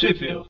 Trip 0.00 0.40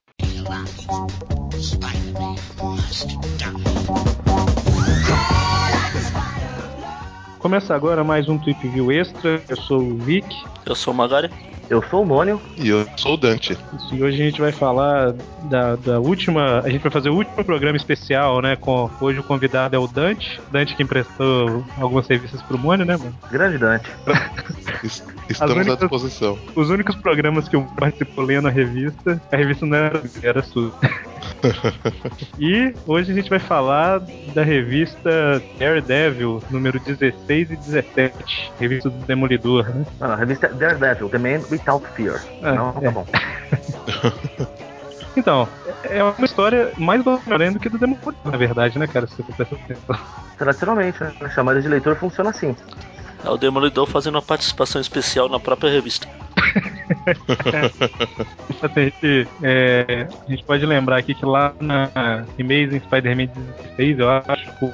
Começa 7.40 7.74
agora 7.74 8.04
mais 8.04 8.28
um 8.28 8.36
Trip 8.36 8.68
View 8.68 8.92
Extra. 8.92 9.42
Eu 9.48 9.56
sou 9.56 9.80
o 9.80 9.96
Vic. 9.96 10.26
Eu 10.66 10.74
sou 10.74 10.92
o 10.92 10.96
Magari. 10.96 11.30
Eu 11.70 11.82
sou 11.88 12.02
o 12.02 12.06
Mônio. 12.06 12.38
E 12.58 12.68
eu 12.68 12.86
sou 12.98 13.14
o 13.14 13.16
Dante. 13.16 13.56
Isso, 13.76 13.94
e 13.94 14.02
hoje 14.02 14.20
a 14.20 14.24
gente 14.26 14.40
vai 14.42 14.52
falar 14.52 15.14
da, 15.44 15.74
da 15.76 16.00
última. 16.00 16.58
A 16.58 16.68
gente 16.68 16.82
vai 16.82 16.90
fazer 16.90 17.08
o 17.08 17.14
último 17.14 17.42
programa 17.42 17.78
especial, 17.78 18.42
né? 18.42 18.56
Com, 18.56 18.90
hoje 19.00 19.20
o 19.20 19.22
convidado 19.22 19.74
é 19.74 19.78
o 19.78 19.86
Dante. 19.86 20.38
Dante 20.52 20.76
que 20.76 20.82
emprestou 20.82 21.64
algumas 21.80 22.06
revistas 22.06 22.42
pro 22.42 22.58
Mônio, 22.58 22.84
né, 22.84 22.98
mano? 22.98 23.14
Grande 23.30 23.56
Dante. 23.56 23.88
Estamos 25.30 25.54
únicas, 25.54 25.72
à 25.72 25.76
disposição. 25.76 26.38
Os 26.54 26.68
únicos 26.68 26.96
programas 26.96 27.48
que 27.48 27.56
eu 27.56 27.62
participo 27.62 28.20
lendo 28.20 28.48
a 28.48 28.50
revista, 28.50 29.22
a 29.32 29.36
revista 29.36 29.64
não 29.64 29.76
era, 29.76 30.02
era 30.22 30.42
sua. 30.42 30.72
E 32.38 32.74
hoje 32.86 33.12
a 33.12 33.14
gente 33.14 33.30
vai 33.30 33.38
falar 33.38 34.00
da 34.34 34.42
revista 34.42 35.42
Daredevil, 35.58 36.42
número 36.50 36.78
16 36.80 37.50
e 37.50 37.56
17. 37.56 38.52
Revista 38.58 38.90
do 38.90 39.06
Demolidor, 39.06 39.68
né? 39.68 39.86
Não, 39.98 40.10
a 40.10 40.16
revista 40.16 40.48
Daredevil, 40.48 41.08
The 41.08 41.18
Man 41.18 41.44
Without 41.50 41.86
Fear. 41.94 42.22
É, 42.42 42.52
não, 42.52 42.72
tá 42.72 42.86
é. 42.86 42.90
bom. 42.90 43.06
Então, 45.16 45.48
é 45.82 46.02
uma 46.02 46.24
história 46.24 46.72
mais 46.78 47.02
do 47.02 47.18
que 47.60 47.68
do 47.68 47.78
Demolidor, 47.78 48.14
na 48.24 48.36
verdade, 48.36 48.78
né, 48.78 48.86
cara? 48.86 49.08
Se 49.08 49.20
você. 49.22 49.44
Tradicionalmente, 50.38 51.02
né? 51.02 51.12
A 51.20 51.28
chamada 51.28 51.60
de 51.60 51.68
leitor 51.68 51.96
funciona 51.96 52.30
assim. 52.30 52.54
É 53.24 53.28
o 53.28 53.36
Demolidor 53.36 53.86
fazendo 53.86 54.14
uma 54.14 54.22
participação 54.22 54.80
especial 54.80 55.28
na 55.28 55.38
própria 55.38 55.70
revista. 55.70 56.08
a, 58.62 58.68
gente, 58.68 59.28
é, 59.42 60.06
a 60.26 60.30
gente 60.30 60.44
pode 60.44 60.64
lembrar 60.66 60.98
aqui 60.98 61.14
que 61.14 61.24
lá 61.24 61.52
na 61.60 61.90
Amazing 62.38 62.80
Spider-Man 62.80 63.28
16, 63.76 63.98
eu 63.98 64.10
acho 64.10 64.58
que 64.58 64.64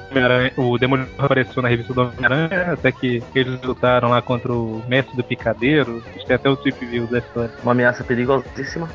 o, 0.57 0.73
o 0.73 0.77
Demolidor 0.77 1.13
apareceu 1.17 1.61
na 1.61 1.69
revista 1.69 1.93
do 1.93 2.01
Homem-Aranha, 2.01 2.73
até 2.73 2.91
que 2.91 3.23
eles 3.35 3.61
lutaram 3.61 4.09
lá 4.09 4.21
contra 4.21 4.51
o 4.51 4.83
Mestre 4.87 5.15
do 5.15 5.23
Picadeiro. 5.23 6.03
Acho 6.15 6.25
que 6.25 6.33
até 6.33 6.49
o 6.49 6.55
Trip 6.55 6.85
View 6.85 7.07
da 7.07 7.19
história. 7.19 7.51
Uma 7.63 7.71
ameaça 7.71 8.03
perigosíssima. 8.03 8.89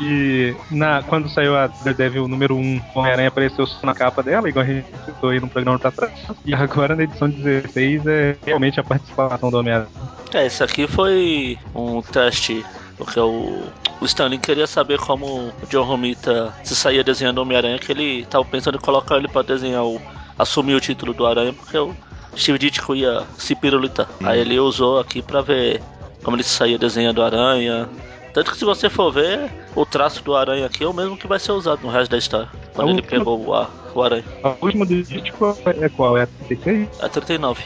e 0.00 0.54
na, 0.70 1.02
quando 1.02 1.28
saiu 1.28 1.56
a 1.56 1.66
Daredevil 1.66 2.28
número 2.28 2.56
1, 2.56 2.82
o 2.94 2.98
Homem-Aranha 2.98 3.28
apareceu 3.28 3.66
só 3.66 3.86
na 3.86 3.94
capa 3.94 4.22
dela, 4.22 4.48
igual 4.48 4.64
a 4.64 4.68
gente 4.68 4.86
citou 5.04 5.30
aí 5.30 5.40
no 5.40 5.48
programa 5.48 5.78
pra 5.78 5.90
trás. 5.90 6.12
E 6.44 6.54
agora 6.54 6.96
na 6.96 7.04
edição 7.04 7.28
16 7.28 8.06
é 8.06 8.36
realmente 8.44 8.80
a 8.80 8.84
participação 8.84 9.50
do 9.50 9.58
Homem-Aranha. 9.58 9.90
É, 10.32 10.46
esse 10.46 10.62
aqui 10.62 10.86
foi 10.86 11.58
um 11.74 12.00
teste, 12.02 12.64
porque 12.96 13.18
o, 13.18 13.62
o 14.00 14.04
Stanley 14.04 14.38
queria 14.38 14.66
saber 14.66 14.98
como 14.98 15.26
o 15.26 15.66
John 15.68 15.84
Romita 15.84 16.54
se 16.62 16.74
saía 16.74 17.02
desenhando 17.02 17.38
o 17.38 17.42
Homem-Aranha, 17.42 17.78
que 17.78 17.92
ele 17.92 18.24
tava 18.26 18.44
pensando 18.44 18.76
em 18.76 18.80
colocar 18.80 19.16
ele 19.16 19.28
pra 19.28 19.42
desenhar 19.42 19.84
o. 19.84 20.00
assumir 20.38 20.74
o 20.74 20.80
título 20.80 21.12
do 21.12 21.26
Aranha, 21.26 21.52
porque 21.52 21.76
o 21.76 21.94
Steve 22.36 22.58
Ditko 22.58 22.94
ia 22.94 23.24
se 23.36 23.54
pirulitar. 23.54 24.06
Hum. 24.20 24.26
Aí 24.26 24.40
ele 24.40 24.58
usou 24.58 25.00
aqui 25.00 25.20
pra 25.20 25.40
ver 25.40 25.82
como 26.22 26.36
ele 26.36 26.42
se 26.42 26.50
saía 26.50 26.78
desenhando 26.78 27.18
o 27.18 27.22
Aranha, 27.22 27.88
tanto 28.32 28.52
que 28.52 28.58
se 28.58 28.64
você 28.64 28.88
for 28.88 29.12
ver, 29.12 29.50
o 29.74 29.84
traço 29.84 30.22
do 30.22 30.34
aranha 30.36 30.66
aqui 30.66 30.84
é 30.84 30.86
o 30.86 30.94
mesmo 30.94 31.16
que 31.16 31.26
vai 31.26 31.38
ser 31.38 31.52
usado 31.52 31.82
no 31.82 31.90
resto 31.90 32.10
da 32.10 32.18
história. 32.18 32.48
Quando 32.74 32.88
a 32.88 32.90
ele 32.92 33.00
última... 33.00 33.18
pegou 33.18 33.46
o, 33.46 33.54
a, 33.54 33.68
o 33.94 34.02
aranha. 34.02 34.24
A 34.42 34.54
última 34.60 34.86
do 34.86 35.02
Dítico 35.02 35.56
é 35.66 35.88
qual? 35.88 36.16
É 36.16 36.22
a 36.22 36.26
36? 36.26 36.88
A 37.00 37.08
39. 37.08 37.62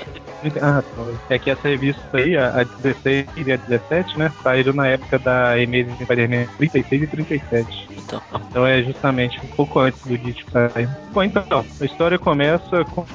Ah. 0.60 0.82
É 1.30 1.38
que 1.38 1.50
essa 1.50 1.68
revista 1.68 2.02
aí, 2.12 2.36
a 2.36 2.64
16 2.82 3.26
e 3.36 3.52
a 3.52 3.56
17, 3.56 4.18
né? 4.18 4.32
Saíram 4.42 4.74
na 4.74 4.86
época 4.88 5.18
da 5.18 5.52
Amazing 5.52 5.96
Spider-Man 6.02 6.46
36 6.58 7.02
e 7.02 7.06
37. 7.06 7.88
Então. 8.04 8.22
então 8.50 8.66
é 8.66 8.82
justamente 8.82 9.40
um 9.40 9.48
pouco 9.48 9.80
antes 9.80 10.02
do 10.02 10.16
Dítico 10.18 10.50
sair. 10.50 10.88
Bom, 11.12 11.22
então, 11.22 11.64
a 11.80 11.84
história 11.84 12.18
começa 12.18 12.84
com 12.84 13.06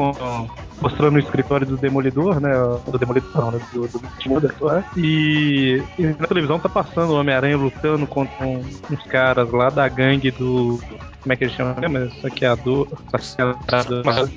mostrando 0.81 1.15
o 1.15 1.19
escritório 1.19 1.65
do 1.65 1.77
Demolidor, 1.77 2.39
né? 2.39 2.51
Do 2.85 2.97
Demolidor, 2.97 3.31
não, 3.35 3.51
né? 3.51 3.61
Do, 3.73 3.87
do 3.87 4.01
Demolidor. 4.23 4.83
E, 4.95 5.83
e 5.97 6.03
na 6.05 6.27
televisão 6.27 6.59
tá 6.59 6.69
passando 6.69 7.11
o 7.11 7.19
Homem-Aranha 7.19 7.57
lutando 7.57 8.07
contra 8.07 8.45
um, 8.45 8.63
uns 8.89 9.03
caras 9.07 9.51
lá 9.51 9.69
da 9.69 9.87
gangue 9.87 10.31
do. 10.31 10.79
Como 11.21 11.33
é 11.33 11.35
que 11.35 11.43
eles 11.43 11.55
chamam? 11.55 11.75
Saqueador. 12.21 12.87
Saqueador. 13.19 14.29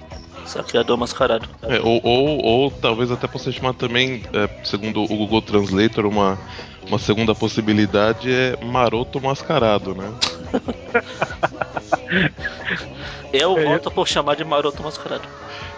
Saqueador 0.45 0.99
mascarado. 0.99 1.49
É, 1.63 1.81
ou, 1.81 2.01
ou, 2.03 2.45
ou, 2.45 2.71
talvez 2.71 3.11
até 3.11 3.27
possa 3.27 3.53
chamar 3.53 3.75
também, 3.75 4.23
é, 4.33 4.49
segundo 4.65 5.03
o 5.03 5.07
Google 5.07 5.41
Translator, 5.41 6.05
uma, 6.05 6.39
uma 6.87 6.99
segunda 6.99 7.35
possibilidade 7.35 8.31
é 8.33 8.57
maroto 8.65 9.21
mascarado, 9.21 9.95
né? 9.95 10.13
Eu 13.33 13.55
volto 13.57 13.91
por 13.91 14.07
chamar 14.07 14.37
de 14.37 14.45
maroto 14.45 14.83
mascarado. 14.83 15.27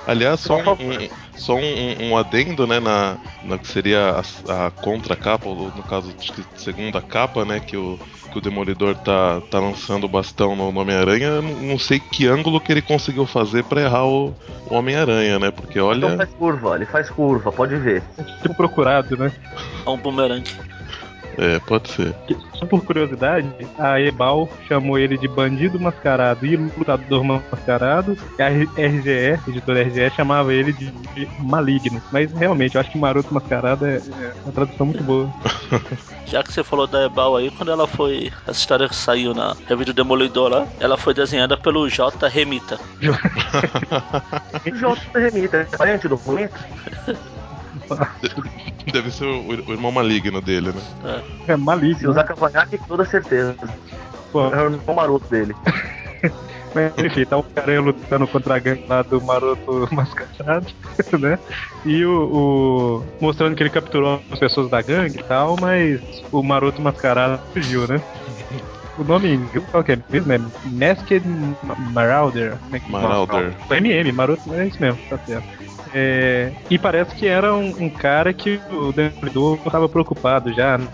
Aliás, 0.06 0.41
só 0.41 0.56
um, 0.59 0.72
um 0.72 1.09
só 1.37 1.56
um, 1.56 2.10
um, 2.10 2.16
adendo, 2.16 2.66
né, 2.66 2.78
na, 2.78 3.16
na 3.42 3.59
que 3.59 3.66
seria 3.66 4.22
a, 4.48 4.66
a 4.66 4.70
contracapa, 4.70 5.48
ou 5.48 5.72
no 5.75 5.82
caso, 5.82 6.15
segunda 6.56 7.00
capa, 7.03 7.44
né, 7.44 7.59
que 7.59 7.76
o, 7.76 7.98
que 8.31 8.38
o 8.38 8.41
Demolidor 8.41 8.94
tá, 8.97 9.41
tá 9.50 9.59
lançando 9.59 10.04
o 10.04 10.09
bastão 10.09 10.54
no 10.54 10.78
Homem-Aranha, 10.78 11.41
não 11.41 11.78
sei 11.78 11.98
que 11.98 12.26
ângulo 12.26 12.60
que 12.60 12.70
ele 12.70 12.82
conseguiu 12.82 13.26
fazer 13.26 13.64
para 13.64 13.82
errar 13.82 14.06
o, 14.06 14.34
o 14.70 14.75
Homem-Aranha, 14.75 15.38
né, 15.38 15.50
porque 15.50 15.81
olha... 15.81 16.06
Ele 16.06 16.16
faz 16.16 16.31
curva, 16.34 16.76
ele 16.76 16.87
faz 16.87 17.10
curva, 17.10 17.53
pode 17.53 17.76
ver. 17.76 18.03
É 18.19 18.22
tipo 18.43 18.54
procurado, 18.54 19.16
né? 19.16 19.32
É 19.84 19.91
um 19.91 19.97
bumerangue. 19.97 20.50
É, 21.38 21.58
pode 21.60 21.90
ser. 21.90 22.14
Só 22.54 22.66
por 22.66 22.84
curiosidade, 22.84 23.48
a 23.78 24.00
Ebal 24.00 24.48
chamou 24.68 24.98
ele 24.98 25.18
de 25.18 25.28
bandido 25.28 25.78
mascarado 25.78 26.46
e 26.46 26.56
lutador 26.56 27.24
mascarado. 27.24 28.16
E 28.38 28.42
a 28.42 28.48
RGE, 28.48 29.40
editora 29.48 29.82
RGE, 29.82 30.10
chamava 30.10 30.52
ele 30.52 30.72
de, 30.72 30.92
maligno. 31.40 32.00
Mas 32.12 32.32
realmente, 32.32 32.74
eu 32.74 32.80
acho 32.80 32.90
que 32.90 32.98
Maroto 32.98 33.32
Mascarado 33.32 33.86
é, 33.86 33.96
é 33.96 34.34
uma 34.44 34.52
tradução 34.52 34.86
muito 34.86 35.02
boa. 35.02 35.32
Já 36.26 36.42
que 36.42 36.52
você 36.52 36.64
falou 36.64 36.86
da 36.86 37.04
Ebal 37.04 37.36
aí, 37.36 37.50
quando 37.50 37.70
ela 37.70 37.86
foi. 37.86 38.32
Essa 38.46 38.58
história 38.60 38.88
que 38.88 38.96
saiu 38.96 39.34
na 39.34 39.54
revista 39.68 39.92
Demolidor 39.92 40.50
lá, 40.50 40.66
ela 40.80 40.96
foi 40.96 41.14
desenhada 41.14 41.56
pelo 41.56 41.88
J. 41.88 42.28
Remita. 42.28 42.78
J. 44.64 45.18
Remita, 45.18 45.56
é 45.58 45.76
parente 45.76 46.08
do 46.08 46.16
Remita? 46.16 46.58
Deve 48.92 49.10
ser 49.10 49.24
o, 49.24 49.48
o, 49.48 49.72
irmão 49.72 49.90
maligno 49.90 50.40
dele, 50.40 50.72
né? 50.72 51.22
É, 51.48 51.52
é 51.52 51.56
maligno. 51.56 51.98
Se 51.98 52.06
usar 52.06 52.24
cavanhaque, 52.24 52.78
com 52.78 52.86
toda 52.86 53.04
certeza. 53.04 53.56
Pô. 54.30 54.46
É 54.46 54.62
o 54.62 54.72
irmão 54.72 54.94
maroto 54.94 55.28
dele. 55.28 55.54
Mas 56.74 56.92
enfim, 56.98 57.24
tá 57.24 57.36
o 57.36 57.42
cara 57.44 57.80
lutando 57.80 58.26
contra 58.26 58.56
a 58.56 58.58
gangue 58.58 58.84
lá 58.88 59.02
do 59.02 59.20
maroto 59.22 59.88
mascarado, 59.94 60.66
né? 61.20 61.38
E 61.86 62.04
o, 62.04 62.24
o, 62.24 63.04
mostrando 63.20 63.54
que 63.54 63.62
ele 63.62 63.70
capturou 63.70 64.20
as 64.30 64.38
pessoas 64.40 64.68
da 64.68 64.82
gangue 64.82 65.20
e 65.20 65.22
tal, 65.22 65.56
mas 65.60 66.00
o 66.32 66.42
maroto 66.42 66.82
mascarado 66.82 67.40
fugiu, 67.52 67.86
né? 67.86 68.02
O 68.98 69.04
nome 69.04 69.40
qual 69.70 69.84
que 69.84 69.92
é 69.92 69.98
mesmo? 70.10 70.32
É 70.32 70.38
Masked 70.38 71.24
Marauder. 71.92 72.56
Né? 72.70 72.82
Marauder. 72.88 73.54
MM, 73.70 74.12
maroto, 74.12 74.52
é 74.54 74.66
isso 74.66 74.80
mesmo, 74.80 74.98
tá 75.08 75.18
certo. 75.18 75.73
É, 75.97 76.53
e 76.69 76.77
parece 76.77 77.15
que 77.15 77.27
era 77.27 77.55
um, 77.55 77.84
um 77.84 77.88
cara 77.88 78.32
que 78.34 78.60
o 78.69 78.93
Demolidor 78.93 79.60
estava 79.65 79.88
preocupado 79.88 80.53
já, 80.53 80.77
né, 80.77 80.88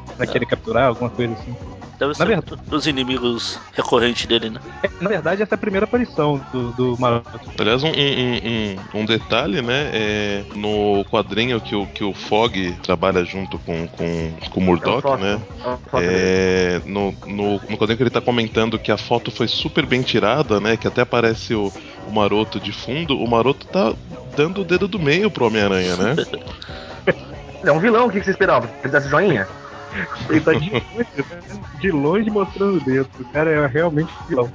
capturar, 0.46 0.88
alguma 0.88 1.08
coisa 1.08 1.32
assim. 1.32 1.56
Deve 2.00 2.14
ser 2.14 2.26
verdade, 2.26 2.62
dos 2.66 2.86
inimigos 2.86 3.60
recorrentes 3.74 4.24
dele, 4.24 4.48
né? 4.48 4.58
É, 4.82 4.88
na 5.02 5.10
verdade, 5.10 5.42
essa 5.42 5.54
é 5.54 5.56
a 5.56 5.58
primeira 5.58 5.84
aparição 5.84 6.40
do, 6.50 6.72
do 6.72 6.98
Maroto. 6.98 7.38
Aliás, 7.58 7.82
um, 7.82 7.88
um, 7.88 7.92
um, 7.92 9.00
um 9.02 9.04
detalhe, 9.04 9.60
né? 9.60 9.90
É, 9.92 10.44
no 10.54 11.04
quadrinho 11.10 11.60
que 11.60 11.76
o, 11.76 11.86
que 11.86 12.02
o 12.02 12.14
Fog 12.14 12.74
trabalha 12.82 13.22
junto 13.22 13.58
com, 13.58 13.86
com, 13.88 14.32
com 14.50 14.60
o 14.60 14.62
Murdoch, 14.62 15.06
é 15.08 15.16
né? 15.18 15.40
É, 15.92 16.80
no, 16.86 17.14
no, 17.26 17.60
no 17.68 17.76
quadrinho 17.76 17.98
que 17.98 18.02
ele 18.02 18.08
tá 18.08 18.22
comentando 18.22 18.78
que 18.78 18.90
a 18.90 18.96
foto 18.96 19.30
foi 19.30 19.46
super 19.46 19.84
bem 19.84 20.00
tirada, 20.00 20.58
né? 20.58 20.78
Que 20.78 20.88
até 20.88 21.02
aparece 21.02 21.54
o, 21.54 21.70
o 22.08 22.10
Maroto 22.10 22.58
de 22.58 22.72
fundo. 22.72 23.14
O 23.18 23.28
Maroto 23.28 23.66
tá 23.66 23.92
dando 24.34 24.62
o 24.62 24.64
dedo 24.64 24.88
do 24.88 24.98
meio 24.98 25.30
pro 25.30 25.44
Homem-Aranha, 25.44 25.96
né? 25.96 26.16
É 27.62 27.70
um 27.70 27.78
vilão, 27.78 28.06
o 28.06 28.10
que 28.10 28.22
você 28.22 28.30
esperava? 28.30 28.66
Que 28.66 28.86
ele 28.86 28.92
desse 28.92 29.10
joinha? 29.10 29.46
Ele 30.28 30.40
tá 30.40 30.52
de 30.52 30.70
longe, 30.70 31.24
de 31.80 31.90
longe 31.90 32.30
mostrando 32.30 32.76
o 32.76 32.80
dedo. 32.80 33.08
O 33.18 33.24
cara 33.26 33.50
é 33.50 33.66
realmente 33.66 34.12
vilão. 34.28 34.50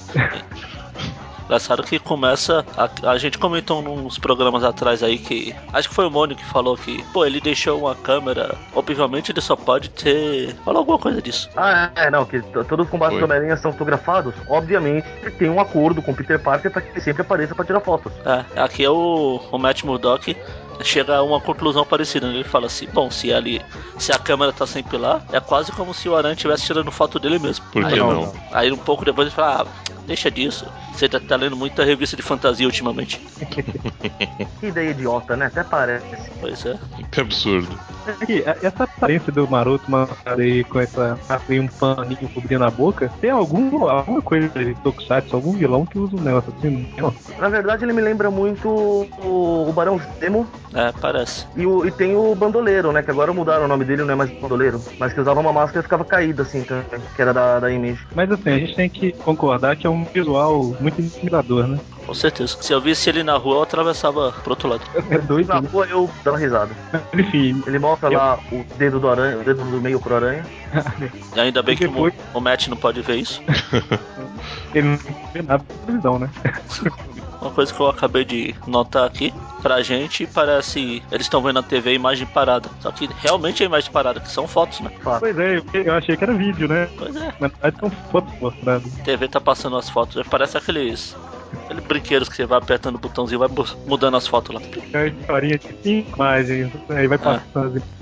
Engraçado 1.46 1.84
que 1.84 2.00
começa. 2.00 2.66
A, 2.76 3.12
a, 3.12 3.18
gente 3.18 3.38
comentou 3.38 3.82
nos 3.82 4.18
programas 4.18 4.64
atrás 4.64 5.04
aí 5.04 5.18
que. 5.18 5.56
Acho 5.72 5.90
que 5.90 5.96
foi 5.96 6.08
o 6.08 6.12
Mônio 6.12 6.36
que 6.36 6.44
falou 6.46 6.76
que, 6.76 7.04
pô, 7.14 7.24
ele 7.24 7.40
deixou 7.40 7.80
uma 7.80 7.96
câmera. 7.96 8.56
Obviamente 8.74 9.32
ele 9.32 9.42
só 9.42 9.56
pode 9.56 9.90
ter. 9.90 10.56
Falou 10.66 10.80
alguma 10.80 10.98
coisa 10.98 11.22
disso. 11.22 11.50
Ah, 11.56 11.92
é, 11.96 12.10
não, 12.10 12.26
que 12.26 12.42
todos 12.42 12.86
os 12.86 12.90
combates 12.90 13.20
do 13.20 13.26
Homem-Aranha 13.26 13.56
são 13.58 13.72
fotografados. 13.72 14.34
Obviamente 14.50 15.08
tem 15.38 15.50
um 15.50 15.60
acordo 15.60 16.02
com 16.02 16.12
o 16.12 16.16
Peter 16.16 16.40
Parker 16.40 16.72
para 16.72 16.82
que 16.82 16.90
ele 16.90 17.02
sempre 17.02 17.22
apareça 17.22 17.54
para 17.54 17.66
tirar 17.66 17.80
fotos. 17.80 18.12
É, 18.26 18.60
aqui 18.60 18.84
é 18.84 18.90
o, 18.90 19.40
o 19.52 19.58
Matt 19.60 19.84
Murdock 19.84 20.36
chega 20.82 21.18
a 21.18 21.24
uma 21.24 21.40
conclusão 21.40 21.86
parecida. 21.86 22.28
Né? 22.28 22.36
Ele 22.36 22.44
fala 22.44 22.68
assim: 22.68 22.88
bom, 22.94 23.10
se 23.10 23.34
ali, 23.34 23.62
se 23.98 24.12
a 24.12 24.20
câmera 24.20 24.52
tá 24.52 24.66
sempre 24.66 24.98
lá, 24.98 25.22
é 25.32 25.40
quase 25.40 25.72
como 25.72 25.94
se 25.94 26.10
o 26.10 26.16
Aranha 26.16 26.34
estivesse 26.34 26.66
tirando 26.66 26.92
foto 26.92 27.20
dele 27.20 27.40
mesmo. 27.40 27.66
Por 27.72 27.86
que 27.86 27.94
aí, 27.94 28.00
não? 28.00 28.34
Aí 28.52 28.72
um 28.72 28.78
pouco 28.78 29.06
depois 29.06 29.28
ele 29.28 29.36
fala: 29.36 29.62
ah, 29.62 29.96
deixa 30.06 30.32
disso. 30.32 30.66
Você 30.94 31.10
tá, 31.10 31.20
tá 31.20 31.36
lendo 31.36 31.56
muita 31.56 31.84
revista 31.84 32.16
de 32.16 32.22
fantasia 32.22 32.66
ultimamente. 32.66 33.20
que 34.60 34.68
ideia 34.68 34.92
idiota, 34.92 35.36
né? 35.36 35.48
Até 35.48 35.64
parece. 35.64 36.06
Pois 36.40 36.66
é. 36.66 36.78
Que 37.12 37.22
absurdo. 37.22 37.78
essa 38.62 38.84
aparência 38.84 39.32
do 39.32 39.48
maroto 39.48 39.86
aí 40.26 40.64
com 40.64 40.80
essa 40.80 41.20
assim, 41.28 41.60
um 41.60 41.68
paninho 41.68 42.30
cobrindo 42.34 42.64
a 42.64 42.70
boca, 42.70 43.12
tem 43.20 43.30
algum, 43.30 43.88
alguma 43.90 44.22
coisa 44.22 44.48
de 44.48 44.74
Tokusatsu, 44.76 45.36
algum 45.36 45.54
vilão 45.54 45.86
que 45.86 45.98
usa 45.98 46.16
um 46.16 46.22
negócio 46.22 46.54
assim? 46.58 46.94
Não. 46.98 47.14
Na 47.38 47.50
verdade, 47.50 47.84
ele 47.84 47.94
me 47.94 48.02
lembra 48.02 48.32
muito 48.32 48.70
o, 48.70 49.70
o 49.70 49.74
Barão 49.74 50.00
Zemo. 50.20 50.48
É, 50.74 50.92
parece. 51.00 51.46
E, 51.56 51.66
o, 51.66 51.86
e 51.86 51.92
tem 51.92 52.16
o 52.16 52.34
Bandoleiro, 52.36 52.92
né? 52.92 53.02
Que 53.02 53.12
agora 53.12 53.34
mudaram 53.34 53.66
o 53.66 53.68
nome 53.68 53.86
dele, 53.86 54.04
não 54.04 54.14
é 54.14 54.16
mais 54.16 54.32
Bandoleiro. 54.32 54.82
Mas 55.00 55.14
que 55.14 55.22
usava 55.22 55.40
uma 55.40 55.54
máscara 55.54 55.80
e 55.80 55.84
ficava 55.84 56.04
caída, 56.04 56.44
assim, 56.44 56.64
também, 56.64 56.86
que 57.16 57.22
era 57.22 57.34
da, 57.34 57.60
da 57.60 57.72
Image. 57.72 58.06
Mas 58.14 58.32
assim, 58.32 58.50
a 58.50 58.58
gente 58.58 58.76
tem 58.76 58.90
que 58.90 59.12
concordar 59.12 59.76
que 59.76 59.88
é 59.88 59.90
um 59.90 60.06
visual 60.06 60.76
muito 60.80 61.02
intimidador, 61.02 61.68
né? 61.68 61.80
Com 62.06 62.14
certeza. 62.14 62.58
Se 62.62 62.74
eu 62.74 62.82
visse 62.82 63.10
ele 63.10 63.24
na 63.24 63.38
rua, 63.38 63.56
eu 63.56 63.64
atravessava 63.64 64.32
pro 64.32 64.52
outro 64.52 64.70
lado. 64.70 64.84
É 65.10 65.18
doido. 65.18 65.48
Na 65.48 65.62
né? 65.62 65.70
rua 65.72 65.86
eu 65.88 66.10
dava 66.24 66.38
risada. 66.38 66.72
Enfim. 67.14 67.64
Ele 67.66 67.80
mostra 67.80 68.10
eu... 68.10 68.18
lá 68.18 68.40
o 68.52 68.64
dedo 68.78 69.00
do 69.00 69.10
aranha, 69.10 69.38
o 69.38 69.44
dedo 69.44 69.64
do 69.64 69.82
meio 69.82 70.00
pro 70.00 70.16
aranha. 70.16 70.46
e 71.36 71.40
ainda 71.40 71.64
bem 71.64 71.76
que 71.76 71.88
depois... 71.88 72.14
o, 72.34 72.38
o 72.38 72.42
Matt 72.42 72.68
não 72.68 72.78
pode 72.78 73.02
ver 73.02 73.18
isso. 73.18 73.42
ele 74.74 74.88
não 74.88 75.00
vê 75.34 75.42
nada 75.42 75.64
televisão, 75.86 76.20
né? 76.20 76.30
Uma 77.42 77.52
coisa 77.52 77.72
que 77.72 77.80
eu 77.80 77.88
acabei 77.88 78.26
de 78.26 78.56
notar 78.66 79.06
aqui, 79.06 79.32
pra 79.62 79.82
gente 79.84 80.26
parece. 80.26 81.04
Eles 81.12 81.28
estão 81.28 81.44
vendo 81.44 81.56
na 81.56 81.64
TV 81.64 81.92
a 81.92 81.94
imagem 81.94 82.26
parada. 82.26 82.68
Só 82.80 82.92
que 82.92 83.08
realmente 83.22 83.62
é 83.62 83.68
imagem 83.68 83.92
parada, 83.92 84.20
que 84.20 84.32
são 84.32 84.48
fotos, 84.48 84.80
né? 84.80 84.90
Pois 85.20 85.38
é, 85.38 85.62
eu 85.74 85.94
achei 85.94 86.18
que 86.18 86.24
era 86.24 86.34
vídeo, 86.34 86.68
né? 86.68 86.90
Pois 86.98 87.16
é. 87.16 87.32
Verdade 87.40 87.80
são 87.80 87.90
fotos 88.12 88.34
mostradas. 88.40 89.00
A 89.00 89.04
TV 89.04 89.28
tá 89.28 89.40
passando 89.40 89.78
as 89.78 89.88
fotos. 89.90 90.26
Parece 90.28 90.58
aqueles. 90.58 91.16
Aqueles 91.66 91.84
brinquedos 91.84 92.30
que 92.30 92.36
você 92.36 92.46
vai 92.46 92.60
apertando 92.60 92.96
o 92.96 93.00
botãozinho 93.00 93.44
e 93.44 93.48
vai 93.48 93.66
mudando 93.88 94.16
as 94.16 94.28
fotos 94.28 94.56
lá. 94.56 94.62
É 94.94 94.98
uma 94.98 95.08
historinha 95.08 95.58
de 95.58 95.68
cinco 95.82 96.16
imagens, 96.16 96.72
aí 96.90 97.08
vai 97.08 97.18
passando. 97.18 97.82
Ah. 97.82 97.96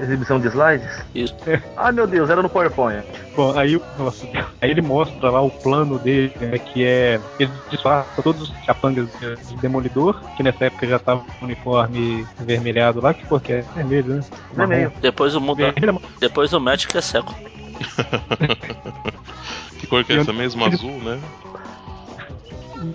Exibição 0.00 0.40
de 0.40 0.48
slides? 0.48 1.04
Isso. 1.14 1.34
É. 1.46 1.62
Ah, 1.76 1.92
meu 1.92 2.06
Deus, 2.06 2.30
era 2.30 2.42
no 2.42 2.48
PowerPoint. 2.48 3.04
Bom, 3.36 3.56
aí, 3.56 3.80
nossa, 3.98 4.26
aí 4.60 4.70
ele 4.70 4.80
mostra 4.80 5.30
lá 5.30 5.42
o 5.42 5.50
plano 5.50 5.98
dele, 5.98 6.32
né, 6.40 6.58
que 6.58 6.84
é. 6.84 7.20
Ele 7.38 7.50
disfarça 7.70 8.22
todos 8.22 8.48
os 8.48 8.66
capangas 8.66 9.08
de 9.46 9.56
Demolidor, 9.56 10.18
que 10.36 10.42
nessa 10.42 10.64
época 10.64 10.86
já 10.86 10.98
tava 10.98 11.20
com 11.20 11.42
o 11.42 11.44
uniforme 11.44 12.26
vermelhado 12.40 13.00
lá, 13.00 13.12
que 13.12 13.26
porque 13.26 13.52
é 13.52 13.64
vermelho, 13.74 14.14
né? 14.14 14.24
Vermelho. 14.54 14.92
Depois 15.00 15.34
o 15.34 15.40
muda. 15.40 15.74
Depois 16.18 16.52
o 16.52 16.60
Magic 16.60 16.96
é 16.96 17.00
seco. 17.00 17.34
que 19.78 19.86
cor 19.86 20.04
que 20.04 20.14
é 20.14 20.16
essa 20.16 20.32
mesmo? 20.32 20.64
Azul, 20.64 20.98
né? 21.02 21.20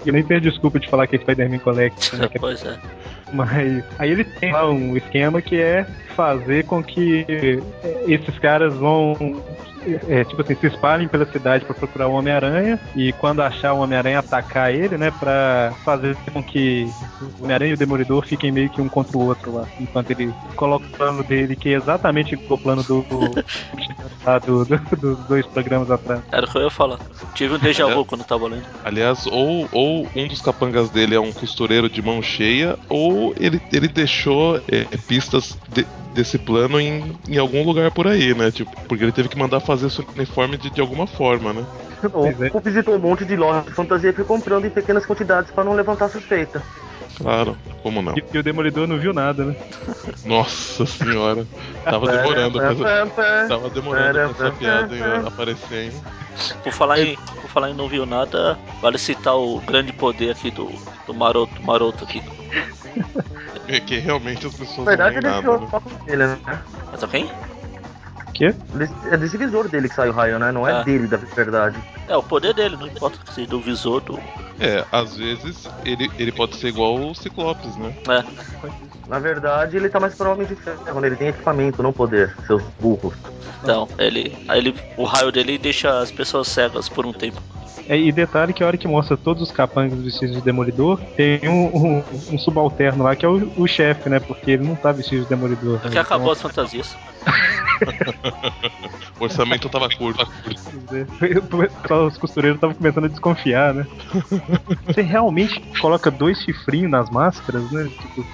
E 0.05 0.11
nem 0.11 0.23
tem 0.23 0.39
desculpa 0.39 0.79
de 0.79 0.89
falar 0.89 1.07
que 1.07 1.15
é 1.15 1.19
Spider-Man 1.19 1.59
Collect. 1.59 2.15
Né? 2.15 2.29
pois 2.39 2.63
é. 2.65 2.77
Mas 3.33 3.83
aí 3.99 4.11
ele 4.11 4.23
tem 4.23 4.53
lá 4.53 4.69
um 4.69 4.95
esquema 4.95 5.41
que 5.41 5.59
é 5.59 5.85
fazer 6.15 6.65
com 6.65 6.81
que 6.81 7.25
esses 8.07 8.39
caras 8.39 8.73
vão 8.75 9.15
é, 10.07 10.23
tipo 10.23 10.41
assim, 10.41 10.55
se 10.55 10.67
espalhem 10.67 11.07
pela 11.07 11.25
cidade 11.25 11.65
para 11.65 11.73
procurar 11.73 12.07
o 12.07 12.13
Homem-Aranha 12.13 12.79
e 12.95 13.11
quando 13.13 13.41
achar 13.41 13.73
o 13.73 13.79
Homem-Aranha 13.79 14.19
atacar 14.19 14.73
ele, 14.73 14.97
né, 14.97 15.11
para 15.11 15.73
fazer 15.83 16.15
com 16.33 16.43
que 16.43 16.89
o 17.39 17.43
Homem-Aranha 17.43 17.71
e 17.71 17.73
o 17.73 17.77
Demolidor 17.77 18.25
fiquem 18.25 18.51
meio 18.51 18.69
que 18.69 18.81
um 18.81 18.89
contra 18.89 19.17
o 19.17 19.25
outro 19.25 19.53
lá, 19.53 19.67
enquanto 19.79 20.11
ele 20.11 20.33
coloca 20.55 20.85
o 20.85 20.89
plano 20.89 21.23
dele 21.23 21.55
que 21.55 21.69
é 21.69 21.73
exatamente 21.73 22.35
o 22.49 22.57
plano 22.57 22.83
do, 22.83 23.03
do, 24.45 24.65
do, 24.65 24.95
dos 24.97 25.19
dois 25.27 25.45
programas 25.45 25.89
atrás. 25.91 26.21
Era 26.31 26.45
o 26.45 26.49
que 26.49 26.57
eu 26.57 26.63
ia 26.63 26.69
falar. 26.69 26.99
Tive 27.33 27.55
um 27.55 27.59
déjà 27.59 27.87
vu 27.87 28.05
quando 28.05 28.23
tava 28.23 28.47
lendo. 28.47 28.65
Aliás, 28.83 29.25
ou, 29.27 29.67
ou 29.71 30.07
um 30.15 30.27
dos 30.27 30.41
capangas 30.41 30.89
dele 30.89 31.15
é 31.15 31.19
um 31.19 31.31
costureiro 31.31 31.89
de 31.89 32.01
mão 32.01 32.21
cheia, 32.21 32.77
ou 32.89 33.33
ele, 33.39 33.61
ele 33.71 33.87
deixou 33.87 34.57
é, 34.67 34.85
pistas 35.07 35.57
de, 35.69 35.85
desse 36.13 36.37
plano 36.37 36.79
em, 36.79 37.17
em 37.27 37.37
algum 37.37 37.63
lugar 37.63 37.91
por 37.91 38.07
aí, 38.07 38.33
né? 38.33 38.51
Tipo, 38.51 38.71
porque 38.87 39.03
ele 39.03 39.11
teve 39.11 39.29
que 39.29 39.37
mandar 39.37 39.59
fazer 39.59 39.89
seu 39.89 40.05
uniforme 40.15 40.57
de, 40.57 40.69
de 40.69 40.81
alguma 40.81 41.07
forma, 41.07 41.53
né? 41.53 41.65
Ou 42.13 42.27
é. 42.27 42.61
visitou 42.63 42.95
um 42.95 42.99
monte 42.99 43.25
de 43.25 43.35
lojas 43.35 43.65
de 43.65 43.71
fantasia 43.71 44.11
e 44.11 44.13
foi 44.13 44.25
comprando 44.25 44.65
em 44.65 44.69
pequenas 44.69 45.05
quantidades 45.05 45.51
para 45.51 45.63
não 45.63 45.73
levantar 45.73 46.09
suspeita. 46.09 46.61
Claro, 47.17 47.57
como 47.81 48.01
não? 48.01 48.13
E, 48.15 48.23
e, 48.31 48.37
o 48.37 48.43
Demolidor 48.43 48.87
não 48.87 48.99
viu 48.99 49.11
nada, 49.11 49.45
né? 49.45 49.55
Nossa 50.23 50.85
senhora. 50.85 51.47
Tava 51.83 52.05
demorando 52.11 52.59
pra, 52.59 53.47
Tava 53.47 53.69
demorando 53.71 54.35
pra 54.35 54.47
essa 54.47 54.55
piada 54.55 55.27
aparecer, 55.27 55.85
hein? 55.85 56.01
Por 56.63 56.71
falar, 56.71 56.99
em, 56.99 57.15
por 57.15 57.49
falar 57.49 57.71
em 57.71 57.73
não 57.73 57.87
viu 57.87 58.05
nada, 58.05 58.57
vale 58.79 58.99
citar 58.99 59.35
o 59.35 59.59
grande 59.61 59.91
poder 59.91 60.31
aqui 60.31 60.51
do, 60.51 60.69
do 61.07 61.13
Maroto, 61.13 61.63
Maroto 61.63 62.03
aqui. 62.03 62.21
É 63.67 63.79
que 63.79 63.97
realmente 63.97 64.45
as 64.47 64.53
pessoas 64.53 64.85
Na 64.85 64.95
verdade, 64.95 65.21
não 65.21 65.29
ele 65.31 65.39
tirou 65.41 65.59
né? 65.59 65.67
foto 65.69 65.89
dele, 66.05 66.25
né? 66.27 66.39
Mas 66.91 67.03
é 67.03 67.07
quem? 67.07 67.29
Quê? 68.33 68.53
É 69.11 69.17
desse 69.17 69.37
visor 69.37 69.67
dele 69.67 69.89
que 69.89 69.95
sai 69.95 70.09
o 70.09 70.13
raio, 70.13 70.37
né? 70.37 70.51
Não 70.51 70.67
é 70.67 70.71
Ah. 70.71 70.83
dele, 70.83 71.07
da 71.07 71.17
verdade. 71.17 71.77
É 72.07 72.15
o 72.15 72.21
poder 72.23 72.53
dele, 72.53 72.77
não 72.77 72.87
importa 72.87 73.17
seja 73.31 73.47
do 73.49 73.59
visor 73.59 73.99
do. 74.01 74.19
É, 74.59 74.85
às 74.91 75.15
vezes 75.17 75.67
ele, 75.83 76.09
ele 76.17 76.31
pode 76.31 76.55
ser 76.55 76.67
igual 76.69 76.95
o 76.99 77.13
Ciclopes, 77.15 77.75
né? 77.77 77.91
É, 78.07 78.23
Na 79.07 79.19
verdade, 79.19 79.75
ele 79.77 79.89
tá 79.89 79.99
mais 79.99 80.13
pra 80.15 80.29
homem 80.31 80.45
de 80.47 80.55
ferro, 80.55 80.99
né? 81.01 81.07
Ele 81.07 81.15
tem 81.15 81.27
equipamento, 81.29 81.81
não 81.83 81.91
poder, 81.91 82.35
seus 82.45 82.63
burros. 82.79 83.13
então, 83.63 83.89
ele, 83.97 84.37
aí 84.47 84.59
ele. 84.59 84.75
O 84.97 85.03
raio 85.03 85.31
dele 85.31 85.57
deixa 85.57 85.99
as 85.99 86.11
pessoas 86.11 86.47
cegas 86.47 86.87
por 86.87 87.05
um 87.05 87.11
tempo. 87.13 87.41
É, 87.89 87.97
e 87.97 88.11
detalhe 88.11 88.53
que 88.53 88.63
a 88.63 88.67
hora 88.67 88.77
que 88.77 88.87
mostra 88.87 89.15
todos 89.15 89.41
os 89.43 89.51
capangas 89.51 89.97
vestidos 89.99 90.35
de 90.35 90.41
Demolidor, 90.41 90.99
tem 91.15 91.39
um, 91.47 91.67
um- 91.75 92.03
um 92.31 92.37
subalterno 92.37 93.03
lá 93.03 93.15
que 93.15 93.25
é 93.25 93.29
o, 93.29 93.49
o 93.57 93.67
chefe, 93.67 94.09
né? 94.09 94.19
Porque 94.19 94.51
ele 94.51 94.65
não 94.67 94.75
tá 94.75 94.91
vestido 94.91 95.23
de 95.23 95.29
Demolidor. 95.29 95.79
Porque 95.79 95.95
né? 95.95 96.01
acabou 96.01 96.31
as 96.31 96.41
fantasias. 96.41 96.95
O 99.19 99.23
orçamento 99.23 99.67
tava 99.69 99.89
curto. 99.89 100.27
Então, 101.83 102.05
os 102.07 102.17
costureiros 102.17 102.57
estavam 102.57 102.75
começando 102.75 103.05
a 103.05 103.09
desconfiar, 103.09 103.73
né? 103.73 103.85
Você 104.85 105.01
realmente 105.01 105.59
coloca 105.81 106.09
dois 106.11 106.39
chifrinhos 106.41 106.89
nas 106.91 107.09
máscaras, 107.09 107.69
né? 107.71 107.89
Tipo, 107.99 108.25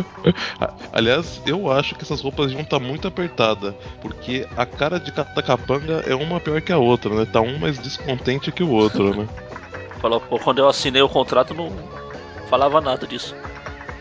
Aliás, 0.92 1.40
eu 1.46 1.70
acho 1.70 1.94
que 1.94 2.02
essas 2.02 2.20
roupas 2.20 2.46
deviam 2.46 2.62
estar 2.62 2.78
muito 2.78 3.08
apertadas, 3.08 3.74
porque 4.00 4.46
a 4.56 4.66
cara 4.66 4.98
de 4.98 5.12
cada 5.12 5.42
capanga 5.42 6.02
é 6.06 6.14
uma 6.14 6.40
pior 6.40 6.60
que 6.60 6.72
a 6.72 6.78
outra, 6.78 7.14
né? 7.14 7.24
Tá 7.24 7.40
um 7.40 7.58
mais 7.58 7.78
descontente 7.78 8.52
que 8.52 8.62
o 8.62 8.70
outro, 8.70 9.14
né? 9.14 9.28
Quando 10.42 10.58
eu 10.58 10.68
assinei 10.68 11.00
o 11.00 11.08
contrato, 11.08 11.54
não 11.54 11.72
falava 12.48 12.80
nada 12.80 13.06
disso. 13.06 13.36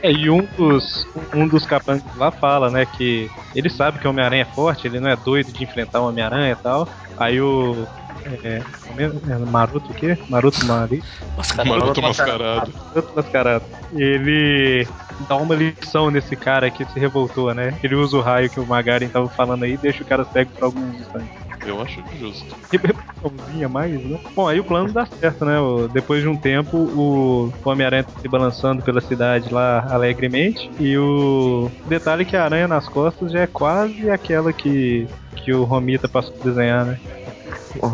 É, 0.02 0.12
e 0.12 0.30
um 0.30 0.48
dos, 0.58 1.08
um 1.34 1.48
dos 1.48 1.66
capangas 1.66 2.04
lá 2.16 2.32
fala, 2.32 2.70
né, 2.70 2.86
que 2.86 3.30
ele 3.56 3.70
sabe 3.70 4.00
que 4.00 4.08
o 4.08 4.10
Homem-Aranha 4.10 4.42
é 4.42 4.56
forte, 4.56 4.88
ele 4.88 5.00
não 5.00 5.10
é 5.10 5.16
doido 5.16 5.52
de 5.52 5.64
enfrentar 5.64 6.02
o 6.02 6.10
Homem-Aranha 6.10 6.52
e 6.52 6.56
tal. 6.56 6.88
Aí 7.18 7.40
o. 7.40 7.88
É, 8.24 8.62
é, 8.98 9.04
é, 9.04 9.38
Maroto 9.38 9.92
o 9.92 9.94
quê? 9.96 10.18
Maroto 10.30 10.64
Mari? 10.66 11.04
Mascarado. 11.36 11.70
Maroto 11.70 12.02
mascarado. 12.02 12.74
Maroto 12.88 13.16
Mascarado. 13.16 13.66
Ele 13.94 14.88
dá 15.28 15.36
uma 15.38 15.56
lição 15.56 16.12
nesse 16.12 16.36
cara 16.36 16.70
que 16.70 16.86
se 16.86 17.00
revoltou, 17.00 17.54
né? 17.54 17.78
Ele 17.84 17.96
usa 17.96 18.18
o 18.18 18.22
raio 18.22 18.50
que 18.50 18.60
o 18.60 18.66
Magaren 18.66 19.08
tava 19.08 19.28
falando 19.30 19.64
aí 19.64 19.74
e 19.74 19.78
deixa 19.78 20.04
o 20.04 20.06
cara 20.06 20.24
cego 20.26 20.52
por 20.52 20.66
alguns 20.66 21.00
instantes. 21.00 21.51
Eu 21.66 21.82
acho 21.82 22.04
justo. 22.20 22.56
Que 22.70 22.78
repercussãozinha 22.78 23.70
mais, 23.70 24.04
né? 24.04 24.20
Bom, 24.36 24.48
aí 24.48 24.60
o 24.60 24.64
plano 24.64 24.92
dá 24.92 25.06
certo, 25.06 25.46
né? 25.46 25.56
Depois 25.94 26.22
de 26.22 26.28
um 26.28 26.36
tempo, 26.36 26.78
o 26.78 27.54
Homem-Aranha 27.64 28.04
tá 28.04 28.20
se 28.20 28.28
balançando 28.28 28.82
pela 28.82 29.00
cidade 29.02 29.54
lá 29.54 29.86
alegremente. 29.90 30.70
E 30.80 30.98
o 30.98 31.70
detalhe 31.86 32.24
é 32.24 32.26
que 32.26 32.36
a 32.36 32.44
aranha 32.44 32.68
nas 32.68 32.88
costas 32.90 33.32
já 33.32 33.42
é 33.42 33.48
quase 33.48 34.10
aquela 34.10 34.52
que, 34.52 35.08
que 35.36 35.54
o 35.54 35.64
Romita 35.64 36.08
passou 36.08 36.34
a 36.40 36.44
desenhar, 36.44 36.86
né? 36.86 37.00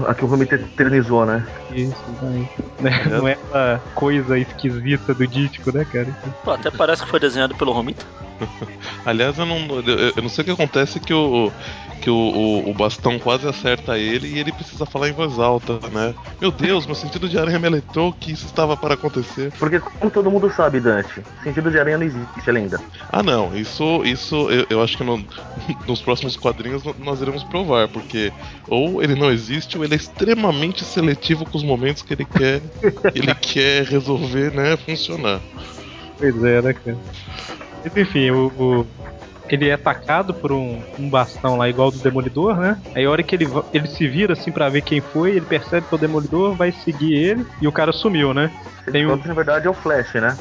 Aqui 0.08 0.24
o 0.24 0.28
Rumi 0.28 0.44
eternizou, 0.44 1.26
né? 1.26 1.46
Isso, 1.78 1.96
né? 2.22 2.48
Né? 2.80 2.92
Não 3.10 3.28
é 3.28 3.32
essa 3.32 3.82
coisa 3.96 4.38
esquisita 4.38 5.12
do 5.12 5.28
Dítico, 5.28 5.76
né, 5.76 5.84
cara? 5.84 6.16
Pô, 6.44 6.52
até 6.52 6.70
parece 6.70 7.04
que 7.04 7.10
foi 7.10 7.20
desenhado 7.20 7.56
pelo 7.56 7.72
Romita. 7.72 8.06
Aliás, 9.04 9.36
eu 9.40 9.48
não, 9.48 9.58
eu, 9.80 10.14
eu 10.16 10.22
não 10.22 10.30
sei 10.30 10.44
o 10.44 10.46
que 10.46 10.52
acontece 10.52 11.00
que 11.00 11.12
o 11.12 11.52
que 12.00 12.12
o, 12.12 12.14
o, 12.14 12.70
o 12.70 12.74
bastão 12.76 13.18
quase 13.18 13.48
acerta 13.48 13.98
ele 13.98 14.28
e 14.28 14.38
ele 14.38 14.52
precisa 14.52 14.86
falar 14.86 15.10
em 15.10 15.12
voz 15.12 15.40
alta, 15.40 15.80
né? 15.92 16.14
Meu 16.40 16.52
Deus, 16.52 16.86
meu 16.86 16.94
sentido 16.94 17.28
de 17.28 17.40
aranha 17.40 17.58
me 17.58 17.66
alertou 17.66 18.14
que 18.14 18.32
isso 18.32 18.46
estava 18.46 18.78
para 18.78 18.94
acontecer. 18.94 19.52
Porque, 19.58 19.80
como 19.80 20.12
todo 20.12 20.30
mundo 20.30 20.48
sabe, 20.52 20.80
Dante, 20.80 21.24
sentido 21.44 21.72
de 21.72 21.80
aranha 21.80 21.98
não 21.98 22.06
existe 22.06 22.50
ainda. 22.52 22.80
Ah, 23.12 23.24
não, 23.24 23.56
isso, 23.58 24.04
isso 24.06 24.48
eu, 24.52 24.68
eu 24.70 24.82
acho 24.84 24.96
que 24.96 25.04
no- 25.04 25.26
nos 25.88 26.00
próximos 26.00 26.38
quadrinhos 26.38 26.84
nós 27.00 27.20
iremos 27.20 27.44
provar, 27.44 27.88
porque 27.88 28.32
ou 28.68 29.02
ele 29.02 29.16
não 29.16 29.32
existe 29.32 29.76
ou 29.76 29.84
ele 29.84 29.96
é 29.96 29.98
extremamente 29.98 30.84
seletivo 30.84 31.46
com 31.48 31.58
os 31.58 31.64
momentos 31.68 32.02
que 32.02 32.14
ele 32.14 32.26
quer, 32.26 32.62
ele 33.14 33.36
quer 33.40 33.84
resolver, 33.84 34.52
né, 34.54 34.78
funcionar. 34.78 35.40
Pois 36.18 36.44
é, 36.44 36.62
né, 36.62 36.74
cara? 36.74 36.98
enfim, 37.96 38.32
o, 38.32 38.48
o, 38.48 38.88
ele 39.50 39.70
é 39.70 39.74
atacado 39.74 40.34
por 40.34 40.52
um, 40.52 40.82
um, 40.98 41.10
bastão 41.10 41.58
lá 41.58 41.70
igual 41.70 41.92
do 41.92 42.00
Demolidor, 42.00 42.58
né? 42.58 42.80
Aí 42.96 43.06
a 43.06 43.12
hora 43.12 43.24
que 43.24 43.36
ele, 43.36 43.48
ele 43.74 43.88
se 43.88 44.08
vira 44.08 44.34
assim 44.34 44.52
para 44.52 44.70
ver 44.70 44.82
quem 44.82 45.00
foi, 45.00 45.32
ele 45.32 45.46
percebe 45.46 45.88
que 45.88 45.94
é 45.94 45.98
o 45.98 46.00
Demolidor, 46.00 46.56
vai 46.56 46.72
seguir 46.72 47.14
ele 47.14 47.46
e 47.62 47.68
o 47.68 47.72
cara 47.72 47.92
sumiu, 47.92 48.34
né? 48.34 48.52
Tem 48.92 49.06
um... 49.06 49.16
na 49.16 49.34
verdade 49.34 49.68
é 49.68 49.70
o 49.70 49.74
Flash, 49.74 50.14
né? 50.16 50.38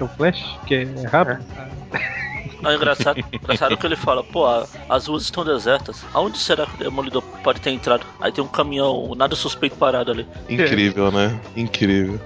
É 0.00 0.02
o 0.02 0.08
Flash, 0.08 0.58
que 0.66 0.74
é 0.74 1.08
rápido. 1.08 1.44
É. 1.92 2.12
É 2.64 2.74
engraçado, 2.74 3.24
engraçado 3.32 3.76
que 3.76 3.86
ele 3.86 3.96
fala, 3.96 4.22
pô, 4.22 4.46
as 4.88 5.06
ruas 5.06 5.24
estão 5.24 5.44
desertas. 5.44 6.04
Aonde 6.12 6.38
será 6.38 6.66
que 6.66 6.74
o 6.74 6.78
Demolidor 6.78 7.22
pode 7.42 7.60
ter 7.60 7.70
entrado? 7.70 8.06
Aí 8.20 8.30
tem 8.30 8.42
um 8.42 8.48
caminhão, 8.48 9.14
nada 9.16 9.34
suspeito 9.34 9.76
parado 9.76 10.10
ali. 10.10 10.26
Incrível, 10.48 11.10
né? 11.10 11.38
Incrível. 11.56 12.20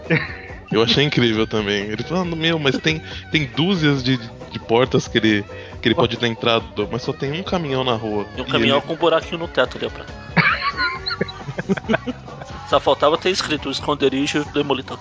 Eu 0.70 0.82
achei 0.82 1.04
incrível 1.04 1.46
também. 1.46 1.84
Ele 1.84 2.02
falando, 2.02 2.36
meu, 2.36 2.58
mas 2.58 2.76
tem, 2.78 3.00
tem 3.30 3.46
dúzias 3.46 4.02
de, 4.02 4.18
de 4.50 4.58
portas 4.58 5.08
que 5.08 5.18
ele, 5.18 5.44
que 5.80 5.88
ele 5.88 5.94
pode 5.94 6.16
ter 6.16 6.26
entrado, 6.26 6.88
mas 6.90 7.02
só 7.02 7.12
tem 7.12 7.32
um 7.32 7.42
caminhão 7.42 7.84
na 7.84 7.94
rua. 7.94 8.26
E 8.36 8.40
um 8.40 8.44
caminhão 8.44 8.78
ele... 8.78 8.86
com 8.86 8.94
um 8.94 8.96
buraquinho 8.96 9.38
no 9.38 9.48
teto 9.48 9.78
ali, 9.78 9.88
pra. 9.88 10.04
Só 12.68 12.80
faltava 12.80 13.16
ter 13.16 13.30
escrito 13.30 13.68
o 13.68 13.72
esconderijo 13.72 14.44
do 14.44 14.52
Demolidor. 14.52 14.98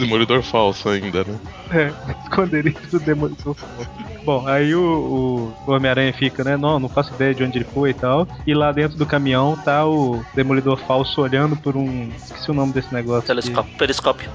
Demolidor 0.00 0.42
falso 0.42 0.88
ainda, 0.88 1.24
né? 1.24 1.38
É, 1.70 1.92
esconderijo 2.24 2.78
do 2.90 3.00
Demolidor 3.00 3.54
falso. 3.54 3.90
Bom, 4.24 4.46
aí 4.46 4.74
o, 4.74 5.52
o 5.66 5.70
Homem-Aranha 5.70 6.12
fica, 6.12 6.42
né? 6.42 6.56
Não, 6.56 6.78
não 6.78 6.88
faço 6.88 7.12
ideia 7.14 7.34
de 7.34 7.44
onde 7.44 7.58
ele 7.58 7.66
foi 7.66 7.90
e 7.90 7.94
tal. 7.94 8.26
E 8.46 8.54
lá 8.54 8.72
dentro 8.72 8.96
do 8.96 9.04
caminhão 9.04 9.56
tá 9.56 9.86
o 9.86 10.24
Demolidor 10.34 10.78
falso 10.78 11.20
olhando 11.20 11.56
por 11.56 11.76
um. 11.76 12.10
Esqueci 12.16 12.50
o 12.50 12.54
nome 12.54 12.72
desse 12.72 12.92
negócio. 12.92 13.26
Telescópio. 13.26 13.72
Que... 13.72 13.78
Periscópio. 13.78 14.30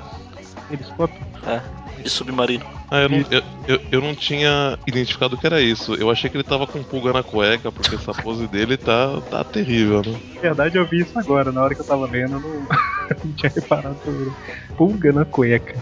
Periscópio? 0.69 1.19
É, 1.47 1.61
de 2.03 2.09
submarino. 2.09 2.65
Ah, 2.91 3.01
eu 3.01 3.09
não, 3.09 3.17
eu, 3.29 3.43
eu, 3.67 3.81
eu, 3.91 4.01
não 4.01 4.15
tinha 4.15 4.77
identificado 4.87 5.37
que 5.37 5.45
era 5.45 5.61
isso. 5.61 5.93
Eu 5.95 6.09
achei 6.09 6.29
que 6.29 6.37
ele 6.37 6.43
tava 6.43 6.65
com 6.65 6.83
pulga 6.83 7.13
na 7.13 7.21
cueca, 7.21 7.71
porque 7.71 7.95
essa 7.95 8.13
pose 8.13 8.47
dele 8.47 8.77
tá, 8.77 9.21
tá 9.29 9.43
terrível, 9.43 10.01
né? 10.03 10.19
Na 10.35 10.41
verdade, 10.41 10.77
eu 10.77 10.85
vi 10.85 11.01
isso 11.01 11.17
agora. 11.19 11.51
Na 11.51 11.61
hora 11.61 11.75
que 11.75 11.81
eu 11.81 11.85
tava 11.85 12.07
vendo, 12.07 12.33
eu 12.33 12.39
não, 12.39 12.67
não 13.23 13.33
tinha 13.33 13.51
reparado 13.53 13.97
sobre 14.03 14.31
pulga 14.75 15.11
na 15.11 15.25
cueca. 15.25 15.75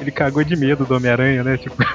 Ele 0.00 0.10
cagou 0.10 0.44
de 0.44 0.56
medo 0.56 0.84
do 0.84 0.94
Homem-Aranha, 0.96 1.44
né? 1.44 1.56
Tipo. 1.56 1.76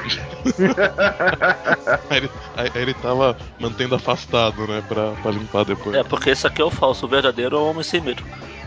aí, 2.10 2.18
ele, 2.18 2.30
aí, 2.56 2.72
ele 2.76 2.94
tava 2.96 3.38
mantendo 3.60 3.96
afastado, 3.96 4.66
né? 4.68 4.84
Pra, 4.88 5.12
pra 5.12 5.32
limpar 5.32 5.66
depois. 5.66 5.96
É, 5.96 6.04
porque 6.04 6.32
esse 6.32 6.48
aqui 6.48 6.62
é 6.62 6.66
o 6.66 6.72
falso. 6.72 7.06
O 7.06 7.10
verdadeiro 7.10 7.56
é 7.56 7.60
o 7.60 7.70
homem 7.70 7.84
sem 7.84 8.02
medo. 8.02 8.24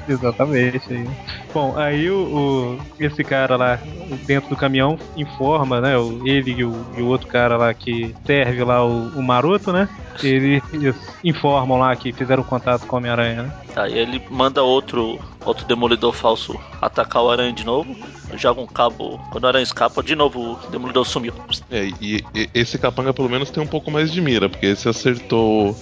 Exatamente. 0.09 0.93
Aí. 0.93 1.09
Bom, 1.53 1.77
aí 1.77 2.11
o, 2.11 2.19
o, 2.19 2.81
esse 2.99 3.23
cara 3.23 3.57
lá 3.57 3.79
dentro 4.27 4.49
do 4.49 4.57
caminhão 4.57 4.99
informa, 5.17 5.81
né? 5.81 5.97
O, 5.97 6.27
ele 6.27 6.53
e 6.53 6.65
o, 6.65 6.87
e 6.97 7.03
o 7.03 7.07
outro 7.07 7.27
cara 7.27 7.57
lá 7.57 7.75
que 7.75 8.15
serve 8.25 8.65
lá 8.65 8.85
o, 8.85 9.09
o 9.09 9.23
maroto, 9.23 9.73
né? 9.73 9.89
Ele, 10.23 10.63
eles 10.73 10.97
informam 11.23 11.79
lá 11.79 11.95
que 11.95 12.13
fizeram 12.13 12.43
contato 12.43 12.87
com 12.87 12.97
o 12.97 12.99
Homem-Aranha, 12.99 13.43
né? 13.43 13.53
Aí 13.77 13.97
ele 13.97 14.21
manda 14.31 14.63
outro, 14.63 15.21
outro 15.45 15.67
demolidor 15.67 16.13
falso 16.13 16.59
atacar 16.81 17.23
o 17.23 17.31
Aranha 17.31 17.53
de 17.53 17.65
novo. 17.65 17.95
Joga 18.35 18.61
um 18.61 18.67
cabo. 18.67 19.19
Quando 19.31 19.45
o 19.45 19.47
Aranha 19.47 19.63
escapa, 19.63 20.03
de 20.03 20.15
novo 20.17 20.55
o 20.55 20.71
demolidor 20.71 21.07
sumiu. 21.07 21.33
É, 21.71 21.85
e, 22.01 22.25
e 22.35 22.51
esse 22.55 22.79
capanga 22.79 23.13
pelo 23.13 23.29
menos 23.29 23.51
tem 23.51 23.63
um 23.63 23.67
pouco 23.67 23.91
mais 23.91 24.11
de 24.11 24.21
mira, 24.21 24.49
porque 24.49 24.67
esse 24.67 24.89
acertou 24.89 25.77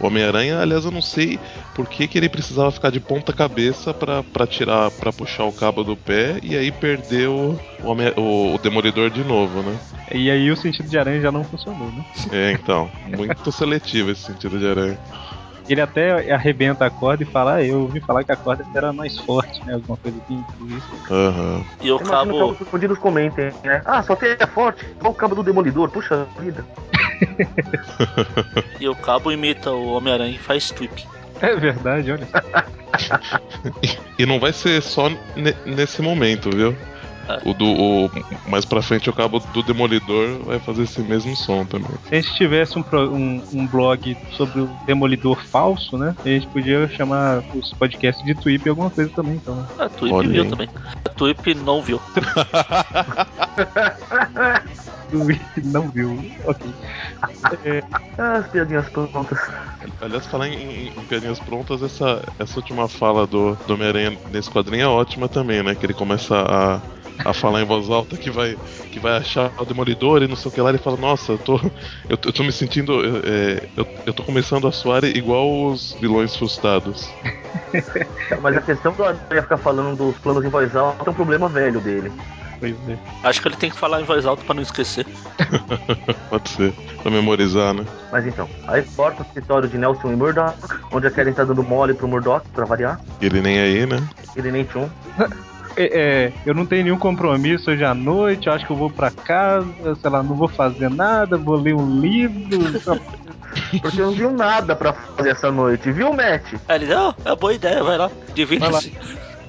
o 0.00 0.06
Homem-Aranha, 0.06 0.60
aliás, 0.60 0.84
eu 0.84 0.90
não 0.90 1.02
sei 1.02 1.38
por 1.74 1.86
que, 1.88 2.06
que 2.06 2.18
ele 2.18 2.28
precisava 2.28 2.70
ficar 2.70 2.90
de 2.90 3.00
ponta 3.00 3.32
cabeça 3.32 3.92
para 3.92 4.46
tirar, 4.46 4.90
para 4.92 5.12
puxar 5.12 5.44
o 5.44 5.52
cabo 5.52 5.82
do 5.82 5.96
pé 5.96 6.38
e 6.42 6.56
aí 6.56 6.70
perdeu 6.70 7.58
o, 7.82 8.20
o, 8.20 8.54
o, 8.54 8.58
Demolidor 8.58 9.10
de 9.10 9.24
novo, 9.24 9.62
né? 9.62 9.76
E 10.12 10.30
aí 10.30 10.50
o 10.50 10.56
sentido 10.56 10.88
de 10.88 10.98
aranha 10.98 11.20
já 11.20 11.32
não 11.32 11.44
funcionou, 11.44 11.90
né? 11.92 12.04
É, 12.32 12.52
então. 12.52 12.90
Muito 13.16 13.50
seletivo 13.52 14.10
esse 14.10 14.22
sentido 14.22 14.58
de 14.58 14.66
aranha. 14.66 14.98
Ele 15.68 15.80
até 15.80 16.32
arrebenta 16.32 16.86
a 16.86 16.90
corda 16.90 17.22
e 17.22 17.26
fala, 17.26 17.56
ah, 17.56 17.64
eu 17.64 17.82
ouvi 17.82 18.00
falar 18.00 18.24
que 18.24 18.32
a 18.32 18.36
corda 18.36 18.64
era 18.74 18.92
mais 18.92 19.18
forte, 19.18 19.62
né? 19.64 19.74
Alguma 19.74 19.98
coisa 19.98 20.18
assim, 20.24 20.44
tudo 20.58 20.76
isso. 20.76 20.88
Aham. 21.10 21.56
Uhum. 21.56 21.64
E 21.82 21.92
o 21.92 21.98
cabo. 21.98 22.52
Os 22.52 22.68
bandidos 22.68 22.98
comentem, 22.98 23.52
né? 23.62 23.82
Ah, 23.84 24.02
só 24.02 24.16
tem 24.16 24.36
é 24.38 24.46
forte, 24.46 24.84
igual 24.86 25.12
o 25.12 25.16
cabo 25.16 25.34
do 25.34 25.42
Demolidor, 25.42 25.90
puxa 25.90 26.26
vida. 26.40 26.64
e 28.80 28.88
o 28.88 28.94
cabo 28.94 29.30
imita 29.30 29.70
o 29.70 29.92
Homem-Aranha 29.92 30.34
e 30.34 30.38
faz 30.38 30.70
tweak. 30.70 31.06
É 31.40 31.54
verdade, 31.54 32.10
olha. 32.10 32.26
e 34.18 34.26
não 34.26 34.40
vai 34.40 34.52
ser 34.52 34.82
só 34.82 35.10
nesse 35.64 36.02
momento, 36.02 36.50
viu? 36.50 36.74
O 37.44 37.52
do. 37.52 37.66
O, 37.66 38.10
mais 38.48 38.64
pra 38.64 38.80
frente 38.80 39.10
o 39.10 39.12
cabo 39.12 39.38
do 39.52 39.62
Demolidor 39.62 40.38
vai 40.44 40.58
fazer 40.58 40.82
esse 40.84 41.00
mesmo 41.00 41.36
som 41.36 41.64
também. 41.64 41.90
Se 42.08 42.14
a 42.14 42.20
gente 42.20 42.34
tivesse 42.34 42.78
um, 42.78 42.84
um, 42.92 43.42
um 43.52 43.66
blog 43.66 44.16
sobre 44.32 44.60
o 44.60 44.70
Demolidor 44.86 45.44
falso, 45.46 45.98
né? 45.98 46.14
A 46.24 46.28
gente 46.28 46.46
podia 46.48 46.88
chamar 46.88 47.42
os 47.54 47.72
podcasts 47.74 48.24
de 48.24 48.34
Twip 48.34 48.68
alguma 48.68 48.90
coisa 48.90 49.10
também, 49.10 49.34
então. 49.34 49.66
A 49.78 49.88
Twip 49.88 50.28
viu 50.28 50.48
também. 50.48 50.68
A 51.04 51.08
Twip 51.10 51.54
não 51.54 51.82
viu. 51.82 52.00
não 55.64 55.88
viu. 55.88 56.18
Ok. 56.44 56.70
É... 57.64 57.82
As 58.18 58.46
piadinhas 58.48 58.88
prontas. 58.88 59.38
Aliás, 60.00 60.26
falar 60.26 60.48
em, 60.48 60.88
em, 60.88 61.04
piadinhas 61.04 61.38
prontas, 61.40 61.82
essa, 61.82 62.22
essa 62.38 62.56
última 62.56 62.88
fala 62.88 63.26
do, 63.26 63.56
do 63.66 63.74
Homem-Aranha 63.74 64.18
nesse 64.30 64.50
quadrinho 64.50 64.82
é 64.82 64.86
ótima 64.86 65.28
também, 65.28 65.62
né? 65.62 65.74
Que 65.74 65.86
ele 65.86 65.94
começa 65.94 66.36
a 66.36 66.80
a 67.24 67.32
falar 67.32 67.62
em 67.62 67.64
voz 67.64 67.88
alta 67.90 68.16
que 68.16 68.30
vai, 68.30 68.56
que 68.90 68.98
vai 68.98 69.16
achar 69.16 69.52
o 69.58 69.64
demolidor 69.64 70.22
e 70.22 70.28
não 70.28 70.36
sei 70.36 70.50
o 70.50 70.54
que 70.54 70.60
lá. 70.60 70.70
Ele 70.70 70.78
fala: 70.78 70.96
Nossa, 70.96 71.32
eu 71.32 71.38
tô, 71.38 71.56
eu, 72.08 72.18
eu 72.24 72.32
tô 72.32 72.42
me 72.42 72.52
sentindo. 72.52 73.00
É, 73.24 73.68
eu, 73.76 73.86
eu 74.06 74.12
tô 74.12 74.22
começando 74.22 74.66
a 74.66 74.72
suar 74.72 75.04
igual 75.04 75.66
os 75.66 75.92
vilões 76.00 76.36
frustrados. 76.36 77.08
Mas 78.40 78.56
a 78.56 78.60
questão 78.60 78.92
do 78.92 79.04
Aranha 79.04 79.42
ficar 79.42 79.58
falando 79.58 79.96
dos 79.96 80.16
planos 80.18 80.44
em 80.44 80.48
voz 80.48 80.74
alta 80.76 81.04
é 81.06 81.10
um 81.10 81.14
problema 81.14 81.48
velho 81.48 81.80
dele. 81.80 82.12
É. 82.60 82.98
Acho 83.22 83.40
que 83.40 83.48
ele 83.48 83.56
tem 83.56 83.70
que 83.70 83.78
falar 83.78 84.00
em 84.00 84.04
voz 84.04 84.26
alta 84.26 84.44
para 84.44 84.54
não 84.54 84.62
esquecer. 84.62 85.06
Pode 86.28 86.48
ser, 86.48 86.72
pra 87.02 87.10
memorizar, 87.10 87.72
né? 87.72 87.84
Mas 88.10 88.26
então, 88.26 88.48
aí 88.66 88.82
porta 88.82 89.22
o 89.22 89.26
escritório 89.26 89.68
de 89.68 89.78
Nelson 89.78 90.12
e 90.12 90.16
Murdoch, 90.16 90.56
onde 90.90 91.06
a 91.06 91.10
Karen 91.10 91.32
tá 91.32 91.44
dando 91.44 91.62
mole 91.62 91.94
pro 91.94 92.08
Murdoch, 92.08 92.44
pra 92.52 92.64
variar. 92.64 93.00
Ele 93.20 93.40
nem 93.40 93.60
aí, 93.60 93.86
né? 93.86 94.02
Ele 94.34 94.50
nem 94.50 94.64
tchum. 94.64 94.88
É, 95.80 95.84
é, 95.84 96.32
eu 96.44 96.52
não 96.54 96.66
tenho 96.66 96.82
nenhum 96.82 96.98
compromisso 96.98 97.70
hoje 97.70 97.84
à 97.84 97.94
noite, 97.94 98.48
eu 98.48 98.52
acho 98.52 98.66
que 98.66 98.72
eu 98.72 98.76
vou 98.76 98.90
para 98.90 99.12
casa, 99.12 99.94
sei 99.94 100.10
lá, 100.10 100.24
não 100.24 100.34
vou 100.34 100.48
fazer 100.48 100.90
nada, 100.90 101.38
vou 101.38 101.54
ler 101.54 101.72
um 101.72 102.00
livro. 102.00 102.58
Porque 103.80 104.00
eu 104.00 104.06
não 104.06 104.12
viu 104.12 104.32
nada 104.32 104.74
para 104.74 104.92
fazer 104.92 105.30
essa 105.30 105.52
noite, 105.52 105.92
viu, 105.92 106.12
Matt? 106.12 106.52
Ele, 106.68 106.86
não, 106.86 107.14
é 107.24 107.36
boa 107.36 107.54
ideia, 107.54 107.82
vai 107.82 107.96
lá, 107.96 108.10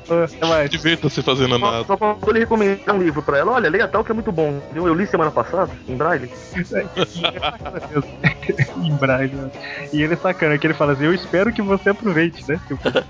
divirta-se. 0.10 0.70
Divirta-se 0.70 1.22
fazendo 1.22 1.60
só, 1.60 1.72
nada. 1.72 1.86
Só 1.86 1.98
pra 1.98 2.16
ele 2.30 2.40
recomendar 2.40 2.96
um 2.96 3.02
livro 3.02 3.22
pra 3.22 3.38
ela. 3.38 3.54
Olha, 3.54 3.70
leia 3.70 3.88
tal 3.88 4.04
que 4.04 4.12
é 4.12 4.14
muito 4.14 4.32
bom. 4.32 4.62
Eu, 4.74 4.88
eu 4.88 4.94
li 4.94 5.06
semana 5.08 5.32
passada, 5.32 5.72
em 5.88 5.96
Braille. 5.96 6.30
em 8.78 8.96
Braille. 8.96 9.36
Né? 9.36 9.52
E 9.94 10.02
ele 10.02 10.14
é 10.14 10.18
sacana, 10.18 10.58
que 10.58 10.68
ele 10.68 10.74
fala 10.74 10.94
assim, 10.94 11.06
eu 11.06 11.14
espero 11.14 11.54
que 11.54 11.62
você 11.62 11.90
aproveite, 11.90 12.44
né? 12.48 12.60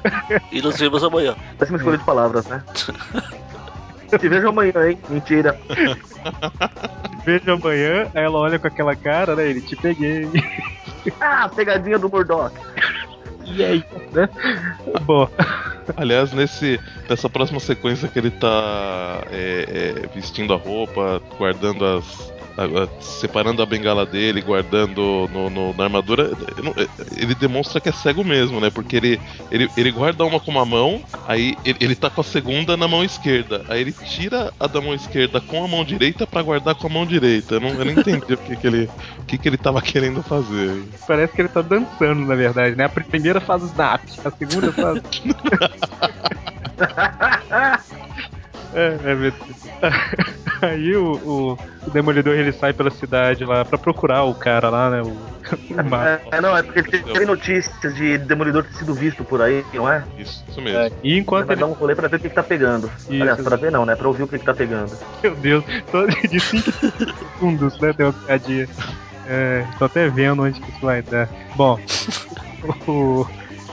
e 0.51 0.61
nos 0.61 0.77
vemos 0.77 1.03
amanhã. 1.03 1.35
Péssima 1.57 1.77
escolha 1.77 1.97
de 1.97 2.03
palavras, 2.03 2.45
né? 2.47 2.63
Te 4.17 4.27
vejo 4.27 4.49
amanhã, 4.49 4.87
hein? 4.87 4.97
Mentira. 5.07 5.59
vejo 7.23 7.51
amanhã, 7.51 8.07
aí 8.13 8.23
ela 8.23 8.39
olha 8.39 8.57
com 8.57 8.67
aquela 8.67 8.95
cara, 8.95 9.35
né? 9.35 9.47
Ele 9.47 9.61
te 9.61 9.75
peguei. 9.75 10.27
ah, 11.21 11.47
pegadinha 11.49 11.99
do 11.99 12.09
Murdoch. 12.09 12.53
E 13.55 13.63
aí, 13.63 13.83
né? 14.11 14.29
Bom. 15.01 15.27
Aliás, 15.97 16.31
nesse, 16.33 16.79
nessa 17.09 17.29
próxima 17.29 17.59
sequência 17.59 18.07
que 18.07 18.19
ele 18.19 18.31
tá 18.31 19.23
é, 19.31 20.03
é, 20.03 20.07
vestindo 20.15 20.53
a 20.53 20.57
roupa, 20.57 21.21
guardando 21.37 21.83
as, 21.83 22.31
separando 22.99 23.61
a 23.61 23.65
bengala 23.65 24.05
dele, 24.05 24.41
guardando 24.41 25.29
no, 25.31 25.49
no, 25.49 25.73
na 25.73 25.85
armadura, 25.85 26.31
ele 27.15 27.35
demonstra 27.35 27.79
que 27.79 27.89
é 27.89 27.91
cego 27.91 28.23
mesmo, 28.23 28.59
né? 28.59 28.69
Porque 28.69 28.95
ele, 28.95 29.19
ele, 29.51 29.69
ele 29.77 29.91
guarda 29.91 30.25
uma 30.25 30.39
com 30.39 30.51
uma 30.51 30.65
mão, 30.65 31.01
aí 31.27 31.55
ele, 31.65 31.77
ele 31.81 31.95
tá 31.95 32.09
com 32.09 32.21
a 32.21 32.23
segunda 32.23 32.75
na 32.75 32.87
mão 32.87 33.03
esquerda. 33.03 33.63
Aí 33.69 33.81
ele 33.81 33.91
tira 33.91 34.53
a 34.59 34.67
da 34.67 34.81
mão 34.81 34.93
esquerda 34.93 35.39
com 35.41 35.63
a 35.63 35.67
mão 35.67 35.83
direita 35.83 36.25
para 36.25 36.41
guardar 36.41 36.75
com 36.75 36.87
a 36.87 36.89
mão 36.89 37.05
direita. 37.05 37.55
Eu 37.55 37.59
não, 37.61 37.69
eu 37.69 37.85
não 37.85 37.91
entendi 37.91 38.33
o 38.33 38.37
que, 38.37 38.55
que 38.55 38.67
ele 38.67 38.89
o 39.19 39.25
que, 39.25 39.37
que 39.37 39.47
ele 39.47 39.57
tava 39.57 39.81
querendo 39.81 40.23
fazer. 40.23 40.83
Parece 41.07 41.33
que 41.33 41.41
ele 41.41 41.49
tá 41.49 41.61
dançando, 41.61 42.25
na 42.25 42.35
verdade, 42.35 42.75
né? 42.75 42.85
A 42.85 42.89
primeira 42.89 43.39
faz 43.39 43.63
o 43.63 43.67
snap, 43.67 44.01
a 44.23 44.31
segunda 44.31 44.71
faz. 44.71 45.01
É, 48.73 48.97
é. 49.03 50.39
Aí 50.61 50.93
o, 50.95 51.13
o, 51.13 51.57
o, 51.87 51.89
Demolidor 51.89 52.35
ele 52.35 52.51
sai 52.51 52.73
pela 52.73 52.91
cidade 52.91 53.45
lá 53.45 53.63
pra 53.63 53.77
procurar 53.77 54.23
o 54.23 54.35
cara 54.35 54.69
lá, 54.69 54.89
né? 54.89 55.01
O, 55.01 55.07
o 55.09 56.31
é, 56.31 56.41
não, 56.41 56.55
é 56.55 56.61
porque 56.61 56.99
tem 56.99 57.25
notícias 57.25 57.95
de 57.95 58.17
Demolidor 58.17 58.63
ter 58.63 58.73
sido 58.73 58.93
visto 58.93 59.23
por 59.23 59.41
aí, 59.41 59.65
não 59.73 59.91
é? 59.91 60.03
Isso, 60.17 60.43
isso 60.49 60.61
mesmo. 60.61 60.79
É, 60.79 60.91
e 61.01 61.17
enquanto 61.17 61.43
ele 61.43 61.47
vai 61.47 61.55
dar 61.55 61.65
um 61.67 61.73
rolê 61.73 61.95
pra 61.95 62.07
ver 62.07 62.17
o 62.17 62.19
que, 62.19 62.29
que 62.29 62.35
tá 62.35 62.43
pegando. 62.43 62.91
Isso. 63.09 63.21
Aliás, 63.21 63.41
pra 63.41 63.55
ver 63.55 63.71
não, 63.71 63.85
né? 63.85 63.95
Pra 63.95 64.07
ouvir 64.07 64.23
o 64.23 64.27
que, 64.27 64.37
que 64.37 64.45
tá 64.45 64.53
pegando. 64.53 64.91
Meu 65.23 65.35
Deus, 65.35 65.63
de 66.29 66.39
5 66.39 66.71
segundos, 67.35 67.79
né? 67.79 67.93
Tem 67.93 68.05
uma 68.05 68.13
piadinha. 68.13 68.67
É, 69.27 69.63
tô 69.77 69.85
até 69.85 70.09
vendo 70.09 70.43
onde 70.43 70.59
que 70.59 70.69
isso 70.71 70.81
vai 70.81 71.01
dar. 71.01 71.29
Bom, 71.55 71.79
o, 72.87 73.25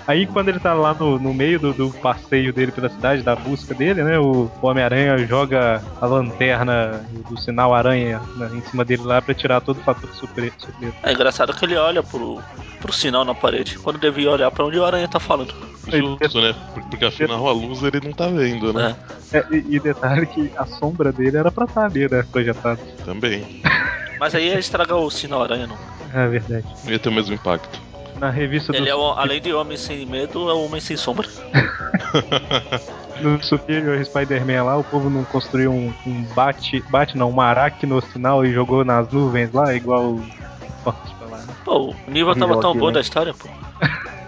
Aí 0.07 0.27
quando 0.27 0.49
ele 0.49 0.61
tá 0.61 0.73
lá 0.73 0.95
no, 0.95 1.19
no 1.19 1.35
meio 1.35 1.59
do, 1.59 1.73
do, 1.73 1.91
passeio 1.91 2.53
dele 2.53 2.71
pela 2.71 2.89
cidade, 2.89 3.23
da 3.23 3.35
busca 3.35 3.75
dele, 3.75 4.05
né? 4.05 4.19
O, 4.19 4.51
o 4.63 4.67
Homem-Aranha 4.67 5.19
joga 5.27 5.83
a 6.01 6.07
lanterna 6.07 7.05
do 7.29 7.39
sinal 7.41 7.75
aranha 7.75 8.21
né, 8.37 8.51
em 8.55 8.61
cima 8.63 8.85
dele 8.85 9.03
lá 9.03 9.21
pra 9.21 9.35
tirar 9.35 9.61
todo 9.61 9.79
o 9.79 9.83
fator 9.83 10.09
surpresa. 10.15 10.55
É 11.03 11.13
engraçado 11.13 11.53
que 11.53 11.65
ele 11.65 11.77
olha 11.77 12.03
pro, 12.05 12.41
pro 12.81 12.93
sinal 12.93 13.25
na 13.25 13.35
parede, 13.35 13.79
quando 13.79 13.99
devia 13.99 14.31
olhar 14.31 14.51
pra 14.51 14.65
onde 14.65 14.79
o 14.79 14.85
aranha 14.85 15.09
tá 15.09 15.19
falando. 15.19 15.53
Justo, 15.89 16.41
né? 16.41 16.55
Porque 16.73 17.05
afinal 17.05 17.47
a 17.49 17.53
luz 17.53 17.83
ele 17.83 18.01
não 18.05 18.13
tá 18.13 18.29
vendo, 18.29 18.73
né? 18.73 18.95
É. 19.33 19.39
É, 19.39 19.47
e, 19.51 19.77
e, 19.77 19.81
detalhe 19.81 20.27
que 20.27 20.53
a 20.57 20.65
sombra 20.67 21.13
dele 21.13 21.37
era 21.37 21.51
pra 21.51 21.65
estar 21.65 21.81
tá 21.81 21.87
ali, 21.87 22.09
né? 22.09 22.25
Projetado. 22.31 22.81
Também. 23.05 23.61
Mas 24.21 24.35
aí 24.35 24.49
ia 24.49 24.59
estragar 24.59 24.99
o 24.99 25.11
sinal 25.11 25.43
aranha, 25.43 25.67
não. 25.67 25.77
É 26.15 26.29
verdade. 26.29 26.67
Não 26.85 26.93
ia 26.93 26.99
ter 26.99 27.09
o 27.09 27.13
mesmo 27.13 27.35
impacto 27.35 27.86
na 28.19 28.31
revista 28.31 28.75
Ele 28.75 28.87
do... 28.87 28.91
é 28.91 28.95
o, 28.95 29.13
além 29.13 29.41
de 29.41 29.53
Homem 29.53 29.77
Sem 29.77 30.07
Medo, 30.07 30.51
é 30.51 30.55
o 30.55 30.65
Homem 30.65 30.81
Sem 30.81 30.97
Sombra. 30.97 31.29
no 33.21 33.43
Superior 33.43 34.03
Spider-Man 34.05 34.65
lá, 34.65 34.77
o 34.77 34.85
povo 34.85 35.09
não 35.09 35.25
construiu 35.25 35.73
um, 35.73 35.93
um 36.07 36.23
bate, 36.35 36.81
bate 36.91 37.17
não, 37.17 37.31
um 37.31 37.41
aracno 37.41 38.01
sinal 38.01 38.45
e 38.45 38.53
jogou 38.53 38.85
nas 38.85 39.11
nuvens 39.11 39.53
lá, 39.53 39.75
igual 39.75 40.19
lá, 40.85 41.39
né? 41.39 41.55
Pô, 41.65 41.91
o 41.91 42.11
nível 42.11 42.37
tava 42.37 42.61
tão 42.61 42.77
bom 42.77 42.89
né? 42.89 42.95
da 42.95 43.01
história, 43.01 43.35
pô. 43.35 43.49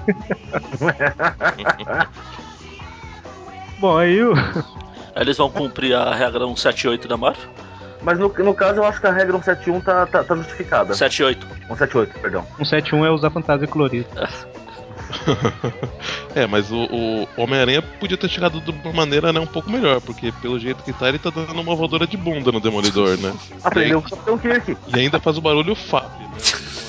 bom, 3.81 3.97
aí 3.97 4.23
o... 4.23 4.33
Eles 5.17 5.37
vão 5.37 5.51
cumprir 5.51 5.95
a 5.95 6.15
regra 6.15 6.47
178 6.47 7.09
da 7.09 7.17
Marvel? 7.17 7.43
Mas 8.03 8.19
no, 8.19 8.29
no 8.29 8.55
caso 8.55 8.79
eu 8.79 8.85
acho 8.85 9.01
que 9.01 9.07
a 9.07 9.13
regra 9.13 9.33
171 9.33 9.81
tá, 9.81 10.07
tá, 10.07 10.25
tá 10.25 10.37
justificada. 10.37 10.95
78. 10.95 11.47
178, 11.69 12.19
perdão. 12.21 12.47
171 12.59 13.07
é 13.07 13.11
usar 13.11 13.31
fantasia 13.31 13.67
colorida. 13.67 14.29
é, 16.35 16.47
mas 16.47 16.71
o, 16.71 16.77
o 16.77 17.29
Homem-Aranha 17.37 17.83
podia 17.83 18.17
ter 18.17 18.29
chegado 18.29 18.61
de 18.61 18.71
uma 18.71 18.93
maneira 18.93 19.33
né, 19.33 19.41
um 19.41 19.47
pouco 19.47 19.71
melhor, 19.71 20.01
porque 20.01 20.33
pelo 20.43 20.59
jeito 20.59 20.83
que 20.83 20.93
tá, 20.93 21.09
ele 21.09 21.19
tá 21.19 21.31
dando 21.31 21.61
uma 21.61 21.75
voadora 21.75 22.07
de 22.07 22.17
bunda 22.17 22.53
no 22.53 22.61
Demolidor, 22.61 23.17
né? 23.19 23.35
Aprendeu 23.65 23.99
o 23.99 24.03
Capitão 24.03 24.39
Kirk. 24.39 24.77
E 24.87 24.99
ainda 24.99 25.19
faz 25.19 25.39
o 25.39 25.41
barulho 25.41 25.75
Fab, 25.75 26.11
né? 26.19 26.29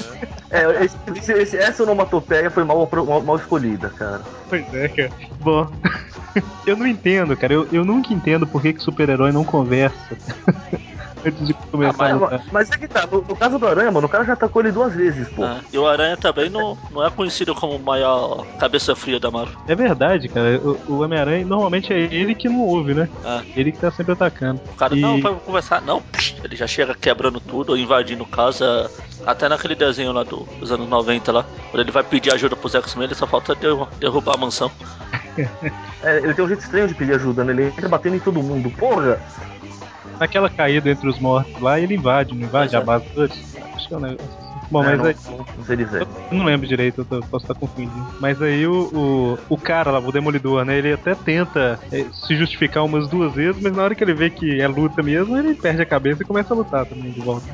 É, 0.51 0.83
esse, 0.83 1.31
esse, 1.31 1.57
essa 1.57 1.83
onomatopeia 1.83 2.49
foi 2.49 2.63
mal, 2.63 2.89
mal, 2.91 3.21
mal, 3.21 3.35
escolhida, 3.35 3.89
cara. 3.89 4.21
Pois 4.49 4.65
é, 4.73 4.87
cara. 4.87 5.11
Bom, 5.39 5.71
eu 6.65 6.75
não 6.75 6.87
entendo, 6.87 7.37
cara. 7.37 7.53
Eu, 7.53 7.67
eu 7.71 7.85
nunca 7.85 8.11
entendo 8.11 8.47
por 8.47 8.59
que, 8.59 8.73
que 8.73 8.81
super-herói 8.81 9.31
não 9.31 9.43
conversa. 9.43 10.17
Antes 11.25 11.47
de 11.47 11.53
começar. 11.53 12.11
Ah, 12.11 12.17
mas, 12.17 12.41
mas 12.51 12.71
é 12.71 12.77
que 12.77 12.87
tá, 12.87 13.07
no, 13.07 13.21
no, 13.21 13.35
caso 13.35 13.59
do 13.59 13.67
Aranha, 13.67 13.91
mano, 13.91 14.07
o 14.07 14.09
cara 14.09 14.23
já 14.23 14.33
atacou 14.33 14.61
ele 14.61 14.71
duas 14.71 14.93
vezes, 14.93 15.27
pô. 15.29 15.43
Ah, 15.43 15.59
e 15.71 15.77
o 15.77 15.87
Aranha 15.87 16.17
também 16.17 16.49
não, 16.49 16.77
não 16.91 17.05
é 17.05 17.09
conhecido 17.09 17.53
como 17.55 17.75
o 17.75 17.79
maior 17.79 18.45
cabeça 18.59 18.95
fria 18.95 19.19
da 19.19 19.31
Marvel. 19.31 19.57
É 19.67 19.75
verdade, 19.75 20.27
cara. 20.27 20.59
O, 20.59 20.93
o 20.93 21.01
Homem-Aranha 21.01 21.45
normalmente 21.45 21.93
é 21.93 21.99
ele 21.99 22.35
que 22.35 22.49
não 22.49 22.61
ouve, 22.61 22.93
né? 22.93 23.09
Ah. 23.23 23.41
Ele 23.55 23.71
que 23.71 23.79
tá 23.79 23.91
sempre 23.91 24.13
atacando. 24.13 24.61
O 24.73 24.75
cara, 24.75 24.95
e... 24.95 25.01
não, 25.01 25.21
vai 25.21 25.33
conversar. 25.33 25.81
Não, 25.81 26.01
ele 26.43 26.55
já 26.55 26.67
chega 26.67 26.95
quebrando 26.95 27.39
tudo, 27.39 27.77
invadindo 27.77 28.25
casa. 28.25 28.89
Até 29.25 29.49
naquele 29.49 29.75
desenho 29.75 30.13
lá 30.13 30.23
do, 30.23 30.47
dos 30.59 30.71
anos 30.71 30.87
90 30.87 31.31
lá. 31.31 31.45
Quando 31.71 31.81
ele 31.81 31.91
vai 31.91 32.03
pedir 32.03 32.33
ajuda 32.33 32.55
pros 32.55 32.73
X-Men, 32.75 33.05
ele 33.05 33.15
só 33.15 33.27
falta 33.27 33.55
derrubar 33.99 34.35
a 34.35 34.37
mansão. 34.37 34.71
é, 36.03 36.17
ele 36.17 36.33
tem 36.33 36.45
um 36.45 36.47
jeito 36.47 36.61
estranho 36.61 36.87
de 36.87 36.93
pedir 36.93 37.13
ajuda, 37.13 37.43
né? 37.43 37.51
Ele 37.53 37.67
entra 37.67 37.87
batendo 37.87 38.15
em 38.15 38.19
todo 38.19 38.41
mundo. 38.41 38.69
Porra! 38.71 39.19
Naquela 40.19 40.49
caída 40.49 40.89
entre 40.89 41.07
os 41.07 41.17
mortos 41.19 41.59
lá, 41.61 41.79
ele 41.79 41.95
invade, 41.95 42.35
não 42.35 42.45
invade 42.45 42.75
a 42.75 42.79
é. 42.79 42.83
base 42.83 43.05
todos? 43.13 43.55
Acho 43.73 43.87
que 43.87 43.93
é 43.93 43.97
um 43.97 44.01
negócio 44.01 44.37
assim. 44.37 44.48
Bom, 44.71 44.83
é, 44.83 44.95
mas 44.95 44.97
não, 44.97 45.05
aí, 45.05 45.15
não 45.57 45.65
sei 45.65 45.75
dizer. 45.75 46.01
Eu 46.31 46.37
não 46.37 46.45
lembro 46.45 46.67
direito, 46.67 47.05
eu 47.09 47.21
posso 47.23 47.45
estar 47.45 47.55
confundindo. 47.55 47.91
Mas 48.19 48.41
aí 48.41 48.67
o, 48.67 48.89
o, 48.93 49.53
o, 49.53 49.57
cara 49.57 49.91
lá, 49.91 49.99
o 49.99 50.11
Demolidor, 50.11 50.63
né? 50.63 50.77
Ele 50.77 50.93
até 50.93 51.15
tenta 51.15 51.79
é, 51.91 52.05
se 52.11 52.35
justificar 52.35 52.85
umas 52.85 53.07
duas 53.07 53.33
vezes, 53.33 53.61
mas 53.61 53.75
na 53.75 53.83
hora 53.83 53.95
que 53.95 54.03
ele 54.03 54.13
vê 54.13 54.29
que 54.29 54.61
é 54.61 54.67
luta 54.67 55.01
mesmo, 55.01 55.37
ele 55.37 55.55
perde 55.55 55.81
a 55.81 55.85
cabeça 55.85 56.21
e 56.21 56.25
começa 56.25 56.53
a 56.53 56.57
lutar 56.57 56.85
também 56.85 57.11
de 57.11 57.19
volta. 57.19 57.47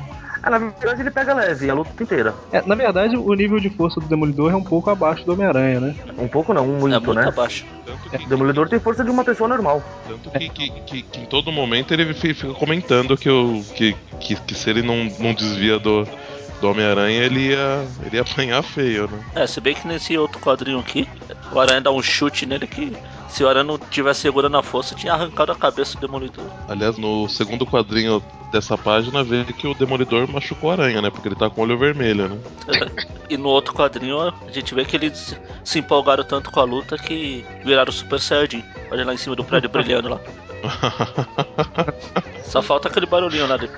Ah, 0.46 0.50
na 0.50 0.58
verdade 0.58 1.02
ele 1.02 1.10
pega 1.10 1.34
leve, 1.34 1.68
a 1.68 1.74
luta 1.74 2.00
inteira. 2.00 2.32
É, 2.52 2.62
na 2.64 2.76
verdade, 2.76 3.16
o 3.16 3.34
nível 3.34 3.58
de 3.58 3.68
força 3.68 3.98
do 3.98 4.06
Demolidor 4.06 4.52
é 4.52 4.54
um 4.54 4.62
pouco 4.62 4.88
abaixo 4.90 5.24
do 5.24 5.32
Homem-Aranha, 5.32 5.80
né? 5.80 5.94
Um 6.16 6.28
pouco 6.28 6.54
não, 6.54 6.64
um 6.64 6.78
muito, 6.78 6.94
é 6.94 7.00
muito 7.00 7.14
né? 7.14 7.26
abaixo. 7.26 7.66
Que, 8.10 8.24
o 8.24 8.28
Demolidor 8.28 8.68
tem 8.68 8.78
força 8.78 9.02
de 9.02 9.10
uma 9.10 9.24
pessoa 9.24 9.48
normal. 9.48 9.82
Tanto 10.06 10.30
que, 10.30 10.48
que, 10.48 10.70
que, 10.70 11.02
que, 11.02 11.20
em 11.20 11.26
todo 11.26 11.50
momento 11.50 11.92
ele 11.92 12.14
fica 12.14 12.54
comentando 12.54 13.16
que, 13.16 13.28
o, 13.28 13.60
que, 13.74 13.96
que, 14.20 14.36
que 14.36 14.54
se 14.54 14.70
ele 14.70 14.82
não, 14.82 15.08
não 15.18 15.34
desvia 15.34 15.80
do, 15.80 16.06
do 16.60 16.70
Homem-Aranha, 16.70 17.22
ele 17.22 17.48
ia, 17.50 17.86
ele 18.04 18.16
ia 18.16 18.22
apanhar 18.22 18.62
feio, 18.62 19.08
né? 19.08 19.24
É, 19.34 19.46
se 19.46 19.60
bem 19.60 19.74
que 19.74 19.86
nesse 19.86 20.16
outro 20.16 20.40
quadrinho 20.40 20.78
aqui, 20.78 21.08
o 21.52 21.60
Aranha 21.60 21.80
dá 21.80 21.90
um 21.90 22.02
chute 22.02 22.46
nele 22.46 22.66
que 22.66 22.96
se 23.28 23.44
o 23.44 23.48
Aranha 23.48 23.64
não 23.64 23.78
tivesse 23.78 24.20
segurando 24.20 24.56
a 24.56 24.62
força, 24.62 24.94
tinha 24.94 25.12
arrancado 25.12 25.52
a 25.52 25.56
cabeça 25.56 25.94
do 25.94 26.00
Demolidor. 26.00 26.46
Aliás, 26.68 26.96
no 26.96 27.28
segundo 27.28 27.66
quadrinho 27.66 28.22
dessa 28.50 28.78
página, 28.78 29.22
vê 29.22 29.44
que 29.44 29.66
o 29.66 29.74
Demolidor 29.74 30.26
machucou 30.30 30.70
a 30.70 30.74
Aranha, 30.74 31.02
né? 31.02 31.10
Porque 31.10 31.28
ele 31.28 31.34
tá 31.34 31.50
com 31.50 31.60
o 31.60 31.64
olho 31.64 31.76
vermelho, 31.76 32.28
né? 32.28 32.38
e 33.28 33.36
no 33.36 33.48
outro 33.48 33.74
quadrinho, 33.74 34.20
a 34.20 34.32
gente 34.50 34.74
vê 34.74 34.84
que 34.84 34.96
eles 34.96 35.38
se 35.64 35.78
empolgaram 35.78 36.24
tanto 36.24 36.50
com 36.50 36.60
a 36.60 36.64
luta 36.64 36.96
que 36.96 37.44
viraram 37.64 37.92
Super 37.92 38.20
Saiyajin. 38.20 38.64
Olha 38.90 39.04
lá 39.04 39.12
em 39.12 39.18
cima 39.18 39.36
do 39.36 39.44
prédio 39.44 39.68
brilhando 39.68 40.08
lá. 40.08 40.20
Só 42.44 42.62
falta 42.62 42.88
aquele 42.88 43.06
barulhinho 43.06 43.46
lá 43.46 43.56
dentro. 43.56 43.76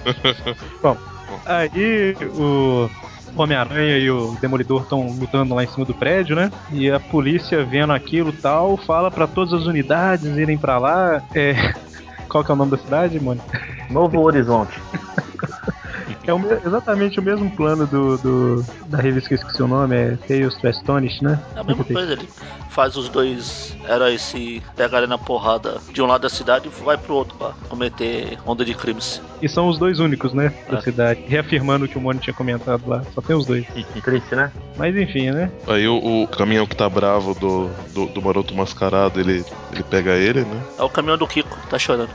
Bom, 0.82 0.96
aí 1.44 2.14
o 2.34 2.88
Homem-Aranha 3.36 3.98
e 3.98 4.10
o 4.10 4.36
Demolidor 4.40 4.82
estão 4.82 5.10
lutando 5.10 5.54
lá 5.54 5.64
em 5.64 5.68
cima 5.68 5.84
do 5.84 5.94
prédio, 5.94 6.36
né? 6.36 6.50
E 6.70 6.90
a 6.90 7.00
polícia 7.00 7.64
vendo 7.64 7.92
aquilo 7.92 8.32
tal, 8.32 8.76
fala 8.76 9.10
para 9.10 9.26
todas 9.26 9.52
as 9.52 9.66
unidades 9.66 10.36
irem 10.36 10.58
para 10.58 10.78
lá. 10.78 11.22
É... 11.34 11.74
Qual 12.28 12.42
que 12.42 12.50
é 12.50 12.54
o 12.54 12.56
nome 12.56 12.70
da 12.70 12.78
cidade, 12.78 13.20
mano? 13.20 13.42
Novo 13.90 14.20
Horizonte. 14.20 14.80
É 16.26 16.32
o, 16.32 16.40
exatamente 16.66 17.18
o 17.18 17.22
mesmo 17.22 17.50
plano 17.50 17.86
do, 17.86 18.16
do, 18.18 18.66
da 18.86 18.98
revista 18.98 19.28
que 19.28 19.34
eu 19.34 19.38
esqueci 19.38 19.62
o 19.62 19.68
nome, 19.68 19.96
é 19.96 20.16
Tales 20.28 20.56
to 20.56 20.68
Astonish, 20.68 21.20
né? 21.20 21.40
É 21.56 21.60
a 21.60 21.64
mesma 21.64 21.84
coisa, 21.84 22.12
ele 22.12 22.28
faz 22.70 22.96
os 22.96 23.08
dois 23.08 23.76
heróis 23.88 24.22
se 24.22 24.62
pegarem 24.76 25.08
na 25.08 25.18
porrada 25.18 25.80
de 25.92 26.00
um 26.00 26.06
lado 26.06 26.22
da 26.22 26.28
cidade 26.28 26.68
e 26.68 26.84
vai 26.84 26.96
pro 26.96 27.14
outro 27.14 27.36
pra 27.36 27.52
cometer 27.68 28.38
onda 28.46 28.64
de 28.64 28.74
crimes. 28.74 29.20
E 29.40 29.48
são 29.48 29.68
os 29.68 29.78
dois 29.78 29.98
únicos, 29.98 30.32
né, 30.32 30.52
da 30.70 30.78
é. 30.78 30.80
cidade. 30.80 31.24
Reafirmando 31.26 31.84
o 31.84 31.88
que 31.88 31.98
o 31.98 32.00
Mônio 32.00 32.22
tinha 32.22 32.34
comentado 32.34 32.88
lá. 32.88 33.02
Só 33.14 33.20
tem 33.20 33.36
os 33.36 33.46
dois. 33.46 33.66
Triste, 34.02 34.34
né? 34.34 34.50
Mas 34.76 34.96
enfim, 34.96 35.30
né? 35.30 35.50
Aí 35.66 35.86
o, 35.86 36.22
o 36.22 36.28
caminhão 36.28 36.66
que 36.66 36.74
tá 36.74 36.88
bravo 36.88 37.34
do, 37.34 37.70
do, 37.92 38.06
do 38.06 38.22
Maroto 38.22 38.54
Mascarado, 38.54 39.20
ele, 39.20 39.44
ele 39.72 39.82
pega 39.82 40.12
ele, 40.12 40.42
né? 40.42 40.62
É 40.78 40.82
o 40.82 40.88
caminhão 40.88 41.18
do 41.18 41.26
Kiko, 41.26 41.56
tá 41.68 41.78
chorando. 41.78 42.10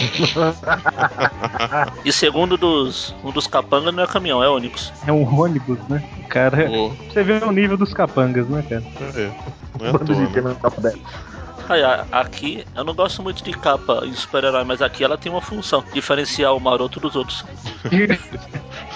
e 2.04 2.12
segundo 2.12 2.56
dos, 2.56 3.14
um 3.24 3.30
dos 3.30 3.46
capangas 3.46 3.94
não 3.94 4.02
é 4.02 4.06
caminhão, 4.06 4.42
é 4.42 4.48
ônibus. 4.48 4.92
É 5.06 5.12
um 5.12 5.40
ônibus, 5.40 5.78
né? 5.88 6.02
O 6.24 6.28
cara. 6.28 6.68
Oh. 6.70 6.90
Você 7.08 7.22
vê 7.22 7.34
o 7.44 7.52
nível 7.52 7.76
dos 7.76 7.92
capangas, 7.92 8.48
né, 8.48 8.64
cara? 8.68 8.82
É. 9.16 9.30
Não 9.78 9.86
é 9.86 9.92
toa, 9.98 10.28
né? 10.82 10.92
Aí, 11.68 11.82
aqui 12.10 12.64
eu 12.74 12.82
não 12.82 12.94
gosto 12.94 13.22
muito 13.22 13.44
de 13.44 13.52
capa 13.52 14.02
em 14.04 14.12
super-herói, 14.12 14.64
mas 14.64 14.82
aqui 14.82 15.04
ela 15.04 15.16
tem 15.16 15.30
uma 15.30 15.40
função: 15.40 15.84
diferenciar 15.92 16.52
o 16.54 16.60
maroto 16.60 16.98
dos 16.98 17.14
outros. 17.14 17.44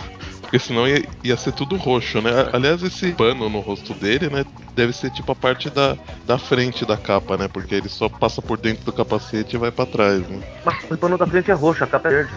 Porque 0.55 0.69
senão 0.69 0.87
ia, 0.87 1.05
ia 1.25 1.37
ser 1.37 1.51
tudo 1.51 1.75
roxo, 1.75 2.23
né? 2.23 2.31
Aliás, 2.53 2.81
esse 2.81 3.11
pano 3.11 3.49
no 3.49 3.59
rosto 3.59 3.93
dele, 3.93 4.31
né? 4.31 4.47
Deve 4.73 4.93
ser 4.93 5.11
tipo 5.11 5.33
a 5.33 5.35
parte 5.35 5.69
da, 5.69 5.97
da 6.25 6.38
frente 6.38 6.87
da 6.87 6.97
capa, 6.97 7.37
né? 7.37 7.49
Porque 7.49 7.75
ele 7.75 7.88
só 7.88 8.09
passa 8.09 8.40
por 8.40 8.57
dentro 8.57 8.85
do 8.85 8.93
capacete 8.93 9.57
e 9.57 9.59
vai 9.59 9.73
para 9.73 9.85
trás, 9.85 10.21
né? 10.29 10.40
Mas 10.64 10.88
o 10.88 10.97
pano 10.97 11.19
da 11.19 11.27
frente 11.27 11.51
é 11.51 11.55
roxo, 11.55 11.83
a 11.83 11.88
capa 11.88 12.09
é 12.09 12.12
verde. 12.12 12.33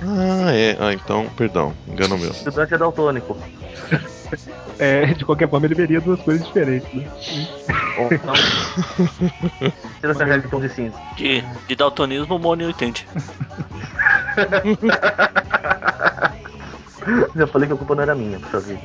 Ah, 0.00 0.50
é. 0.50 0.78
Ah, 0.80 0.94
então, 0.94 1.26
perdão, 1.36 1.74
engano 1.86 2.16
meu. 2.16 2.30
O 2.30 2.32
estudante 2.32 2.72
é 2.72 2.78
daltônico. 2.78 3.36
É, 4.78 5.04
de 5.12 5.22
qualquer 5.22 5.46
forma 5.46 5.66
ele 5.66 5.74
veria 5.74 6.00
duas 6.00 6.22
coisas 6.22 6.46
diferentes, 6.46 6.90
né? 6.94 7.06
Ou 7.98 8.08
não. 8.24 8.32
Tira 10.00 10.12
essa 10.12 10.24
regra 10.24 10.58
de 10.58 10.68
cinza. 10.70 10.98
De, 11.16 11.44
de 11.68 11.76
daltonismo, 11.76 12.36
o 12.36 12.38
Mônio 12.38 12.70
entende. 12.70 13.06
Já 17.34 17.46
falei 17.46 17.68
que 17.68 17.74
a 17.74 17.76
culpa 17.76 17.94
não 17.94 18.02
era 18.02 18.14
minha, 18.14 18.38
puxa 18.38 18.60
vida. 18.60 18.80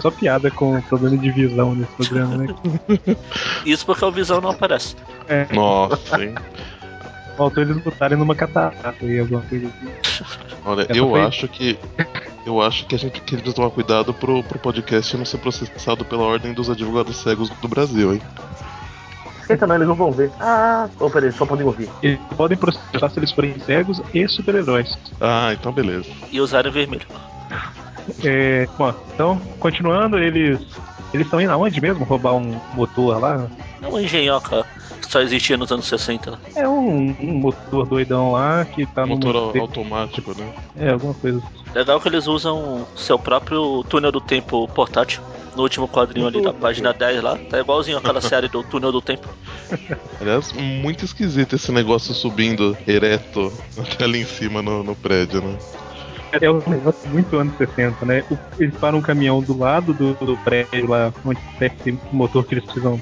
só 0.00 0.10
piada 0.10 0.50
com 0.50 0.80
problema 0.82 1.16
de 1.16 1.30
visão 1.30 1.74
nesse 1.74 1.92
programa, 1.92 2.36
né? 2.36 2.46
Isso 3.64 3.86
porque 3.86 4.04
o 4.04 4.12
visão 4.12 4.40
não 4.40 4.50
aparece. 4.50 4.96
É. 5.28 5.46
Nossa, 5.52 6.22
hein? 6.22 6.34
Faltou 7.36 7.62
eles 7.62 7.78
botarem 7.78 8.18
numa 8.18 8.34
catarata 8.34 9.04
e 9.04 9.18
alguma 9.18 9.40
coisa 9.42 9.66
assim. 9.66 10.52
Olha, 10.64 10.86
eu 10.94 11.08
foi... 11.08 11.20
acho 11.22 11.48
que. 11.48 11.78
Eu 12.44 12.60
acho 12.60 12.86
que 12.86 12.94
a 12.94 12.98
gente 12.98 13.20
tem 13.20 13.38
que 13.38 13.52
tomar 13.52 13.70
cuidado 13.70 14.12
pro, 14.12 14.42
pro 14.42 14.58
podcast 14.58 15.16
não 15.16 15.24
ser 15.24 15.38
processado 15.38 16.04
pela 16.04 16.24
ordem 16.24 16.52
dos 16.52 16.68
advogados 16.68 17.16
cegos 17.16 17.48
do 17.48 17.68
Brasil, 17.68 18.14
hein? 18.14 18.22
Esquenta 19.52 19.66
não, 19.66 19.74
eles 19.74 19.88
não 19.88 19.94
vão 19.94 20.10
ver. 20.10 20.30
Ah, 20.40 20.88
oh, 20.98 21.10
peraí, 21.10 21.32
só 21.32 21.44
podem 21.44 21.66
ouvir. 21.66 21.88
Eles 22.02 22.18
podem 22.36 22.56
processar 22.56 23.08
se 23.10 23.18
eles 23.18 23.32
forem 23.32 23.58
cegos 23.60 24.00
e 24.14 24.26
super-heróis. 24.28 24.96
Ah, 25.20 25.52
então 25.52 25.72
beleza. 25.72 26.08
E 26.30 26.40
usarem 26.40 26.72
vermelho. 26.72 27.06
É, 28.24 28.66
bom, 28.76 28.92
então, 29.14 29.40
continuando, 29.58 30.18
eles. 30.18 30.60
Eles 31.12 31.26
estão 31.26 31.40
indo 31.40 31.52
aonde 31.52 31.80
mesmo? 31.80 32.04
Roubar 32.04 32.34
um 32.34 32.58
motor 32.74 33.20
lá? 33.20 33.46
É 33.82 33.86
uma 33.86 34.00
engenhoca 34.00 34.64
que 35.00 35.12
só 35.12 35.20
existia 35.20 35.58
nos 35.58 35.70
anos 35.70 35.86
60. 35.86 36.38
É 36.56 36.66
um, 36.66 37.14
um 37.20 37.34
motor 37.34 37.86
doidão 37.86 38.32
lá 38.32 38.64
que 38.64 38.86
tá 38.86 39.04
no. 39.04 39.16
Motor 39.16 39.56
automático, 39.58 40.34
né? 40.36 40.50
É, 40.76 40.90
alguma 40.90 41.12
coisa. 41.12 41.42
Legal 41.74 42.00
que 42.00 42.08
eles 42.08 42.26
usam 42.26 42.86
seu 42.96 43.18
próprio 43.18 43.84
túnel 43.84 44.10
do 44.10 44.20
tempo 44.20 44.66
portátil. 44.68 45.22
No 45.54 45.62
último 45.62 45.86
quadrinho 45.86 46.26
ali 46.26 46.42
da 46.42 46.52
página 46.52 46.92
10 46.92 47.22
lá, 47.22 47.36
tá 47.36 47.60
igualzinho 47.60 47.98
aquela 47.98 48.20
série 48.22 48.48
do 48.48 48.62
túnel 48.62 48.90
do 48.90 49.02
tempo. 49.02 49.28
Aliás, 50.20 50.52
muito 50.52 51.04
esquisito 51.04 51.56
esse 51.56 51.70
negócio 51.70 52.14
subindo 52.14 52.76
ereto 52.86 53.52
até 53.78 54.04
ali 54.04 54.20
em 54.20 54.26
cima 54.26 54.62
no, 54.62 54.82
no 54.82 54.94
prédio, 54.96 55.42
né? 55.42 55.56
É 56.40 56.50
um 56.50 56.62
negócio 56.66 57.10
muito 57.10 57.36
anos 57.36 57.54
60, 57.58 58.06
né? 58.06 58.24
Eles 58.58 58.74
param 58.76 58.98
um 58.98 59.02
caminhão 59.02 59.42
do 59.42 59.58
lado 59.58 59.92
do, 59.92 60.14
do 60.14 60.34
prédio 60.38 60.88
lá, 60.88 61.12
onde 61.26 61.38
tem 61.58 61.70
esse 61.78 61.98
motor 62.10 62.44
que 62.46 62.54
eles 62.54 62.64
precisam. 62.64 62.98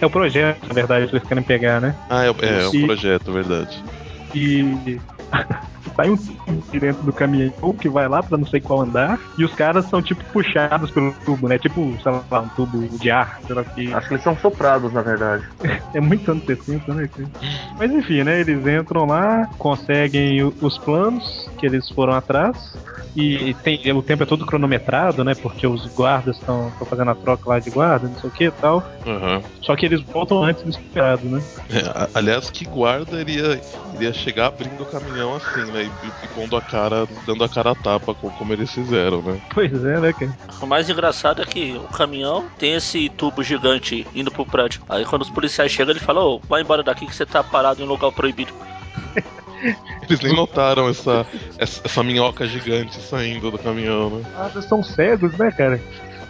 É 0.00 0.06
o 0.06 0.10
projeto, 0.10 0.66
na 0.66 0.72
verdade, 0.72 1.06
que 1.06 1.16
eles 1.16 1.28
querem 1.28 1.44
pegar, 1.44 1.82
né? 1.82 1.94
Ah, 2.08 2.24
é, 2.24 2.28
é, 2.28 2.62
é 2.62 2.68
um 2.68 2.86
projeto, 2.86 3.30
verdade. 3.30 3.84
E 4.34 4.98
sai 5.94 6.10
um 6.10 6.16
tubo 6.16 6.62
de 6.70 6.80
dentro 6.80 7.02
do 7.02 7.12
caminhão 7.12 7.52
que 7.78 7.88
vai 7.88 8.08
lá 8.08 8.22
pra 8.22 8.38
não 8.38 8.46
sei 8.46 8.60
qual 8.60 8.80
andar, 8.80 9.18
e 9.38 9.44
os 9.44 9.54
caras 9.54 9.86
são 9.86 10.02
tipo 10.02 10.22
puxados 10.32 10.90
pelo 10.90 11.12
tubo, 11.24 11.48
né? 11.48 11.58
Tipo, 11.58 11.96
sei 12.02 12.12
lá, 12.30 12.40
um 12.40 12.48
tubo 12.48 12.86
de 12.98 13.10
ar, 13.10 13.40
sei 13.46 13.54
lá 13.54 13.64
que. 13.64 13.92
Acho 13.92 14.08
que 14.08 14.14
eles 14.14 14.24
são 14.24 14.36
soprados, 14.36 14.92
na 14.92 15.02
verdade. 15.02 15.44
é 15.94 16.00
muito 16.00 16.30
anos 16.30 16.44
60, 16.44 16.92
né? 16.94 17.08
Mas 17.78 17.90
enfim, 17.90 18.22
né? 18.22 18.40
Eles 18.40 18.66
entram 18.66 19.06
lá, 19.06 19.48
conseguem 19.58 20.42
os 20.42 20.78
planos 20.78 21.50
que 21.58 21.66
eles 21.66 21.88
foram 21.90 22.14
atrás. 22.14 22.74
E 23.14 23.54
tem, 23.62 23.92
o 23.92 24.02
tempo 24.02 24.22
é 24.22 24.26
todo 24.26 24.46
cronometrado, 24.46 25.22
né? 25.22 25.34
Porque 25.34 25.66
os 25.66 25.86
guardas 25.94 26.38
estão 26.38 26.72
fazendo 26.88 27.10
a 27.10 27.14
troca 27.14 27.48
lá 27.48 27.58
de 27.58 27.68
guarda, 27.68 28.08
não 28.08 28.18
sei 28.18 28.30
o 28.30 28.32
que 28.32 28.44
e 28.44 28.50
tal. 28.50 28.82
Uhum. 29.06 29.42
Só 29.60 29.76
que 29.76 29.84
eles 29.84 30.00
voltam 30.00 30.42
antes 30.42 30.62
do 30.62 30.70
esperado, 30.70 31.28
né? 31.28 31.42
É, 31.70 32.08
aliás, 32.14 32.50
que 32.50 32.64
guarda 32.64 33.20
iria, 33.20 33.60
iria 33.94 34.12
chegar 34.14 34.46
abrindo 34.46 34.82
o 34.82 34.86
caminhão 34.86 35.36
assim, 35.36 35.70
né? 35.72 35.90
E, 36.02 36.24
e, 36.24 36.28
pondo 36.28 36.56
a 36.56 36.60
cara, 36.60 37.06
dando 37.26 37.42
a 37.42 37.48
cara 37.48 37.70
a 37.70 37.74
tapa, 37.74 38.14
como 38.14 38.52
eles 38.52 38.70
fizeram, 38.70 39.22
né? 39.22 39.40
Pois 39.52 39.72
é, 39.84 39.98
né, 39.98 40.12
cara? 40.12 40.36
O 40.60 40.66
mais 40.66 40.88
engraçado 40.88 41.42
é 41.42 41.44
que 41.44 41.76
o 41.76 41.88
caminhão 41.88 42.44
tem 42.58 42.74
esse 42.74 43.08
tubo 43.08 43.42
gigante 43.42 44.06
indo 44.14 44.30
pro 44.30 44.46
prédio. 44.46 44.82
Aí 44.88 45.04
quando 45.04 45.22
os 45.22 45.30
policiais 45.30 45.72
chegam, 45.72 45.92
ele 45.92 46.00
fala, 46.00 46.20
ô, 46.20 46.40
vai 46.48 46.62
embora 46.62 46.82
daqui 46.82 47.06
que 47.06 47.14
você 47.14 47.26
tá 47.26 47.42
parado 47.42 47.80
em 47.80 47.84
um 47.84 47.88
lugar 47.88 48.12
proibido. 48.12 48.52
Eles 50.02 50.20
nem 50.20 50.34
notaram 50.34 50.88
essa, 50.88 51.24
essa, 51.56 51.80
essa, 51.84 52.02
minhoca 52.02 52.46
gigante 52.46 53.00
saindo 53.00 53.50
do 53.50 53.58
caminhão, 53.58 54.10
né? 54.10 54.24
Ah, 54.36 54.50
eles 54.52 54.64
são 54.64 54.82
cegos, 54.82 55.36
né, 55.38 55.52
cara? 55.52 55.80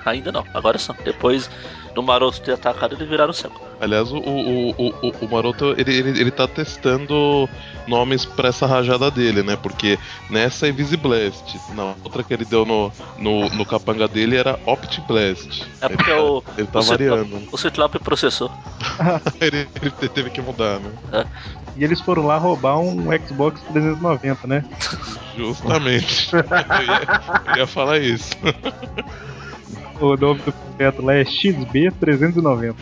Ainda 0.04 0.30
não, 0.30 0.44
agora 0.52 0.78
são. 0.78 0.94
Depois 1.02 1.48
do 1.94 2.02
Maroto 2.02 2.40
ter 2.40 2.52
atacado, 2.52 2.94
eles 2.94 3.08
viraram 3.08 3.32
cego. 3.32 3.60
Aliás, 3.80 4.10
o, 4.12 4.18
o, 4.18 4.70
o, 4.70 5.12
o, 5.20 5.30
Maroto 5.30 5.74
ele, 5.76 5.94
ele, 5.94 6.20
ele 6.20 6.30
tá 6.30 6.46
testando 6.46 7.48
nomes 7.86 8.24
pra 8.24 8.48
essa 8.48 8.66
rajada 8.66 9.10
dele, 9.10 9.42
né? 9.42 9.56
Porque 9.56 9.98
nessa 10.30 10.68
é 10.68 10.72
Visiblast, 10.72 11.58
na 11.74 11.94
outra 12.04 12.22
que 12.22 12.32
ele 12.32 12.44
deu 12.44 12.64
no, 12.64 12.92
no, 13.18 13.48
no 13.50 13.66
capanga 13.66 14.06
dele 14.08 14.36
era 14.36 14.58
Optiblast. 14.64 15.66
É 15.80 15.88
porque 15.88 16.10
ele, 16.10 16.20
o. 16.20 16.44
Ele 16.56 16.66
tá 16.68 16.78
o 16.78 16.82
variando. 16.82 17.42
o 17.50 17.58
Citlop 17.58 17.94
processou. 17.96 18.50
ele, 19.40 19.68
ele 19.80 20.08
teve 20.08 20.30
que 20.30 20.40
mudar, 20.40 20.78
né? 20.78 20.90
É. 21.12 21.26
E 21.76 21.84
eles 21.84 22.00
foram 22.00 22.26
lá 22.26 22.36
roubar 22.36 22.78
um 22.78 23.06
Xbox 23.26 23.60
390, 23.72 24.46
né? 24.46 24.64
Justamente. 25.36 26.30
eu, 26.36 26.40
ia, 26.40 27.52
eu 27.52 27.56
ia 27.56 27.66
falar 27.66 27.98
isso. 27.98 28.36
o 30.02 30.16
nome 30.16 30.40
do 30.40 30.52
projeto 30.52 31.02
lá 31.02 31.14
é 31.14 31.24
XB390. 31.24 32.74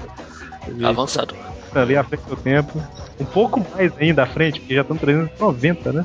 Avançado. 0.85 1.35
Ali 1.75 1.97
à 1.97 2.05
frente 2.05 2.23
do 2.23 2.37
tempo. 2.37 2.83
Um 3.19 3.25
pouco 3.25 3.65
mais 3.75 3.93
ainda 3.99 4.23
à 4.23 4.27
frente, 4.27 4.61
porque 4.61 4.75
já 4.75 4.81
estão 4.81 4.97
390, 4.97 5.93
né? 5.93 6.05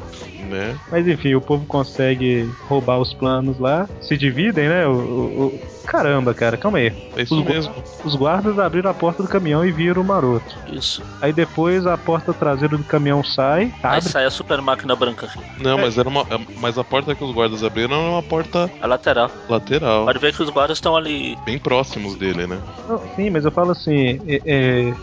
Né? 0.49 0.77
Mas 0.91 1.07
enfim, 1.07 1.33
o 1.33 1.41
povo 1.41 1.65
consegue 1.65 2.49
roubar 2.67 2.99
os 2.99 3.13
planos 3.13 3.59
lá, 3.59 3.87
se 4.01 4.15
dividem, 4.17 4.69
né? 4.69 4.87
O, 4.87 4.91
o, 4.91 5.45
o... 5.45 5.75
Caramba, 5.85 6.33
cara, 6.33 6.57
calma 6.57 6.79
aí. 6.79 6.91
É 7.15 7.21
isso 7.21 7.39
os, 7.39 7.45
mesmo. 7.45 7.73
Os 8.03 8.15
guardas 8.15 8.57
abriram 8.57 8.89
a 8.89 8.93
porta 8.93 9.21
do 9.21 9.29
caminhão 9.29 9.65
e 9.65 9.71
viram 9.71 10.01
o 10.01 10.05
maroto. 10.05 10.57
Isso. 10.71 11.03
Aí 11.21 11.31
depois 11.31 11.85
a 11.85 11.95
porta 11.95 12.33
traseira 12.33 12.75
do 12.75 12.83
caminhão 12.83 13.23
sai. 13.23 13.71
Aí 13.83 14.01
sai 14.01 14.25
a 14.25 14.31
super 14.31 14.61
máquina 14.61 14.95
branca. 14.95 15.29
Não, 15.59 15.77
é. 15.77 15.81
mas 15.81 15.97
era 15.97 16.09
uma. 16.09 16.21
É, 16.21 16.39
mas 16.59 16.77
a 16.77 16.83
porta 16.83 17.13
que 17.13 17.23
os 17.23 17.31
guardas 17.31 17.63
abriram 17.63 17.95
era 17.95 18.09
uma 18.11 18.23
porta. 18.23 18.69
A 18.81 18.87
lateral. 18.87 19.29
Lateral. 19.47 20.05
Pode 20.05 20.19
ver 20.19 20.33
que 20.33 20.41
os 20.41 20.49
guardas 20.49 20.77
estão 20.77 20.95
ali. 20.95 21.37
Bem 21.45 21.59
próximos 21.59 22.15
dele, 22.15 22.47
né? 22.47 22.59
Não, 22.89 22.99
sim, 23.15 23.29
mas 23.29 23.45
eu 23.45 23.51
falo 23.51 23.71
assim. 23.71 24.19
É, 24.27 24.41
é... 24.45 24.93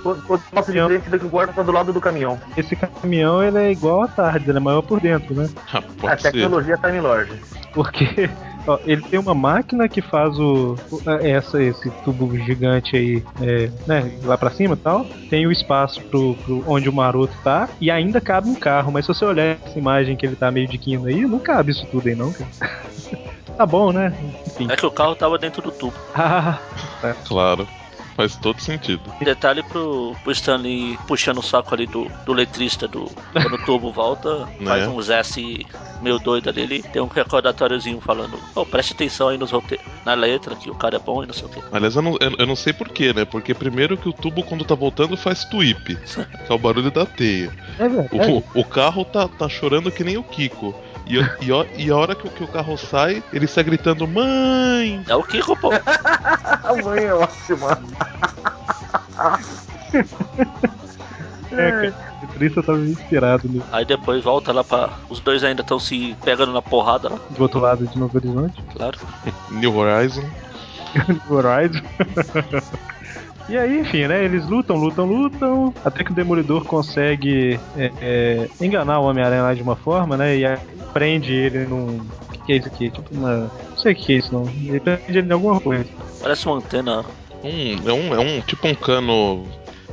Nossa, 0.52 0.70
diferente 0.70 1.08
que 1.08 1.24
o 1.24 1.30
guarda 1.30 1.52
tá 1.54 1.62
do 1.62 1.72
lado 1.72 1.94
do 1.94 2.00
caminhão. 2.00 2.38
Esse 2.54 2.76
caminhão 2.76 3.42
ele 3.42 3.56
é 3.56 3.72
igual 3.72 4.02
a 4.02 4.08
tarde, 4.08 4.50
ele 4.50 4.58
é 4.58 4.60
maior 4.60 4.82
por 4.82 5.00
dentro, 5.00 5.34
né? 5.34 5.48
Ah, 5.72 5.82
a 6.12 6.16
tecnologia 6.16 6.76
Time 6.76 7.00
Lord. 7.00 7.32
Porque 7.72 8.28
ó, 8.68 8.78
ele 8.84 9.00
tem 9.00 9.18
uma 9.18 9.34
máquina 9.34 9.88
que 9.88 10.02
faz 10.02 10.38
o, 10.38 10.76
essa, 11.22 11.62
esse 11.62 11.90
tubo 12.04 12.36
gigante 12.36 12.94
aí, 12.94 13.24
é, 13.40 13.70
né, 13.86 14.18
lá 14.24 14.36
pra 14.36 14.50
cima 14.50 14.74
e 14.74 14.76
tal. 14.76 15.06
Tem 15.30 15.46
o 15.46 15.52
espaço 15.52 16.02
pro, 16.02 16.34
pro, 16.34 16.62
onde 16.66 16.86
o 16.86 16.92
maroto 16.92 17.34
tá 17.42 17.66
e 17.80 17.90
ainda 17.90 18.20
cabe 18.20 18.50
um 18.50 18.54
carro. 18.54 18.92
Mas 18.92 19.06
se 19.06 19.14
você 19.14 19.24
olhar 19.24 19.56
essa 19.64 19.78
imagem 19.78 20.16
que 20.16 20.26
ele 20.26 20.36
tá 20.36 20.50
meio 20.50 20.68
de 20.68 20.76
quino 20.76 21.06
aí, 21.06 21.22
não 21.22 21.38
cabe 21.38 21.72
isso 21.72 21.86
tudo 21.86 22.08
aí 22.08 22.14
não, 22.14 22.30
cara. 22.30 22.50
tá 23.56 23.64
bom, 23.64 23.90
né? 23.90 24.12
Enfim. 24.46 24.66
É 24.70 24.76
que 24.76 24.84
o 24.84 24.90
carro 24.90 25.14
tava 25.14 25.38
dentro 25.38 25.62
do 25.62 25.70
tubo. 25.72 25.96
Ah, 26.14 26.58
é. 27.02 27.14
Claro. 27.26 27.66
Faz 28.16 28.36
todo 28.36 28.60
sentido. 28.60 29.02
Detalhe 29.20 29.62
pro, 29.62 30.14
pro 30.22 30.32
Stanley 30.32 30.98
puxando 31.06 31.38
o 31.38 31.42
saco 31.42 31.74
ali 31.74 31.86
do, 31.86 32.10
do 32.26 32.32
letrista 32.32 32.86
do. 32.86 33.10
Quando 33.32 33.54
o 33.54 33.64
tubo 33.64 33.92
volta, 33.92 34.46
né? 34.60 34.66
faz 34.66 34.88
uns 34.88 35.08
S 35.08 35.66
meio 36.02 36.18
doido 36.18 36.48
ali, 36.48 36.62
ele 36.62 36.82
tem 36.82 37.00
um 37.00 37.06
recordátóriozinho 37.06 38.00
falando, 38.00 38.38
oh, 38.54 38.66
preste 38.66 38.92
atenção 38.92 39.28
aí 39.28 39.38
nos 39.38 39.50
roteiros, 39.50 39.86
na 40.04 40.14
letra, 40.14 40.56
que 40.56 40.68
o 40.68 40.74
cara 40.74 40.96
é 40.96 40.98
bom 40.98 41.22
e 41.22 41.26
não 41.26 41.34
sei 41.34 41.46
o 41.46 41.48
quê. 41.48 41.60
Aliás, 41.70 41.94
eu 41.94 42.02
não, 42.02 42.16
eu, 42.20 42.34
eu 42.38 42.46
não 42.46 42.56
sei 42.56 42.72
porquê, 42.72 43.12
né? 43.12 43.24
Porque 43.24 43.54
primeiro 43.54 43.96
que 43.96 44.08
o 44.08 44.12
tubo, 44.12 44.42
quando 44.42 44.64
tá 44.64 44.74
voltando, 44.74 45.16
faz 45.16 45.44
tweep, 45.44 45.96
que 45.96 46.52
é 46.52 46.54
o 46.54 46.58
barulho 46.58 46.90
da 46.90 47.06
teia. 47.06 47.52
É 47.78 47.88
verdade. 47.88 48.44
O, 48.54 48.60
o 48.60 48.64
carro 48.64 49.04
tá, 49.04 49.28
tá 49.28 49.48
chorando 49.48 49.90
que 49.90 50.04
nem 50.04 50.16
o 50.16 50.24
Kiko. 50.24 50.74
E, 51.12 51.18
e, 51.44 51.84
e, 51.84 51.90
a 51.90 51.96
hora 51.96 52.14
que, 52.14 52.26
que, 52.30 52.42
o 52.42 52.48
carro 52.48 52.78
sai, 52.78 53.22
ele 53.34 53.46
sai 53.46 53.64
gritando: 53.64 54.08
Mãe! 54.08 55.04
É 55.06 55.14
o 55.14 55.22
Kiko, 55.22 55.54
pô! 55.54 55.70
a 55.70 56.72
mãe 56.82 57.04
é 57.04 57.12
ótima! 57.12 57.78
é, 61.52 61.70
cara. 61.70 61.94
O 62.22 62.26
Trista 62.28 62.62
tava 62.62 62.78
inspirado 62.78 63.46
né? 63.46 63.62
Aí 63.70 63.84
depois 63.84 64.24
volta 64.24 64.52
lá 64.52 64.64
pra. 64.64 64.88
Os 65.10 65.20
dois 65.20 65.44
ainda 65.44 65.60
estão 65.60 65.78
se 65.78 66.16
pegando 66.24 66.50
na 66.50 66.62
porrada 66.62 67.10
lá. 67.10 67.18
Do 67.28 67.42
outro 67.42 67.60
lado 67.60 67.86
de 67.86 67.98
Novo 67.98 68.16
Horizonte? 68.16 68.62
Claro. 68.72 68.98
New 69.50 69.76
Horizon. 69.76 70.24
New 71.08 71.36
Horizon. 71.36 71.82
E 73.48 73.58
aí, 73.58 73.80
enfim, 73.80 74.06
né? 74.06 74.24
Eles 74.24 74.46
lutam, 74.46 74.76
lutam, 74.76 75.04
lutam, 75.04 75.74
até 75.84 76.04
que 76.04 76.12
o 76.12 76.14
Demolidor 76.14 76.64
consegue 76.64 77.58
é, 77.76 77.92
é, 78.00 78.48
enganar 78.60 79.00
o 79.00 79.04
Homem-Aranha 79.04 79.42
lá 79.42 79.54
de 79.54 79.62
uma 79.62 79.76
forma, 79.76 80.16
né? 80.16 80.36
E 80.36 80.44
prende 80.92 81.32
ele 81.32 81.66
num. 81.66 81.98
O 81.98 82.32
que, 82.32 82.38
que 82.38 82.52
é 82.52 82.56
isso 82.56 82.68
aqui? 82.68 82.90
Tipo 82.90 83.14
uma. 83.14 83.50
Não 83.70 83.76
sei 83.76 83.92
o 83.92 83.96
que 83.96 84.12
é 84.12 84.16
isso, 84.16 84.32
não. 84.32 84.48
Ele 84.48 84.80
prende 84.80 85.18
ele 85.18 85.28
em 85.28 85.32
alguma 85.32 85.60
coisa. 85.60 85.86
Parece 86.20 86.46
uma 86.46 86.56
antena. 86.56 87.04
Um, 87.42 87.88
é, 87.88 87.92
um, 87.92 88.14
é 88.14 88.18
um 88.20 88.40
tipo 88.42 88.66
um 88.68 88.74
cano. 88.74 89.44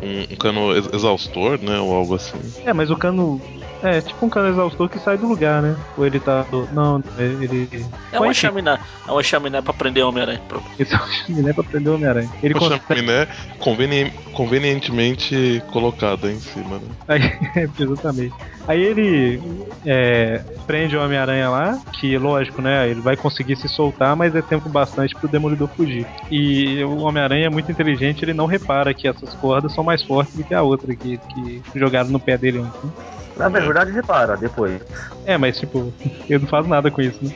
Um, 0.01 0.33
um 0.33 0.35
cano 0.37 0.71
exaustor, 0.93 1.59
né? 1.61 1.79
Ou 1.79 1.93
algo 1.93 2.15
assim. 2.15 2.37
É, 2.63 2.71
mas 2.71 2.89
o 2.89 2.95
cano 2.95 3.41
É, 3.81 4.01
tipo 4.01 4.25
um 4.25 4.29
cano 4.29 4.49
exaustor 4.49 4.89
que 4.89 4.99
sai 4.99 5.17
do 5.17 5.27
lugar, 5.27 5.61
né? 5.61 5.75
Ou 5.97 6.05
ele 6.05 6.19
tá. 6.19 6.45
Não, 6.73 7.01
ele. 7.17 7.85
É 8.11 8.19
uma 8.19 8.33
chaminé. 8.33 8.79
É 9.07 9.11
uma 9.11 9.23
chaminé 9.23 9.61
pra 9.61 9.73
prender 9.73 10.03
o 10.03 10.09
Homem-Aranha. 10.09 10.41
Esse 10.77 10.93
é 10.95 10.97
uma 10.97 11.07
chaminé 11.07 11.53
pra 11.53 11.63
prender 11.63 11.91
o 11.91 11.95
Homem-Aranha. 11.95 12.29
Ele 12.43 12.53
uma 12.53 12.59
consegue... 12.59 12.83
chaminé 12.87 13.27
conveni... 13.59 14.11
convenientemente 14.33 15.63
colocada 15.71 16.31
em 16.31 16.39
cima, 16.39 16.77
né? 16.77 16.87
Aí, 17.55 17.69
exatamente. 17.79 18.33
Aí 18.67 18.83
ele 18.83 19.41
é, 19.83 20.43
prende 20.67 20.95
o 20.95 21.03
Homem-Aranha 21.03 21.49
lá, 21.49 21.81
que 21.93 22.15
lógico, 22.17 22.61
né? 22.61 22.87
Ele 22.87 23.01
vai 23.01 23.15
conseguir 23.15 23.55
se 23.55 23.67
soltar, 23.67 24.15
mas 24.15 24.35
é 24.35 24.43
tempo 24.43 24.69
bastante 24.69 25.15
pro 25.15 25.27
Demolidor 25.27 25.67
fugir. 25.69 26.05
E 26.29 26.83
o 26.83 26.99
Homem-Aranha 26.99 27.47
é 27.47 27.49
muito 27.49 27.71
inteligente, 27.71 28.23
ele 28.23 28.33
não 28.33 28.45
repara 28.45 28.93
que 28.93 29.07
essas 29.07 29.33
cordas 29.35 29.73
são 29.73 29.83
mais 29.83 30.03
fortes 30.03 30.35
do 30.35 30.43
que 30.43 30.53
a 30.53 30.61
outra 30.61 30.95
que, 30.95 31.17
que 31.17 31.61
jogaram 31.73 32.09
no 32.09 32.19
pé 32.19 32.37
dele 32.37 32.59
antes. 32.59 32.91
Né? 33.39 33.49
Na 33.49 33.59
verdade, 33.59 33.91
repara 33.91 34.35
depois. 34.35 34.81
É, 35.25 35.37
mas 35.37 35.57
tipo, 35.57 35.93
ele 36.27 36.39
não 36.39 36.47
faz 36.47 36.67
nada 36.67 36.91
com 36.91 37.01
isso, 37.01 37.23
né? 37.23 37.31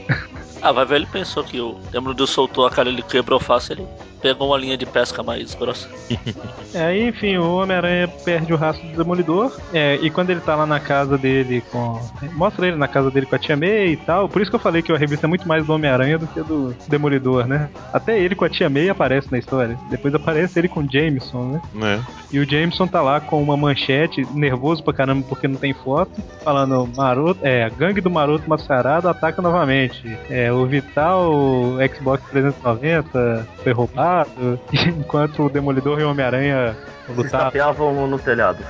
Ah, 0.62 0.72
vai 0.72 0.86
ver, 0.86 0.96
ele 0.96 1.06
pensou 1.06 1.44
que 1.44 1.60
o 1.60 1.74
Demolidor 1.92 2.28
soltou 2.28 2.66
a 2.66 2.72
cara, 2.72 2.89
ele 2.89 3.02
quebrou 3.02 3.39
fácil, 3.39 3.74
ele 3.74 3.88
pegou 4.23 4.47
uma 4.47 4.57
linha 4.57 4.77
de 4.77 4.86
pesca 4.86 5.21
mais 5.21 5.53
grossa. 5.53 5.89
é, 6.73 6.97
enfim, 7.07 7.36
o 7.36 7.57
Homem-Aranha 7.57 8.07
perde 8.07 8.53
o 8.53 8.55
rastro 8.55 8.88
do 8.88 8.97
Demolidor. 8.97 9.51
É, 9.73 9.99
e 10.01 10.09
quando 10.09 10.29
ele 10.29 10.39
tá 10.39 10.55
lá 10.55 10.65
na 10.65 10.79
casa 10.79 11.17
dele 11.17 11.62
com. 11.69 11.99
Mostra 12.33 12.67
ele 12.67 12.77
na 12.77 12.88
casa 12.88 13.12
dele 13.12 13.25
com 13.25 13.36
a 13.36 13.39
Tia 13.39 13.57
May 13.57 13.89
e 13.89 13.97
tal. 13.97 14.29
Por 14.29 14.41
isso 14.41 14.49
que 14.49 14.55
eu 14.55 14.62
falei 14.62 14.81
que 14.81 14.93
a 14.93 14.97
revista 14.97 15.27
é 15.27 15.29
muito 15.29 15.45
mais 15.45 15.65
do 15.65 15.73
Homem-Aranha 15.73 16.17
do 16.17 16.25
que 16.25 16.41
do 16.41 16.73
Demolidor, 16.88 17.45
né? 17.45 17.69
Até 17.91 18.17
ele 18.17 18.33
com 18.33 18.45
a 18.45 18.49
Tia 18.49 18.69
May 18.69 18.88
aparece 18.88 19.29
na 19.29 19.38
história. 19.38 19.77
Depois 19.89 20.15
aparece 20.15 20.57
ele 20.57 20.69
com 20.69 20.79
o 20.79 20.89
Jameson, 20.89 21.59
né? 21.73 21.99
É. 21.99 22.23
E 22.31 22.39
o 22.39 22.49
Jameson 22.49 22.88
tá 22.88 22.99
lá 23.01 23.19
com 23.19 23.43
uma 23.43 23.55
manchete, 23.55 24.25
nervoso 24.33 24.83
pra 24.83 24.91
caramba 24.91 25.23
porque 25.29 25.47
não 25.47 25.55
tem 25.55 25.71
foto, 25.71 26.12
falando: 26.43 26.89
Maroto, 26.95 27.39
é, 27.43 27.63
a 27.63 27.69
gangue 27.69 28.01
do 28.01 28.09
Maroto 28.09 28.49
Mascarado 28.49 29.07
ataca 29.07 29.41
novamente. 29.41 30.17
É, 30.29 30.51
o 30.51 30.65
Vital 30.65 31.31
Xbox 31.93 32.23
390 32.31 33.47
foi 33.63 33.71
roubado, 33.71 34.12
enquanto 34.88 35.43
o 35.43 35.49
Demolidor 35.49 35.99
e 35.99 36.04
o 36.04 36.12
Homem-Aranha 36.12 36.76
lutavam. 37.10 37.52
Se 37.52 38.08
no 38.08 38.19
telhado. 38.19 38.63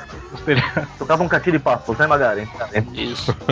Tocavam 0.98 1.26
um 1.26 1.30
catilho 1.30 1.58
de 1.58 1.64
papo, 1.64 1.94
né, 1.98 2.08
Magaren? 2.08 2.48
Isso. 2.94 3.36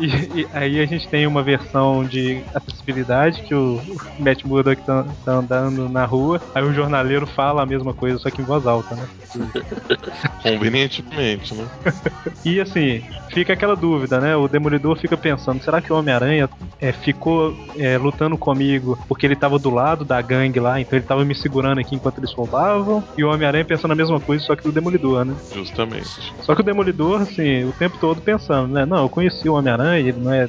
E, 0.00 0.40
e, 0.40 0.48
aí 0.54 0.80
a 0.80 0.86
gente 0.86 1.06
tem 1.06 1.26
uma 1.26 1.42
versão 1.42 2.02
de 2.02 2.42
acessibilidade 2.54 3.42
que 3.42 3.54
o 3.54 3.78
Matt 4.18 4.44
Murdock 4.44 4.80
tá, 4.82 5.04
tá, 5.24 5.32
andando 5.32 5.90
na 5.90 6.06
rua, 6.06 6.40
aí 6.54 6.64
o 6.64 6.72
jornaleiro 6.72 7.26
fala 7.26 7.62
a 7.62 7.66
mesma 7.66 7.92
coisa, 7.92 8.18
só 8.18 8.30
que 8.30 8.40
em 8.40 8.44
voz 8.44 8.66
alta, 8.66 8.94
né? 8.94 9.06
Convenientemente, 10.42 11.54
né? 11.54 11.68
e 12.44 12.58
assim, 12.60 13.04
fica 13.28 13.52
aquela 13.52 13.76
dúvida, 13.76 14.18
né? 14.20 14.34
O 14.34 14.48
Demolidor 14.48 14.96
fica 14.96 15.18
pensando, 15.18 15.62
será 15.62 15.82
que 15.82 15.92
o 15.92 15.96
Homem-Aranha 15.96 16.48
é, 16.80 16.92
ficou 16.92 17.54
é, 17.76 17.98
lutando 17.98 18.38
comigo 18.38 18.98
porque 19.06 19.26
ele 19.26 19.36
tava 19.36 19.58
do 19.58 19.68
lado 19.68 20.02
da 20.02 20.20
gangue 20.22 20.58
lá, 20.58 20.80
então 20.80 20.98
ele 20.98 21.06
tava 21.06 21.26
me 21.26 21.34
segurando 21.34 21.78
aqui 21.78 21.94
enquanto 21.94 22.18
eles 22.18 22.32
roubavam, 22.32 23.04
e 23.18 23.22
o 23.22 23.30
Homem-Aranha 23.30 23.66
pensando 23.66 23.92
a 23.92 23.96
mesma 23.96 24.18
coisa, 24.18 24.42
só 24.44 24.56
que 24.56 24.62
do 24.62 24.72
Demolidor, 24.72 25.26
né? 25.26 25.34
Justamente. 25.54 26.32
Só 26.40 26.54
que 26.54 26.62
o 26.62 26.64
Demolidor, 26.64 27.20
assim, 27.20 27.64
o 27.64 27.72
tempo 27.72 27.98
todo 27.98 28.22
pensando, 28.22 28.72
né? 28.72 28.86
Não, 28.86 29.02
eu 29.02 29.08
conheci 29.10 29.46
o 29.46 29.54
Homem-Aranha 29.54 29.89
ele 29.98 30.18
não 30.18 30.32
é, 30.32 30.48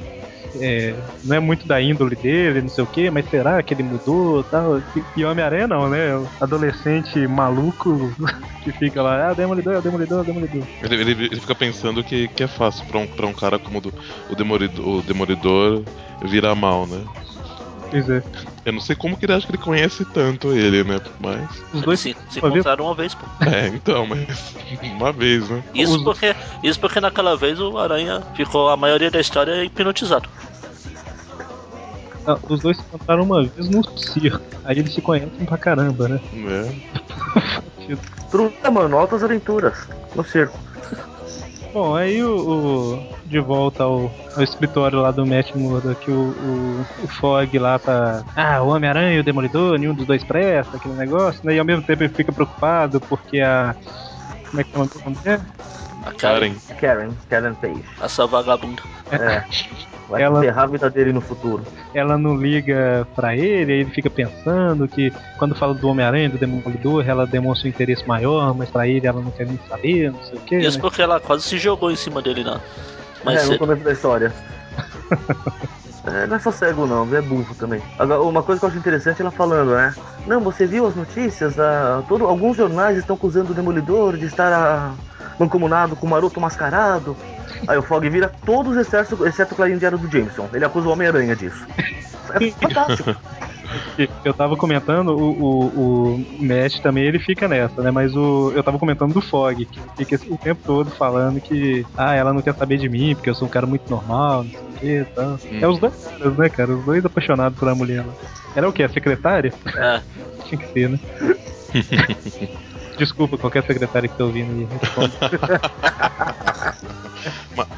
é, 0.56 0.94
não 1.24 1.36
é 1.36 1.40
muito 1.40 1.66
da 1.66 1.80
índole 1.80 2.16
dele, 2.16 2.62
não 2.62 2.68
sei 2.68 2.84
o 2.84 2.86
que, 2.86 3.10
mas 3.10 3.28
será 3.28 3.62
que 3.62 3.74
ele 3.74 3.82
mudou 3.82 4.42
tal? 4.44 4.80
E 5.16 5.24
Homem-Aranha 5.24 5.66
não, 5.66 5.88
né? 5.88 6.16
O 6.16 6.28
adolescente 6.40 7.26
maluco 7.26 8.12
que 8.62 8.72
fica 8.72 9.02
lá, 9.02 9.30
ah, 9.30 9.34
Demolidor, 9.34 9.80
Demolidor, 9.82 10.24
Demolidor. 10.24 10.62
Ele, 10.82 10.94
ele, 10.94 11.10
ele 11.26 11.40
fica 11.40 11.54
pensando 11.54 12.02
que, 12.04 12.28
que 12.28 12.42
é 12.42 12.48
fácil 12.48 12.84
pra 12.86 12.98
um, 12.98 13.06
pra 13.06 13.26
um 13.26 13.32
cara 13.32 13.58
como 13.58 13.80
do, 13.80 13.92
o, 14.30 14.34
Demolidor, 14.34 14.86
o 14.86 15.02
Demolidor 15.02 15.82
virar 16.22 16.54
mal, 16.54 16.86
né? 16.86 17.04
Pois 17.90 18.08
é. 18.08 18.22
Eu 18.64 18.72
não 18.72 18.80
sei 18.80 18.94
como 18.94 19.16
que 19.16 19.24
ele 19.24 19.32
acha 19.32 19.46
que 19.46 19.52
ele 19.52 19.62
conhece 19.62 20.04
tanto 20.04 20.52
ele, 20.52 20.84
né? 20.84 21.00
Mas. 21.20 21.62
Os 21.74 21.82
dois 21.82 21.98
se, 21.98 22.16
se 22.30 22.38
encontraram 22.38 22.84
uma 22.84 22.94
vez, 22.94 23.14
pô. 23.14 23.26
É, 23.44 23.68
então, 23.68 24.06
mas. 24.06 24.54
Uma 24.96 25.12
vez, 25.12 25.48
né? 25.48 25.62
Isso, 25.74 25.96
Os... 25.96 26.02
porque, 26.02 26.34
isso 26.62 26.78
porque 26.78 27.00
naquela 27.00 27.36
vez 27.36 27.58
o 27.58 27.76
Aranha 27.76 28.22
ficou 28.34 28.68
a 28.68 28.76
maioria 28.76 29.10
da 29.10 29.20
história 29.20 29.64
hipnotizado. 29.64 30.28
Ah, 32.26 32.38
os 32.48 32.60
dois 32.60 32.76
se 32.76 32.82
encontraram 32.84 33.24
uma 33.24 33.42
vez 33.42 33.68
no 33.68 33.82
circo. 33.98 34.40
Aí 34.64 34.78
eles 34.78 34.94
se 34.94 35.00
conhecem 35.00 35.44
pra 35.44 35.58
caramba, 35.58 36.08
né? 36.08 36.20
É. 36.46 37.96
Truta, 38.30 38.70
mano, 38.70 38.96
altas 38.96 39.24
aventuras 39.24 39.88
no 40.14 40.24
circo. 40.24 40.58
Bom, 41.72 41.96
aí 41.96 42.22
o, 42.22 42.36
o, 42.36 43.16
de 43.24 43.40
volta 43.40 43.84
ao, 43.84 44.12
ao, 44.36 44.42
escritório 44.42 45.00
lá 45.00 45.10
do 45.10 45.24
Matt 45.24 45.54
Murdock, 45.54 46.10
o, 46.10 46.14
o, 46.14 46.86
o 47.02 47.08
Fog 47.08 47.58
lá 47.58 47.78
tá. 47.78 48.22
Ah, 48.36 48.62
o 48.62 48.68
Homem-Aranha 48.68 49.16
e 49.16 49.20
o 49.20 49.24
Demolidor, 49.24 49.78
nenhum 49.78 49.94
dos 49.94 50.06
dois 50.06 50.22
presta, 50.22 50.76
aquele 50.76 50.94
negócio, 50.94 51.40
né? 51.44 51.54
E 51.54 51.58
ao 51.58 51.64
mesmo 51.64 51.82
tempo 51.82 52.02
ele 52.02 52.12
fica 52.12 52.30
preocupado 52.30 53.00
porque 53.00 53.40
a. 53.40 53.74
Como 54.50 54.60
é 54.60 54.64
que 54.64 54.76
é 54.76 54.78
o 54.78 54.90
nome 55.04 55.16
dela? 55.24 55.46
A 56.04 56.12
Karen. 56.12 56.54
Karen, 56.78 57.10
Karen 57.30 57.54
Page. 57.54 57.84
Essa 58.02 58.26
vagabunda. 58.26 58.82
É. 59.10 59.42
Vai 60.08 60.22
ela, 60.22 60.40
ferrar 60.40 60.64
a 60.64 60.66
vida 60.66 60.90
dele 60.90 61.12
no 61.12 61.20
futuro. 61.20 61.62
Ela 61.94 62.18
não 62.18 62.36
liga 62.36 63.06
pra 63.14 63.36
ele, 63.36 63.72
aí 63.72 63.80
ele 63.80 63.90
fica 63.90 64.10
pensando 64.10 64.86
que 64.88 65.12
quando 65.38 65.54
fala 65.54 65.74
do 65.74 65.88
Homem-Aranha, 65.88 66.28
do 66.28 66.38
Demolidor, 66.38 67.08
ela 67.08 67.26
demonstra 67.26 67.66
um 67.66 67.70
interesse 67.70 68.06
maior, 68.06 68.54
mas 68.54 68.68
pra 68.68 68.86
ele 68.86 69.06
ela 69.06 69.20
não 69.20 69.30
quer 69.30 69.46
nem 69.46 69.58
saber, 69.68 70.12
não 70.12 70.22
sei 70.22 70.38
o 70.38 70.40
quê. 70.40 70.58
Isso 70.58 70.78
né? 70.78 70.82
porque 70.82 71.00
ela 71.00 71.20
quase 71.20 71.44
se 71.44 71.58
jogou 71.58 71.90
em 71.90 71.96
cima 71.96 72.20
dele, 72.20 72.44
não. 72.44 72.60
Mas 73.24 73.48
é, 73.48 73.52
no 73.52 73.58
começo 73.58 73.82
da 73.82 73.92
história. 73.92 74.32
É, 76.04 76.26
não 76.26 76.36
é 76.36 76.38
só 76.40 76.50
cego 76.50 76.84
não, 76.84 77.08
é 77.14 77.22
burro 77.22 77.54
também. 77.54 77.80
Agora, 77.98 78.20
uma 78.22 78.42
coisa 78.42 78.58
que 78.58 78.64
eu 78.64 78.68
acho 78.68 78.78
interessante 78.78 79.20
é 79.20 79.22
ela 79.22 79.30
falando, 79.30 79.70
né? 79.70 79.94
Não, 80.26 80.40
você 80.40 80.66
viu 80.66 80.86
as 80.86 80.96
notícias? 80.96 81.58
Ah, 81.58 82.02
todo, 82.08 82.26
alguns 82.26 82.56
jornais 82.56 82.98
estão 82.98 83.14
acusando 83.14 83.52
o 83.52 83.54
Demolidor 83.54 84.16
de 84.16 84.26
estar 84.26 84.52
ah, 84.52 84.92
mancomunado 85.38 85.94
com 85.94 86.06
o 86.06 86.10
Maroto 86.10 86.40
Mascarado. 86.40 87.16
Aí 87.66 87.78
o 87.78 87.82
Fog 87.82 88.08
vira 88.08 88.30
todos 88.44 88.76
exceto, 88.76 89.26
exceto 89.26 89.54
o 89.54 89.56
Clarim 89.56 89.78
Diário 89.78 89.98
do 89.98 90.10
Jameson. 90.10 90.48
Ele 90.52 90.64
acusa 90.64 90.88
o 90.88 90.92
Homem-Aranha 90.92 91.36
disso. 91.36 91.66
É 92.34 92.50
fantástico. 92.52 93.16
Eu 94.24 94.34
tava 94.34 94.56
comentando, 94.56 95.10
o, 95.10 95.30
o, 95.30 96.14
o 96.14 96.26
Matt 96.40 96.80
também 96.80 97.04
ele 97.04 97.18
fica 97.18 97.48
nessa, 97.48 97.82
né? 97.82 97.90
Mas 97.90 98.14
o, 98.14 98.52
eu 98.54 98.62
tava 98.62 98.78
comentando 98.78 99.14
do 99.14 99.20
Fog, 99.20 99.64
que 99.64 99.80
fica 99.96 100.20
o 100.28 100.36
tempo 100.36 100.60
todo 100.64 100.90
falando 100.90 101.40
que 101.40 101.84
ah, 101.96 102.14
ela 102.14 102.32
não 102.32 102.42
quer 102.42 102.54
saber 102.54 102.78
de 102.78 102.88
mim, 102.88 103.14
porque 103.14 103.30
eu 103.30 103.34
sou 103.34 103.48
um 103.48 103.50
cara 103.50 103.66
muito 103.66 103.88
normal, 103.90 104.44
não 104.44 104.50
sei 104.50 104.60
o 104.60 104.72
que 104.72 104.86
e 104.86 105.04
tal. 105.14 105.30
Hum. 105.30 105.58
É 105.60 105.68
os 105.68 105.78
dois 105.78 105.94
caras, 106.04 106.36
né, 106.36 106.48
cara? 106.48 106.72
Os 106.72 106.84
dois 106.84 107.04
apaixonados 107.04 107.58
pela 107.58 107.74
mulher. 107.74 108.04
Né? 108.04 108.12
Era 108.54 108.68
o 108.68 108.72
quê? 108.72 108.82
A 108.82 108.88
secretária? 108.88 109.52
É. 109.76 110.00
Tinha 110.44 110.60
que 110.60 110.72
ser, 110.72 110.88
né? 110.90 110.98
Desculpa, 112.96 113.38
qualquer 113.38 113.64
secretário 113.64 114.08
que 114.08 114.16
tá 114.16 114.24
ouvindo 114.24 114.50
aí. 114.50 114.68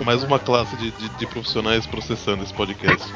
Mais 0.05 0.23
uma 0.23 0.39
classe 0.39 0.77
de, 0.77 0.91
de, 0.93 1.09
de, 1.11 1.27
profissionais 1.27 1.87
processando 1.87 2.43
esse 2.43 2.53
podcast. 2.53 3.13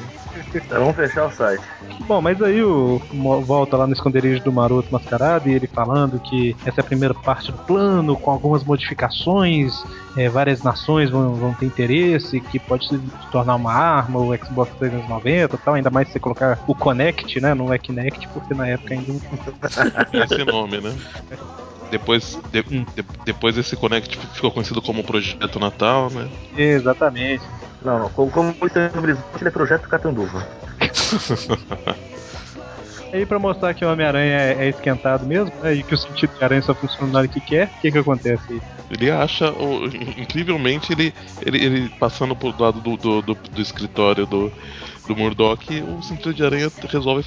Então, 0.54 0.80
vamos 0.80 0.96
fechar 0.96 1.26
o 1.26 1.30
site. 1.30 1.62
Bom, 2.06 2.20
mas 2.20 2.40
aí 2.42 2.62
o 2.62 3.00
volta 3.44 3.76
lá 3.76 3.86
no 3.86 3.92
esconderijo 3.92 4.42
do 4.42 4.52
Maroto 4.52 4.88
Mascarado 4.90 5.48
e 5.48 5.54
ele 5.54 5.66
falando 5.66 6.18
que 6.20 6.56
essa 6.64 6.80
é 6.80 6.82
a 6.82 6.84
primeira 6.84 7.14
parte 7.14 7.52
do 7.52 7.58
plano, 7.58 8.16
com 8.16 8.30
algumas 8.30 8.64
modificações, 8.64 9.82
é, 10.16 10.28
várias 10.28 10.62
nações 10.62 11.10
vão, 11.10 11.34
vão 11.34 11.54
ter 11.54 11.66
interesse, 11.66 12.40
que 12.40 12.58
pode 12.58 12.88
se 12.88 12.98
tornar 13.30 13.54
uma 13.54 13.72
arma, 13.72 14.18
o 14.18 14.36
Xbox 14.36 14.72
390 14.78 15.54
e 15.54 15.58
tal, 15.58 15.74
ainda 15.74 15.90
mais 15.90 16.08
se 16.08 16.14
você 16.14 16.20
colocar 16.20 16.58
o 16.66 16.74
Connect, 16.74 17.40
né? 17.40 17.54
Não 17.54 17.72
é 17.72 17.78
Kinect, 17.78 18.28
porque 18.28 18.54
na 18.54 18.68
época 18.68 18.94
ainda 18.94 19.12
não. 19.12 19.20
Esse 20.24 20.44
nome, 20.44 20.80
né? 20.80 20.96
Depois, 21.90 22.38
de, 22.50 22.60
hum. 22.60 22.84
de, 22.94 23.04
depois 23.24 23.56
esse 23.56 23.76
Connect 23.76 24.18
ficou 24.34 24.50
conhecido 24.50 24.82
como 24.82 25.04
Projeto 25.04 25.58
Natal, 25.58 26.10
né? 26.10 26.28
Exatamente. 26.56 27.42
Não, 27.82 27.98
não 27.98 28.10
como, 28.10 28.30
como 28.30 28.54
ele 28.64 29.18
é 29.44 29.50
Projeto 29.50 29.88
Catanduva. 29.88 30.46
Aí 33.12 33.24
pra 33.24 33.38
mostrar 33.38 33.72
que 33.72 33.84
o 33.84 33.90
Homem-Aranha 33.90 34.36
é, 34.36 34.66
é, 34.66 34.68
esquentado 34.68 35.24
mesmo, 35.24 35.52
né? 35.62 35.74
E 35.74 35.82
que 35.82 35.94
o 35.94 35.98
sentido 35.98 36.36
de 36.36 36.44
aranha 36.44 36.60
só 36.60 36.74
funciona 36.74 37.10
na 37.10 37.18
hora 37.20 37.28
que 37.28 37.40
quer, 37.40 37.66
o 37.66 37.80
que 37.80 37.90
que 37.90 37.98
acontece 37.98 38.42
aí? 38.50 38.60
Ele 38.90 39.10
acha, 39.10 39.52
incrivelmente, 40.16 40.92
ele, 40.92 41.14
ele, 41.44 41.64
ele 41.64 41.88
passando 41.98 42.36
por 42.36 42.58
lado 42.60 42.80
do, 42.80 42.96
do, 42.96 43.22
do, 43.22 43.34
do 43.34 43.62
escritório 43.62 44.26
do, 44.26 44.52
do 45.08 45.16
Murdoch, 45.16 45.82
o 45.82 46.02
sentido 46.02 46.34
de 46.34 46.44
aranha 46.44 46.70
resolve 46.88 47.24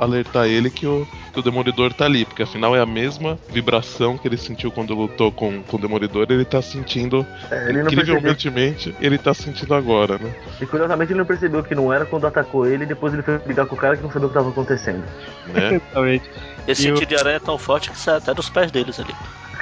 alertar 0.00 0.46
ele 0.46 0.70
que 0.70 0.86
o, 0.86 1.06
que 1.32 1.38
o 1.38 1.42
Demolidor 1.42 1.92
tá 1.92 2.06
ali, 2.06 2.24
porque 2.24 2.42
afinal 2.42 2.74
é 2.74 2.80
a 2.80 2.86
mesma 2.86 3.38
vibração 3.50 4.16
que 4.16 4.26
ele 4.26 4.36
sentiu 4.36 4.70
quando 4.70 4.94
lutou 4.94 5.30
com, 5.30 5.62
com 5.62 5.76
o 5.76 5.80
Demolidor, 5.80 6.26
ele 6.30 6.44
tá 6.44 6.60
sentindo 6.60 7.26
é, 7.50 7.68
ele 7.68 7.82
incrivelmente, 7.82 8.94
ele 9.00 9.18
tá 9.18 9.34
sentindo 9.34 9.74
agora, 9.74 10.18
né? 10.18 10.34
E 10.60 10.66
curiosamente 10.66 11.12
ele 11.12 11.18
não 11.18 11.26
percebeu 11.26 11.62
que 11.62 11.74
não 11.74 11.92
era 11.92 12.06
quando 12.06 12.26
atacou 12.26 12.66
ele 12.66 12.84
e 12.84 12.86
depois 12.86 13.12
ele 13.12 13.22
foi 13.22 13.38
brigar 13.38 13.66
com 13.66 13.74
o 13.74 13.78
cara 13.78 13.96
que 13.96 14.02
não 14.02 14.10
sabia 14.10 14.26
o 14.26 14.30
que 14.30 14.34
tava 14.34 14.48
acontecendo. 14.48 15.04
Né? 15.46 15.80
Esse 16.66 16.82
e 16.82 16.84
sentido 16.90 17.02
eu... 17.02 17.06
de 17.06 17.16
aranha 17.16 17.36
é 17.36 17.40
tão 17.40 17.58
forte 17.58 17.90
que 17.90 17.98
sai 17.98 18.16
até 18.16 18.32
dos 18.34 18.48
pés 18.48 18.70
deles 18.70 18.98
ali. 18.98 19.14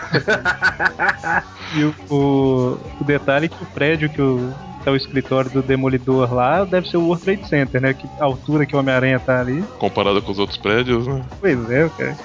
e 1.74 1.84
o, 1.84 1.94
o, 2.10 2.80
o, 3.00 3.04
detalhe 3.04 3.46
é 3.46 3.48
que 3.48 3.62
o 3.62 3.66
prédio 3.66 4.08
que 4.08 4.20
o, 4.20 4.52
tá 4.86 4.92
o 4.92 4.96
escritório 4.96 5.50
do 5.50 5.62
Demolidor 5.62 6.32
lá 6.32 6.64
deve 6.64 6.88
ser 6.88 6.96
o 6.96 7.06
World 7.06 7.24
Trade 7.24 7.48
Center, 7.48 7.80
né? 7.80 7.92
Que 7.92 8.08
a 8.20 8.24
altura 8.24 8.64
que 8.64 8.76
o 8.76 8.78
Homem-Aranha 8.78 9.18
tá 9.18 9.40
ali. 9.40 9.62
Comparado 9.78 10.22
com 10.22 10.30
os 10.30 10.38
outros 10.38 10.56
prédios, 10.56 11.06
né? 11.06 11.24
Pois 11.40 11.70
é, 11.70 11.88
cara. 11.88 12.16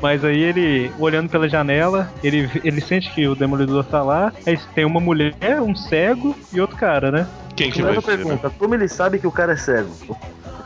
Mas 0.00 0.24
aí 0.24 0.40
ele, 0.40 0.90
olhando 0.98 1.28
pela 1.28 1.46
janela, 1.46 2.10
ele, 2.24 2.50
ele 2.64 2.80
sente 2.80 3.12
que 3.12 3.28
o 3.28 3.34
Demolidor 3.34 3.84
tá 3.84 4.02
lá, 4.02 4.32
aí 4.46 4.58
tem 4.74 4.86
uma 4.86 4.98
mulher, 4.98 5.60
um 5.60 5.76
cego 5.76 6.34
e 6.52 6.58
outro 6.58 6.76
cara, 6.76 7.10
né? 7.10 7.26
Quem 7.54 7.70
que 7.70 7.82
vai 7.82 7.94
ser, 7.94 8.02
pergunta, 8.02 8.48
né? 8.48 8.54
como 8.58 8.74
ele 8.74 8.88
sabe 8.88 9.18
que 9.18 9.26
o 9.26 9.32
cara 9.32 9.52
é 9.52 9.56
cego? 9.56 9.90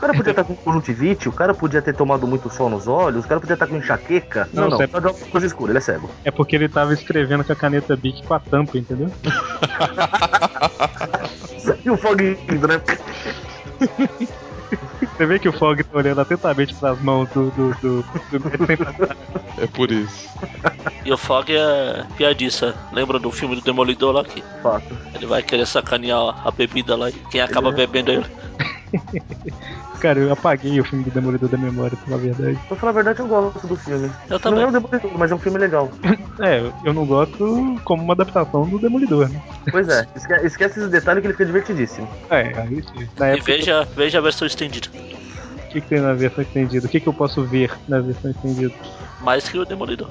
O 0.05 0.07
cara 0.07 0.17
podia 0.17 0.31
estar 0.31 0.43
com 0.43 0.55
conjuntivite, 0.55 1.27
o 1.27 1.31
cara 1.31 1.53
podia 1.53 1.81
ter 1.81 1.95
tomado 1.95 2.27
muito 2.27 2.47
sol 2.47 2.69
nos 2.69 2.87
olhos, 2.87 3.25
o 3.25 3.27
cara 3.27 3.41
podia 3.41 3.55
estar 3.55 3.65
com 3.65 3.75
enxaqueca. 3.75 4.47
Não, 4.53 4.69
não, 4.69 4.77
não 4.77 4.87
só 4.87 4.99
de 4.99 5.07
uma 5.07 5.13
coisa 5.13 5.47
escura, 5.47 5.71
ele 5.71 5.79
é 5.79 5.81
cego. 5.81 6.11
É 6.23 6.29
porque 6.29 6.55
ele 6.55 6.69
tava 6.69 6.93
escrevendo 6.93 7.43
com 7.43 7.51
a 7.51 7.55
caneta 7.55 7.95
Bic 7.95 8.21
com 8.23 8.35
a 8.35 8.39
tampa, 8.39 8.77
entendeu? 8.77 9.11
e 11.83 11.89
o 11.89 11.97
fogo 11.97 12.21
indo, 12.21 12.67
né? 12.67 12.79
Você 15.17 15.25
vê 15.25 15.39
que 15.39 15.49
o 15.49 15.53
Fog 15.53 15.83
tá 15.83 15.97
olhando 15.97 16.21
atentamente 16.21 16.75
pras 16.75 17.01
mãos 17.01 17.27
do. 17.29 17.49
do, 17.51 17.73
do, 17.75 18.03
do... 18.03 18.05
é 19.61 19.67
por 19.67 19.91
isso. 19.91 20.29
E 21.05 21.11
o 21.11 21.17
Fog 21.17 21.49
é 21.49 22.05
piadista. 22.17 22.75
Lembra 22.91 23.17
do 23.17 23.31
filme 23.31 23.55
do 23.55 23.61
Demolidor 23.61 24.13
lá 24.13 24.21
aqui? 24.21 24.43
Fato. 24.61 24.95
Ele 25.13 25.25
vai 25.25 25.41
querer 25.41 25.65
sacanear 25.65 26.45
a 26.45 26.51
bebida 26.51 26.95
lá 26.95 27.09
e 27.09 27.13
quem 27.31 27.41
acaba 27.41 27.69
ele... 27.69 27.77
bebendo 27.77 28.11
é 28.11 28.15
ele. 28.15 28.25
Cara, 29.99 30.19
eu 30.19 30.31
apaguei 30.31 30.79
o 30.79 30.83
filme 30.83 31.03
do 31.03 31.11
Demolidor 31.11 31.49
da 31.49 31.57
memória, 31.57 31.97
pela 32.05 32.17
verdade. 32.17 32.59
Pra 32.67 32.77
falar 32.77 32.91
a 32.91 32.95
verdade, 32.95 33.19
eu 33.19 33.27
gosto 33.27 33.67
do 33.67 33.75
filme. 33.75 34.09
Eu 34.29 34.39
também. 34.39 34.59
Não 34.59 34.67
é 34.67 34.69
o 34.69 34.71
Demolidor, 34.71 35.11
mas 35.17 35.31
é 35.31 35.35
um 35.35 35.39
filme 35.39 35.57
legal. 35.57 35.89
é, 36.39 36.71
eu 36.83 36.93
não 36.93 37.05
gosto 37.05 37.79
como 37.83 38.03
uma 38.03 38.13
adaptação 38.13 38.67
do 38.69 38.79
Demolidor, 38.79 39.29
né? 39.29 39.41
Pois 39.71 39.87
é, 39.87 40.05
esquece, 40.15 40.45
esquece 40.47 40.79
esse 40.79 40.89
detalhe 40.89 41.21
que 41.21 41.27
ele 41.27 41.33
fica 41.33 41.45
divertidíssimo. 41.45 42.07
É, 42.29 42.59
aí 42.59 42.83
sim. 42.83 43.07
Na 43.17 43.35
e 43.35 43.39
veja, 43.39 43.87
veja 43.95 44.19
a 44.19 44.21
versão 44.21 44.47
estendida. 44.47 44.87
O 44.87 45.67
que, 45.69 45.81
que 45.81 45.87
tem 45.87 45.99
na 45.99 46.13
versão 46.13 46.43
estendida? 46.43 46.87
O 46.87 46.89
que, 46.89 46.99
que 46.99 47.07
eu 47.07 47.13
posso 47.13 47.43
ver 47.43 47.71
na 47.87 47.99
versão 47.99 48.31
estendida? 48.31 48.73
Mais 49.25 49.49
que 49.49 49.57
o 49.57 49.65
Demolidor. 49.65 50.07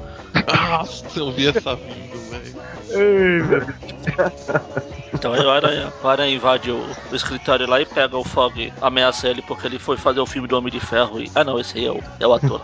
Nossa, 0.68 1.07
eu 1.16 1.31
vi 1.31 1.46
essa 1.46 1.77
vindo, 1.77 2.31
velho. 2.31 3.74
Então 5.12 5.33
aí 5.33 5.40
o 5.40 5.50
Aranha, 5.50 5.92
o 6.03 6.09
Aranha 6.09 6.35
invade 6.35 6.72
o, 6.72 6.85
o, 7.11 7.14
escritório 7.14 7.68
lá 7.68 7.81
e 7.81 7.87
pega 7.87 8.18
o 8.18 8.24
Fog, 8.24 8.72
ameaça 8.83 9.29
ele 9.29 9.40
porque 9.42 9.68
ele 9.68 9.79
foi 9.79 9.96
fazer 9.96 10.18
o 10.18 10.27
filme 10.27 10.48
do 10.48 10.59
Homem 10.59 10.72
de 10.72 10.81
Ferro 10.81 11.20
e. 11.20 11.31
Ah 11.35 11.44
não, 11.44 11.61
esse 11.61 11.79
aí 11.79 11.87
é 11.87 11.92
o, 11.92 12.03
é 12.18 12.27
o 12.27 12.35
ator. 12.35 12.61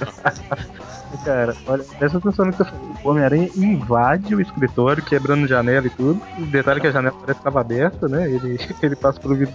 Cara, 1.24 1.56
olha, 1.66 1.84
presta 1.98 2.18
atenção 2.18 2.46
no 2.46 2.52
que 2.52 2.58
você 2.58 2.64
falou. 2.70 2.96
O 3.02 3.10
Homem-Aranha 3.10 3.50
invade 3.56 4.34
o 4.34 4.40
escritório, 4.40 5.02
quebrando 5.02 5.46
janela 5.46 5.86
e 5.86 5.90
tudo. 5.90 6.22
O 6.38 6.46
detalhe 6.46 6.78
é 6.78 6.80
que 6.80 6.86
a 6.86 6.92
janela 6.92 7.14
parece 7.14 7.40
que 7.40 7.40
estava 7.40 7.60
aberta, 7.60 8.08
né? 8.08 8.30
Ele, 8.30 8.58
ele 8.80 8.96
passa 8.96 9.20
pelo 9.20 9.34
vidro. 9.34 9.54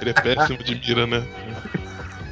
ele 0.00 0.10
é 0.10 0.12
péssimo 0.12 0.58
de 0.62 0.74
mira, 0.74 1.06
né? 1.06 1.26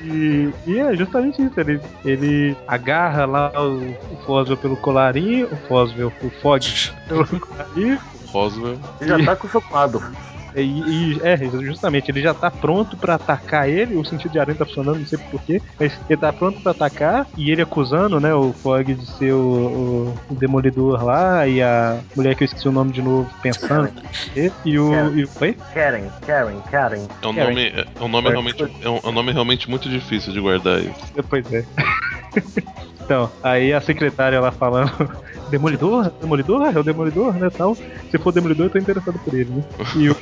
E, 0.03 0.51
e, 0.67 0.79
é 0.79 0.97
justamente 0.97 1.41
isso, 1.41 1.61
ele, 1.61 1.81
ele 2.05 2.57
agarra 2.67 3.25
lá 3.25 3.53
o, 3.63 3.91
o 4.13 4.17
Foswell 4.27 4.57
pelo 4.57 4.77
colarinho, 4.77 5.47
o 5.47 5.57
Foswell, 5.69 6.13
o 6.23 6.31
Fog 6.31 6.65
pelo 7.09 7.27
colarinho. 7.27 7.99
Roswell. 8.33 8.79
Ele 9.01 9.11
já 9.11 9.25
tá 9.25 9.37
com 9.37 9.47
o 9.47 9.51
sopado. 9.51 10.03
E, 10.55 10.61
e, 10.61 11.21
é, 11.23 11.37
justamente, 11.37 12.11
ele 12.11 12.21
já 12.21 12.35
tá 12.35 12.51
pronto 12.51 12.97
para 12.97 13.15
atacar 13.15 13.69
ele, 13.69 13.97
o 13.97 14.05
sentido 14.05 14.33
de 14.33 14.39
aranha 14.39 14.59
tá 14.59 14.67
funcionando, 14.67 14.99
não 14.99 15.07
sei 15.07 15.19
porquê, 15.19 15.63
mas 15.79 15.99
ele 16.09 16.21
tá 16.21 16.33
pronto 16.33 16.61
para 16.61 16.73
atacar 16.73 17.27
e 17.37 17.51
ele 17.51 17.63
acusando, 17.63 18.21
né, 18.21 18.35
o 18.35 18.53
Fog 18.53 18.95
de 18.95 19.07
ser 19.07 19.33
o, 19.33 19.39
o, 19.39 20.19
o, 20.31 20.35
demolidor 20.35 21.05
lá 21.05 21.47
e 21.47 21.63
a 21.63 22.01
mulher 22.15 22.35
que 22.35 22.43
eu 22.43 22.47
esqueci 22.47 22.69
o 22.69 22.73
nome 22.73 22.93
de 22.93 23.03
novo 23.03 23.31
pensando. 23.43 23.93
e, 24.37 24.53
e 24.65 24.79
o. 24.79 24.91
Karen. 24.91 25.19
E, 25.19 25.29
oi? 25.41 25.57
Karen, 25.75 26.09
Karen, 26.27 26.61
Karen. 26.71 27.09
É 27.23 27.27
um 27.27 27.33
nome, 27.33 27.67
é, 27.69 27.87
é 28.01 28.05
um 28.05 28.09
nome, 28.09 28.29
realmente, 28.31 28.63
é 28.63 28.89
um, 28.89 29.01
é 29.03 29.09
um 29.09 29.13
nome 29.13 29.33
realmente 29.33 29.71
muito 29.71 29.89
difícil 29.89 30.33
de 30.33 30.41
guardar 30.41 30.81
isso. 30.81 31.13
Pois 31.29 31.53
é. 31.53 31.65
então, 33.05 33.33
aí 33.43 33.73
a 33.73 33.81
secretária 33.81 34.41
lá 34.41 34.53
falando. 34.53 34.91
Demolidor? 35.51 36.11
Demolidor? 36.21 36.75
É 36.75 36.79
o 36.79 36.83
Demolidor, 36.83 37.35
né, 37.35 37.51
tal. 37.51 37.75
Se 38.11 38.19
for 38.19 38.33
Demolidor, 38.33 38.67
eu 38.67 38.71
tô 38.71 38.79
interessado 38.79 39.19
por 39.19 39.35
ele, 39.35 39.51
né? 39.51 39.63
E 39.97 40.09
o, 40.09 40.17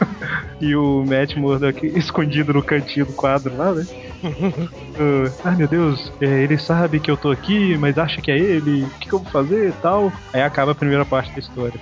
e 0.60 0.76
o 0.76 1.04
Matt 1.04 1.36
Murdock 1.36 1.84
escondido 1.98 2.54
no 2.54 2.62
cantinho 2.62 3.06
do 3.06 3.12
quadro 3.12 3.54
lá, 3.56 3.72
né? 3.72 3.84
uh, 4.24 5.34
ai 5.44 5.56
meu 5.56 5.68
Deus, 5.68 6.12
é, 6.20 6.42
ele 6.42 6.56
sabe 6.56 7.00
que 7.00 7.10
eu 7.10 7.16
tô 7.16 7.30
aqui, 7.30 7.76
mas 7.76 7.98
acha 7.98 8.22
que 8.22 8.30
é 8.30 8.38
ele, 8.38 8.84
o 8.84 8.90
que, 8.90 9.08
que 9.08 9.14
eu 9.14 9.18
vou 9.20 9.28
fazer 9.28 9.70
e 9.70 9.72
tal. 9.72 10.12
Aí 10.32 10.42
acaba 10.42 10.72
a 10.72 10.76
primeira 10.76 11.04
parte 11.04 11.32
da 11.34 11.40
história. 11.40 11.80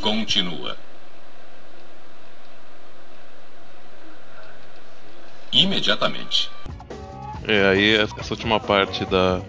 Continua. 0.00 0.76
Imediatamente. 5.52 6.50
É, 7.46 7.68
aí 7.68 7.94
essa 7.96 8.32
última 8.32 8.58
parte 8.58 9.04
da, 9.04 9.40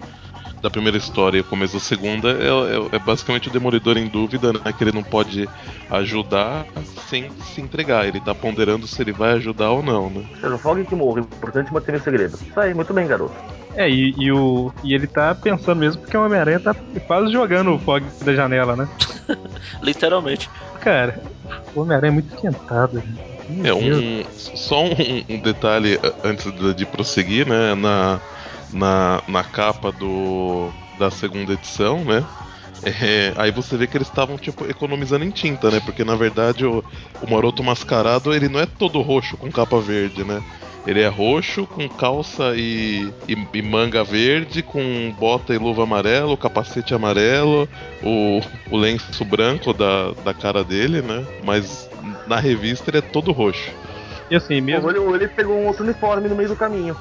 da 0.62 0.70
primeira 0.70 0.96
história 0.96 1.38
e 1.38 1.40
o 1.40 1.44
começo 1.44 1.74
da 1.74 1.80
segunda 1.80 2.30
é, 2.30 2.48
é, 2.48 2.96
é, 2.96 2.98
basicamente 2.98 3.48
o 3.48 3.52
Demolidor 3.52 3.96
em 3.96 4.08
dúvida, 4.08 4.52
né? 4.52 4.72
Que 4.76 4.84
ele 4.84 4.92
não 4.92 5.02
pode 5.02 5.48
ajudar 5.90 6.66
sem 7.08 7.30
se 7.42 7.60
entregar. 7.60 8.06
Ele 8.06 8.20
tá 8.20 8.34
ponderando 8.34 8.86
se 8.86 9.00
ele 9.00 9.12
vai 9.12 9.32
ajudar 9.32 9.70
ou 9.70 9.82
não, 9.82 10.10
né? 10.10 10.24
Seja, 10.40 10.54
o 10.54 10.58
Fog 10.58 10.84
que 10.84 10.94
morre, 10.94 11.20
importante 11.20 11.72
manter 11.72 11.94
o 11.94 12.00
segredo. 12.00 12.34
Isso 12.34 12.58
aí, 12.58 12.74
muito 12.74 12.92
bem, 12.92 13.06
garoto. 13.06 13.34
É, 13.74 13.88
e, 13.90 14.14
e, 14.16 14.32
o, 14.32 14.72
e 14.82 14.94
ele 14.94 15.06
tá 15.06 15.34
pensando 15.34 15.78
mesmo 15.78 16.00
porque 16.00 16.16
o 16.16 16.24
Homem-Aranha 16.24 16.60
tá 16.60 16.74
quase 17.06 17.30
jogando 17.30 17.74
o 17.74 17.78
Fog 17.78 18.04
da 18.24 18.34
janela, 18.34 18.74
né? 18.74 18.88
Literalmente. 19.82 20.48
Cara, 20.80 21.22
o 21.74 21.82
Homem-Aranha 21.82 22.10
é 22.10 22.14
muito 22.14 22.34
esquentado? 22.34 23.02
É 23.62 23.72
um, 23.72 24.24
só 24.32 24.82
um, 24.82 25.24
um, 25.28 25.38
detalhe 25.38 26.00
antes 26.24 26.50
de, 26.52 26.74
de 26.74 26.86
prosseguir, 26.86 27.46
né? 27.46 27.74
Na, 27.74 28.20
na, 28.72 29.22
na 29.28 29.44
capa 29.44 29.92
do, 29.92 30.70
da 30.98 31.10
segunda 31.10 31.52
edição, 31.52 32.04
né? 32.04 32.24
É, 32.82 33.32
aí 33.36 33.50
você 33.50 33.76
vê 33.76 33.86
que 33.86 33.96
eles 33.96 34.08
estavam 34.08 34.36
tipo 34.36 34.64
economizando 34.66 35.24
em 35.24 35.30
tinta, 35.30 35.70
né? 35.70 35.80
Porque 35.84 36.04
na 36.04 36.14
verdade 36.14 36.64
o, 36.64 36.84
o 37.22 37.30
Maroto 37.30 37.62
Mascarado 37.62 38.34
ele 38.34 38.48
não 38.48 38.60
é 38.60 38.66
todo 38.66 39.00
roxo 39.00 39.36
com 39.36 39.50
capa 39.50 39.80
verde, 39.80 40.24
né? 40.24 40.42
Ele 40.86 41.00
é 41.00 41.08
roxo 41.08 41.66
com 41.66 41.88
calça 41.88 42.54
e, 42.54 43.12
e, 43.26 43.36
e 43.54 43.62
manga 43.62 44.04
verde, 44.04 44.62
com 44.62 45.12
bota 45.18 45.52
e 45.52 45.58
luva 45.58 45.82
amarelo, 45.82 46.36
capacete 46.36 46.94
amarelo, 46.94 47.68
o, 48.04 48.40
o 48.70 48.76
lenço 48.76 49.24
branco 49.24 49.72
da, 49.72 50.12
da 50.24 50.32
cara 50.32 50.62
dele, 50.62 51.02
né? 51.02 51.26
Mas 51.42 51.90
na 52.28 52.38
revista 52.38 52.90
ele 52.90 52.98
é 52.98 53.02
todo 53.02 53.32
roxo. 53.32 53.68
E 54.30 54.36
assim, 54.36 54.60
mesmo. 54.60 54.84
Ou 54.84 55.14
ele, 55.14 55.24
ele 55.24 55.28
pegou 55.28 55.58
um 55.58 55.66
outro 55.66 55.82
uniforme 55.82 56.28
no 56.28 56.36
meio 56.36 56.50
do 56.50 56.56
caminho 56.56 56.96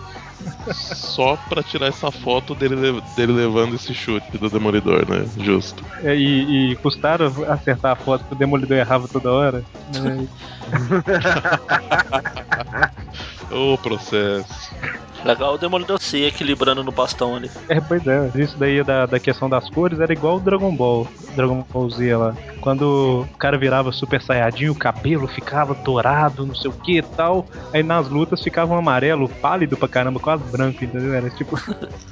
só 0.74 1.38
pra 1.50 1.64
tirar 1.64 1.88
essa 1.88 2.12
foto 2.12 2.56
dele, 2.56 3.02
dele 3.16 3.34
levando 3.34 3.76
esse 3.76 3.94
chute 3.94 4.38
do 4.38 4.50
Demolidor, 4.50 5.10
né? 5.10 5.26
Justo. 5.38 5.84
É, 6.04 6.16
e, 6.16 6.72
e 6.72 6.76
custaram 6.78 7.28
acertar 7.48 7.94
a 7.94 7.96
foto 7.96 8.26
que 8.26 8.34
o 8.34 8.38
Demolidor 8.38 8.78
errava 8.78 9.08
toda 9.08 9.32
hora. 9.32 9.64
Né? 9.94 10.28
o 13.52 13.78
processo. 13.78 14.76
Legal 15.24 15.56
o 15.56 15.58
Demolidor 15.58 16.00
se 16.00 16.24
equilibrando 16.24 16.84
no 16.84 16.92
bastão 16.92 17.36
ali. 17.36 17.50
É, 17.68 17.82
pois 17.82 18.06
é. 18.06 18.30
Isso 18.36 18.56
daí 18.58 18.84
da, 18.84 19.08
da 19.08 19.20
questão 19.20 19.50
das 19.50 19.70
cores 19.70 20.00
era 20.00 20.14
igual 20.14 20.38
o 20.38 20.40
Dragon 20.40 20.76
Ball. 20.76 21.08
Dragon 21.36 21.66
Ball 21.72 21.90
Z 21.90 22.16
lá. 22.16 22.36
Quando 22.66 23.28
o 23.32 23.38
cara 23.38 23.60
virava 23.60 23.92
super 23.92 24.20
saiyajin, 24.20 24.70
o 24.70 24.76
cabelo 24.76 25.28
ficava 25.28 25.76
dourado, 25.76 26.48
não 26.48 26.56
sei 26.56 26.72
o 26.72 26.74
que 26.74 26.98
e 26.98 27.02
tal. 27.04 27.48
Aí 27.72 27.84
nas 27.84 28.10
lutas 28.10 28.42
ficava 28.42 28.74
um 28.74 28.78
amarelo 28.78 29.30
pálido 29.30 29.78
pra 29.78 29.88
caramba, 29.88 30.20
quase 30.20 30.44
branco, 30.46 30.84
entendeu? 30.84 31.14
Era 31.14 31.30
tipo. 31.30 31.56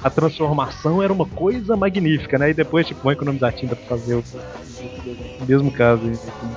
a 0.00 0.08
transformação 0.08 1.02
era 1.02 1.12
uma 1.12 1.26
coisa 1.26 1.76
magnífica, 1.76 2.38
né? 2.38 2.50
E 2.50 2.54
depois, 2.54 2.86
tipo, 2.86 3.02
vão 3.02 3.10
economizar 3.10 3.52
tinta 3.52 3.74
pra 3.74 3.96
fazer 3.96 4.14
o, 4.14 4.24
mesmo 5.40 5.72
caso. 5.72 6.02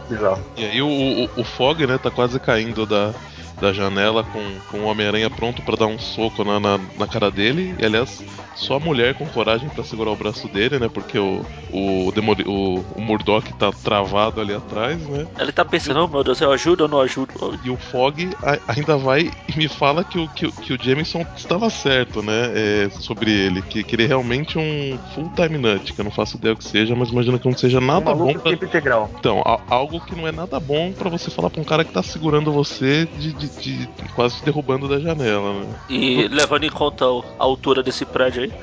Bizarro. 0.08 0.46
E 0.56 0.64
aí 0.64 0.80
o, 0.80 0.88
o, 0.88 1.42
o 1.42 1.44
Fog, 1.44 1.88
né, 1.88 1.98
tá 1.98 2.12
quase 2.12 2.40
caindo 2.40 2.86
da 2.86 3.16
da 3.60 3.74
janela 3.74 4.24
com, 4.24 4.44
com 4.70 4.80
o 4.80 4.86
Homem-Aranha 4.86 5.30
pronto 5.30 5.62
para 5.62 5.76
dar 5.76 5.88
um 5.88 6.00
soco 6.00 6.44
na, 6.44 6.60
na, 6.60 6.80
na, 6.98 7.08
cara 7.08 7.32
dele. 7.32 7.76
E 7.80 7.86
aliás, 7.86 8.24
só 8.56 8.76
a 8.76 8.80
mulher 8.80 9.16
com 9.16 9.26
coragem 9.28 9.70
para 9.70 9.84
segurar 9.84 10.12
o 10.12 10.16
braço 10.16 10.48
dele, 10.48 10.80
né? 10.80 10.90
Porque 10.92 11.18
o, 11.18 11.46
o, 11.72 12.12
Demoli, 12.14 12.44
o, 12.44 12.84
o 12.96 13.02
Murdock 13.02 13.54
tá 13.54 13.72
travado 13.72 14.42
ali 14.42 14.54
atrás, 14.54 15.00
né? 15.08 15.28
Ele 15.40 15.52
tá 15.52 15.66
pensando, 15.66 16.04
oh, 16.04 16.08
meu 16.08 16.24
Deus, 16.24 16.40
eu 16.42 16.52
ajudo 16.52 16.82
ou 16.82 16.88
não 16.88 17.02
ajudo? 17.02 17.60
E 17.64 17.70
o 17.70 17.78
Fog 17.78 18.30
ainda 18.68 18.98
vai 18.98 19.32
e 19.48 19.58
me 19.58 19.68
fala 19.68 20.04
que 20.04 20.20
o, 20.20 20.28
que, 20.30 20.52
que 20.52 20.74
o 20.74 20.82
Jameson 20.82 21.26
estava 21.36 21.70
certo, 21.70 22.22
né? 22.22 22.52
É, 22.56 22.90
sobre 22.90 23.32
ele, 23.32 23.62
que, 23.62 23.84
que 23.84 23.96
ele 23.96 24.04
é 24.04 24.08
realmente 24.08 24.58
um 24.58 24.98
full-time 25.14 25.58
nut, 25.58 25.94
que 25.94 26.00
eu 26.00 26.06
não 26.06 26.12
faço 26.12 26.38
ideia 26.38 26.54
o 26.54 26.58
que 26.58 26.64
seja, 26.64 26.96
mas 26.96 27.10
imagino 27.10 27.40
que 27.40 27.48
não 27.48 27.58
seja 27.58 27.80
nada 27.80 28.12
um 28.12 28.18
bom 28.18 28.34
pra... 28.34 28.52
integral. 28.52 29.10
Então, 29.20 29.42
a, 29.46 29.60
algo 29.70 30.00
que 30.02 30.16
não 30.16 30.28
é 30.28 30.32
nada 30.32 30.60
bom 30.60 30.92
para 30.92 31.10
você 31.10 31.30
falar 31.30 31.50
pra 31.50 31.62
um 31.62 31.66
cara 31.66 31.84
que 31.84 31.92
tá 31.92 32.04
segurando 32.04 32.52
você 32.52 33.08
de, 33.18 33.34
de, 33.34 33.47
de 33.60 33.88
quase 34.16 34.44
derrubando 34.44 34.88
da 34.88 35.00
janela, 35.00 35.62
né? 35.62 35.76
E 35.90 36.28
levando 36.28 36.64
em 36.64 36.70
conta 36.70 37.06
a 37.06 37.44
altura 37.44 37.82
desse 37.84 38.06
prédio 38.06 38.44
aí. 38.44 38.54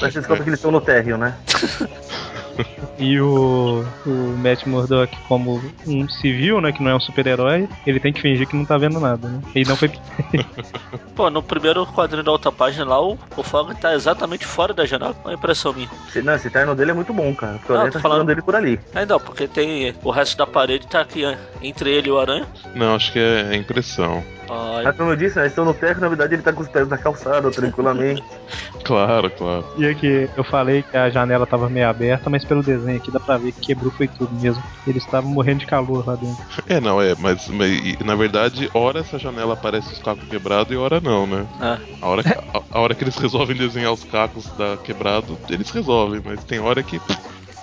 Mas 0.00 0.12
você 0.12 0.20
descobre 0.20 0.42
que 0.44 0.50
eles 0.50 0.58
estão 0.58 0.70
no 0.70 0.80
térreo, 0.80 1.16
né? 1.16 1.36
E 2.98 3.18
o, 3.18 3.82
o 4.04 4.10
Matt 4.36 4.66
Murdock, 4.66 5.16
como 5.26 5.58
um 5.86 6.06
civil, 6.06 6.60
né, 6.60 6.70
que 6.70 6.82
não 6.82 6.90
é 6.90 6.94
um 6.94 7.00
super-herói, 7.00 7.66
ele 7.86 7.98
tem 7.98 8.12
que 8.12 8.20
fingir 8.20 8.46
que 8.46 8.54
não 8.54 8.66
tá 8.66 8.76
vendo 8.76 9.00
nada, 9.00 9.26
né? 9.26 9.40
E 9.54 9.64
não 9.64 9.74
foi. 9.74 9.90
Pô, 11.16 11.30
no 11.30 11.42
primeiro 11.42 11.86
quadrinho 11.86 12.22
da 12.22 12.30
outra 12.30 12.52
página 12.52 12.84
lá, 12.84 13.02
o, 13.02 13.18
o 13.36 13.42
Fog 13.42 13.74
tá 13.80 13.94
exatamente 13.94 14.44
fora 14.44 14.74
da 14.74 14.84
janela, 14.84 15.16
uma 15.24 15.32
impressão 15.32 15.72
minha. 15.72 15.88
Não, 16.22 16.34
esse 16.34 16.50
terno 16.50 16.74
dele 16.74 16.90
é 16.90 16.94
muito 16.94 17.12
bom, 17.12 17.34
cara. 17.34 17.54
Porque 17.54 17.72
não, 17.72 17.86
o 17.86 17.90
tá 17.90 18.00
falando 18.00 18.26
dele 18.26 18.42
por 18.42 18.54
ali. 18.54 18.78
É, 18.94 19.06
não, 19.06 19.18
porque 19.18 19.48
tem 19.48 19.94
o 20.02 20.10
resto 20.10 20.36
da 20.36 20.46
parede 20.46 20.86
tá 20.86 21.00
aqui 21.00 21.22
entre 21.62 21.90
ele 21.90 22.08
e 22.08 22.12
o 22.12 22.18
Aranha. 22.18 22.46
Não, 22.74 22.94
acho 22.94 23.12
que 23.12 23.18
é, 23.18 23.48
é 23.52 23.56
impressão. 23.56 24.22
Ai. 24.50 24.86
Ah, 24.86 24.92
como 24.92 25.10
eu 25.10 25.16
disse, 25.16 25.38
né, 25.38 25.46
estão 25.46 25.64
no 25.64 25.72
terra, 25.72 26.00
na 26.00 26.08
verdade 26.08 26.34
ele 26.34 26.42
tá 26.42 26.52
com 26.52 26.62
os 26.62 26.68
pés 26.68 26.88
na 26.88 26.98
calçada, 26.98 27.50
tranquilamente. 27.52 28.22
claro, 28.84 29.30
claro. 29.30 29.64
E 29.76 29.86
aqui 29.86 30.28
eu 30.36 30.42
falei 30.42 30.82
que 30.82 30.96
a 30.96 31.08
janela 31.08 31.46
tava 31.46 31.68
meio 31.68 31.88
aberta, 31.88 32.28
mas 32.28 32.44
pelo 32.44 32.62
desenho 32.62 32.96
aqui 32.96 33.12
dá 33.12 33.20
pra 33.20 33.38
ver 33.38 33.52
que 33.52 33.60
quebrou 33.60 33.92
foi 33.92 34.08
tudo 34.08 34.34
mesmo. 34.40 34.60
Eles 34.86 35.04
estavam 35.04 35.30
morrendo 35.30 35.60
de 35.60 35.66
calor 35.66 36.04
lá 36.06 36.16
dentro. 36.16 36.44
É, 36.70 36.80
não, 36.80 37.02
é, 37.02 37.16
mas, 37.18 37.48
mas 37.48 37.98
na 38.04 38.14
verdade, 38.14 38.70
hora 38.72 39.00
essa 39.00 39.18
janela 39.18 39.54
aparece 39.54 39.92
os 39.92 39.98
cacos 39.98 40.28
quebrados 40.28 40.72
e 40.72 40.76
hora 40.76 41.00
não, 41.00 41.26
né? 41.26 41.44
Ah. 41.60 41.78
A, 42.00 42.08
hora 42.08 42.22
que, 42.22 42.28
a, 42.32 42.62
a, 42.70 42.80
hora 42.80 42.94
que 42.94 43.02
eles 43.02 43.16
resolvem 43.16 43.56
desenhar 43.56 43.92
os 43.92 44.04
cacos 44.04 44.46
da 44.56 44.76
quebrado, 44.76 45.36
eles 45.48 45.68
resolvem, 45.70 46.20
mas 46.24 46.44
tem 46.44 46.60
hora 46.60 46.80
que. 46.82 47.00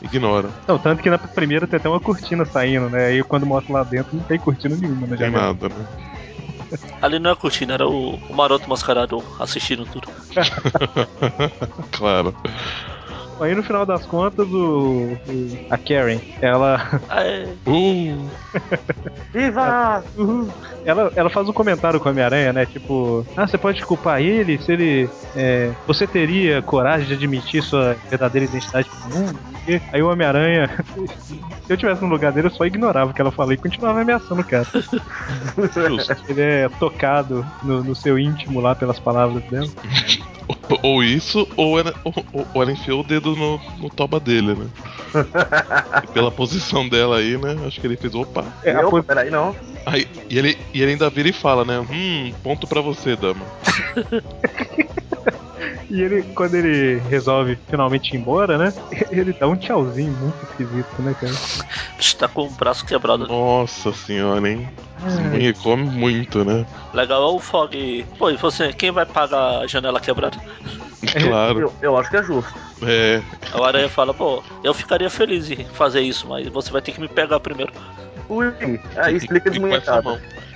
ignora. 0.02 0.50
Não, 0.68 0.78
tanto 0.78 1.02
que 1.02 1.10
na 1.10 1.18
primeira 1.18 1.66
tem 1.66 1.78
até 1.78 1.88
uma 1.88 2.02
cortina 2.02 2.44
saindo, 2.44 2.90
né? 2.90 3.08
Aí 3.08 3.24
quando 3.24 3.46
mostra 3.46 3.74
lá 3.74 3.84
dentro 3.84 4.16
não 4.18 4.24
tem 4.24 4.38
cortina 4.38 4.76
nenhuma 4.76 5.08
na 5.08 5.16
janela. 5.16 5.56
Tem 5.56 5.70
nada, 5.70 5.70
né? 5.70 5.86
Ali 7.02 7.20
não 7.20 7.30
é 7.30 7.34
a 7.34 7.36
cortina, 7.36 7.74
era 7.74 7.88
o, 7.88 8.16
o 8.16 8.34
maroto 8.34 8.70
mascarado 8.70 9.24
assistindo 9.40 9.86
tudo. 9.86 10.08
claro. 11.92 12.36
Aí 13.40 13.54
no 13.54 13.64
final 13.64 13.86
das 13.86 14.06
contas, 14.06 14.48
o, 14.48 15.18
o 15.28 15.68
a 15.70 15.78
Karen, 15.78 16.20
ela. 16.42 17.02
Uh. 17.66 18.28
Viva! 19.32 20.04
Ela, 20.86 21.12
ela 21.16 21.30
faz 21.30 21.48
um 21.48 21.54
comentário 21.54 22.00
com 22.00 22.08
a 22.08 22.12
Homem-Aranha, 22.12 22.54
né? 22.54 22.66
Tipo, 22.66 23.26
ah, 23.36 23.46
você 23.46 23.58
pode 23.58 23.86
culpar 23.86 24.22
ele 24.22 24.58
se 24.58 24.72
ele. 24.72 25.10
É, 25.36 25.72
você 25.86 26.08
teria 26.08 26.62
coragem 26.62 27.08
de 27.08 27.14
admitir 27.14 27.62
sua 27.62 27.96
verdadeira 28.10 28.46
identidade 28.46 28.90
pro 28.90 29.20
mundo? 29.20 29.40
E 29.68 29.82
aí 29.92 30.02
o 30.02 30.10
Homem-Aranha, 30.10 30.70
se 31.20 31.40
eu 31.68 31.76
tivesse 31.76 32.02
no 32.02 32.08
lugar 32.08 32.32
dele, 32.32 32.48
eu 32.48 32.52
só 32.52 32.66
ignorava 32.66 33.12
o 33.12 33.14
que 33.14 33.20
ela 33.20 33.32
falou 33.32 33.52
e 33.52 33.58
continuava 33.58 34.02
ameaçando 34.02 34.42
o 34.42 34.46
cara. 34.46 34.66
ele 36.30 36.42
é 36.42 36.70
tocado 36.80 37.46
no, 37.62 37.84
no 37.84 37.94
seu 37.94 38.18
íntimo 38.18 38.62
lá 38.62 38.74
pelas 38.74 38.98
palavras 38.98 39.44
dela. 39.44 39.68
Ou 40.82 41.04
isso, 41.04 41.46
ou 41.58 41.78
ela, 41.78 41.94
ou, 42.04 42.14
ou 42.54 42.64
ela 42.64 42.72
enfiou 42.72 43.02
o 43.02 43.04
dedo 43.04 43.27
no, 43.36 43.60
no 43.78 43.90
toba 43.90 44.20
dele, 44.20 44.54
né? 44.54 44.68
e 46.04 46.08
pela 46.08 46.32
posição 46.32 46.88
dela 46.88 47.18
aí, 47.18 47.38
né? 47.38 47.56
Acho 47.66 47.80
que 47.80 47.88
ele 47.88 47.98
fez, 47.98 48.14
opa. 48.16 48.46
É, 48.64 48.72
a 48.72 48.84
pos... 48.84 49.06
Peraí, 49.06 49.30
não. 49.30 49.56
Aí, 49.86 50.08
e, 50.30 50.38
ele, 50.38 50.58
e 50.74 50.82
ele 50.82 50.92
ainda 50.92 51.10
vira 51.10 51.30
e 51.30 51.34
fala, 51.34 51.64
né? 51.64 51.80
Hum, 51.80 52.34
ponto 52.44 52.68
pra 52.68 52.82
você, 52.82 53.16
dama. 53.16 53.46
E 55.90 56.02
ele, 56.02 56.22
quando 56.34 56.56
ele 56.56 57.00
resolve 57.10 57.58
finalmente 57.70 58.14
ir 58.14 58.18
embora, 58.18 58.58
né? 58.58 58.74
Ele 59.10 59.32
dá 59.32 59.48
um 59.48 59.56
tchauzinho 59.56 60.12
muito 60.12 60.44
esquisito, 60.44 61.02
né, 61.02 61.14
cara? 61.14 61.34
Está 61.98 62.28
com 62.28 62.46
o 62.46 62.50
braço 62.50 62.86
quebrado. 62.86 63.26
Nossa 63.26 63.94
senhora, 63.94 64.50
hein? 64.50 64.70
É. 65.34 65.54
come 65.54 65.84
muito, 65.84 66.44
né? 66.44 66.66
Legal 66.94 67.22
é 67.22 67.34
o 67.34 67.40
Fog. 67.40 68.06
Pô, 68.18 68.30
e 68.30 68.38
você, 68.38 68.74
quem 68.74 68.92
vai 68.92 69.06
pagar 69.06 69.60
a 69.60 69.68
janela 69.68 70.00
quebrada? 70.00 70.38
Claro. 71.22 71.60
Eu, 71.60 71.74
eu, 71.82 71.98
acho 71.98 72.10
que 72.10 72.18
é 72.18 72.24
justo. 72.24 72.52
É. 72.82 73.22
A 73.54 73.68
Aranha 73.68 73.88
fala, 73.88 74.16
pô, 74.16 74.44
eu 74.64 74.74
ficaria 74.74 75.10
feliz 75.12 75.50
em 75.50 75.64
fazer 75.64 76.02
isso, 76.02 76.28
mas 76.28 76.48
você 76.48 76.72
vai 76.72 76.82
ter 76.82 76.92
que 76.92 77.00
me 77.00 77.08
pegar 77.08 77.40
primeiro. 77.40 77.72
Ui, 78.28 78.52
aí 78.98 79.16
explica 79.16 79.52
de 79.52 79.60
manhã 79.60 79.80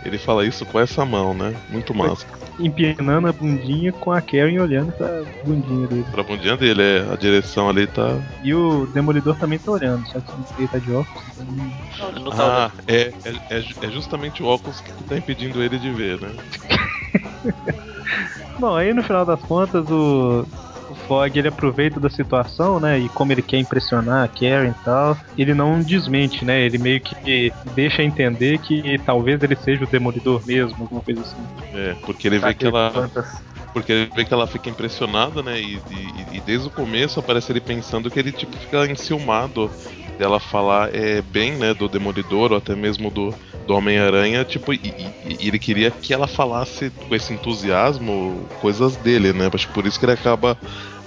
Ele 0.03 0.17
fala 0.17 0.45
isso 0.45 0.65
com 0.65 0.79
essa 0.79 1.05
mão, 1.05 1.33
né? 1.33 1.53
Muito 1.69 1.93
massa. 1.93 2.25
Empinando 2.59 3.27
a 3.27 3.31
bundinha 3.31 3.91
com 3.91 4.11
a 4.11 4.19
Karen 4.19 4.59
olhando 4.59 4.91
pra 4.93 5.23
bundinha 5.43 5.87
dele. 5.87 6.05
Pra 6.11 6.23
bundinha 6.23 6.57
dele, 6.57 6.81
é. 6.81 7.13
A 7.13 7.15
direção 7.15 7.69
ali 7.69 7.85
tá. 7.87 8.17
E 8.43 8.53
o 8.53 8.87
Demolidor 8.87 9.35
também 9.37 9.59
tá 9.59 9.71
olhando, 9.71 10.05
só 10.07 10.19
que 10.19 10.31
ele 10.57 10.67
tá 10.67 10.79
de 10.79 10.91
óculos. 10.91 11.23
Então... 11.39 12.11
Não, 12.11 12.31
tá 12.31 12.71
ah, 12.75 12.81
é, 12.87 13.13
é, 13.25 13.57
é, 13.57 13.63
é, 13.81 13.89
justamente 13.89 14.41
o 14.41 14.47
óculos 14.47 14.81
que 14.81 14.91
tá 15.03 15.17
impedindo 15.17 15.61
ele 15.61 15.77
de 15.77 15.91
ver, 15.91 16.19
né? 16.19 16.31
Bom, 18.59 18.75
aí 18.75 18.93
no 18.93 19.03
final 19.03 19.25
das 19.25 19.39
contas 19.41 19.89
o, 19.89 20.45
o 21.11 21.21
Fog 21.21 21.37
ele 21.37 21.49
aproveita 21.49 21.99
da 21.99 22.09
situação, 22.09 22.79
né? 22.79 22.97
E 22.99 23.09
como 23.09 23.31
ele 23.31 23.41
quer 23.41 23.57
impressionar 23.57 24.23
a 24.23 24.27
Karen 24.27 24.69
e 24.69 24.83
tal, 24.85 25.17
ele 25.37 25.53
não 25.53 25.81
desmente, 25.81 26.45
né? 26.45 26.61
Ele 26.61 26.77
meio 26.77 27.01
que 27.01 27.51
deixa 27.75 28.01
entender 28.01 28.57
que 28.59 28.97
talvez 29.05 29.43
ele 29.43 29.55
seja 29.57 29.83
o 29.83 29.87
Demolidor 29.87 30.41
mesmo, 30.45 30.83
alguma 30.83 31.01
coisa 31.01 31.21
assim. 31.21 31.37
É, 31.73 31.95
porque 32.05 32.27
ele 32.27 32.39
vê 32.39 32.53
que 32.53 32.65
ela. 32.65 33.09
Porque 33.73 33.91
ele 33.91 34.11
vê 34.13 34.25
que 34.25 34.33
ela 34.33 34.47
fica 34.47 34.69
impressionada, 34.69 35.41
né? 35.41 35.59
E, 35.59 35.75
e, 35.75 36.37
e, 36.37 36.41
desde 36.41 36.67
o 36.67 36.71
começo 36.71 37.19
aparece 37.19 37.51
ele 37.51 37.61
pensando 37.61 38.09
que 38.09 38.19
ele 38.19 38.31
tipo 38.31 38.55
fica 38.57 38.85
enciumado 38.85 39.69
dela 40.17 40.39
falar 40.39 40.93
é, 40.93 41.21
bem, 41.21 41.53
né, 41.53 41.73
do 41.73 41.87
Demolidor 41.87 42.51
ou 42.51 42.57
até 42.57 42.75
mesmo 42.75 43.09
do, 43.09 43.33
do 43.65 43.73
Homem-Aranha, 43.73 44.43
tipo, 44.45 44.71
e, 44.71 44.77
e, 44.77 45.37
e, 45.39 45.47
ele 45.47 45.57
queria 45.57 45.89
que 45.89 46.13
ela 46.13 46.27
falasse 46.27 46.91
com 46.91 47.15
esse 47.15 47.33
entusiasmo 47.33 48.45
coisas 48.61 48.95
dele, 48.97 49.33
né? 49.33 49.49
Acho 49.51 49.67
que 49.67 49.73
por 49.73 49.87
isso 49.87 49.99
que 49.99 50.05
ele 50.05 50.11
acaba 50.11 50.55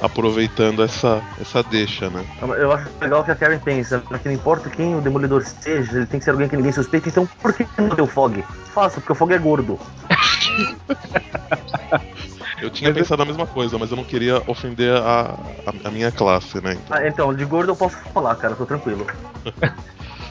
aproveitando 0.00 0.82
essa, 0.82 1.22
essa 1.40 1.62
deixa, 1.62 2.10
né? 2.10 2.24
Eu 2.40 2.72
acho 2.72 2.88
legal 3.00 3.24
que 3.24 3.30
a 3.30 3.34
Karen 3.34 3.58
pensa, 3.58 4.00
que 4.00 4.28
não 4.28 4.34
importa 4.34 4.68
quem 4.68 4.94
o 4.94 5.00
Demolidor 5.00 5.42
seja, 5.42 5.96
ele 5.96 6.06
tem 6.06 6.18
que 6.18 6.24
ser 6.24 6.30
alguém 6.30 6.48
que 6.48 6.56
ninguém 6.56 6.72
suspeita, 6.72 7.08
então 7.08 7.26
por 7.40 7.52
que 7.52 7.66
não 7.78 7.88
deu 7.88 8.06
Fog? 8.06 8.44
Faço, 8.74 9.00
porque 9.00 9.12
o 9.12 9.14
Fog 9.14 9.32
é 9.32 9.38
gordo. 9.38 9.78
Eu 12.62 12.70
tinha 12.70 12.90
mas 12.90 12.98
pensado 12.98 13.20
eu... 13.20 13.24
a 13.24 13.26
mesma 13.26 13.46
coisa, 13.46 13.76
mas 13.76 13.90
eu 13.90 13.96
não 13.96 14.04
queria 14.04 14.40
ofender 14.46 14.96
a, 14.96 15.36
a, 15.66 15.88
a 15.88 15.90
minha 15.90 16.10
classe, 16.10 16.62
né? 16.62 16.78
Então. 16.82 16.96
Ah, 16.96 17.06
então, 17.06 17.34
de 17.34 17.44
gordo 17.44 17.72
eu 17.72 17.76
posso 17.76 17.96
falar, 18.14 18.34
cara, 18.36 18.54
tô 18.54 18.64
tranquilo. 18.64 19.06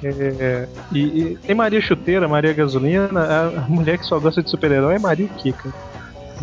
É, 0.05 0.67
e, 0.91 0.99
e, 0.99 1.37
tem 1.37 1.55
Maria 1.55 1.79
Chuteira, 1.79 2.27
Maria 2.27 2.51
Gasolina, 2.51 3.21
a, 3.21 3.59
a 3.59 3.61
mulher 3.69 3.97
que 3.97 4.05
só 4.05 4.19
gosta 4.19 4.43
de 4.43 4.49
super-herói 4.49 4.95
é 4.95 4.99
Maria 4.99 5.29
Kika. 5.29 5.73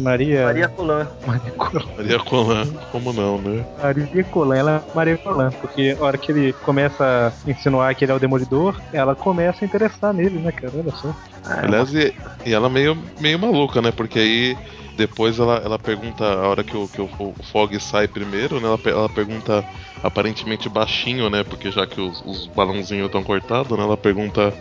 Maria. 0.01 0.45
Maria 0.45 0.69
Colan. 0.69 1.09
Maria 1.27 1.51
Colan. 1.53 1.87
Maria 1.97 2.19
Colan, 2.19 2.67
como 2.91 3.13
não, 3.13 3.39
né? 3.39 3.65
Maria 3.83 4.25
Colan, 4.25 4.57
ela 4.57 4.85
é 4.91 4.97
Maria 4.97 5.17
Colan, 5.19 5.51
porque 5.61 5.97
a 5.99 6.05
hora 6.05 6.19
que 6.19 6.33
ele 6.33 6.53
começa 6.53 7.33
a 7.47 7.51
insinuar 7.51 7.95
que 7.95 8.05
ele 8.05 8.13
é 8.13 8.15
o 8.15 8.19
demolidor, 8.19 8.81
ela 8.93 9.15
começa 9.15 9.65
a 9.65 9.67
interessar 9.67 10.13
nele, 10.13 10.39
né, 10.39 10.53
cara? 10.53 10.73
Olha 10.77 10.93
só. 10.93 11.15
Aliás, 11.45 11.95
e, 11.95 12.15
e 12.45 12.53
ela 12.53 12.69
meio, 12.69 12.97
meio 13.21 13.39
maluca, 13.39 13.81
né? 13.81 13.91
Porque 13.91 14.19
aí 14.19 14.57
depois 14.97 15.39
ela, 15.39 15.57
ela 15.65 15.79
pergunta, 15.79 16.25
a 16.25 16.49
hora 16.49 16.63
que 16.63 16.77
o, 16.77 16.87
que 16.87 17.01
o, 17.01 17.09
o 17.19 17.35
Fog 17.51 17.79
sai 17.81 18.07
primeiro, 18.07 18.61
né? 18.61 18.67
Ela, 18.67 18.81
ela 18.85 19.09
pergunta 19.09 19.65
aparentemente 20.03 20.69
baixinho, 20.69 21.31
né? 21.31 21.43
Porque 21.43 21.71
já 21.71 21.87
que 21.87 22.01
os, 22.01 22.23
os 22.27 22.47
balãozinhos 22.49 23.07
estão 23.07 23.23
cortados, 23.23 23.77
né? 23.77 23.83
Ela 23.83 23.97
pergunta 23.97 24.53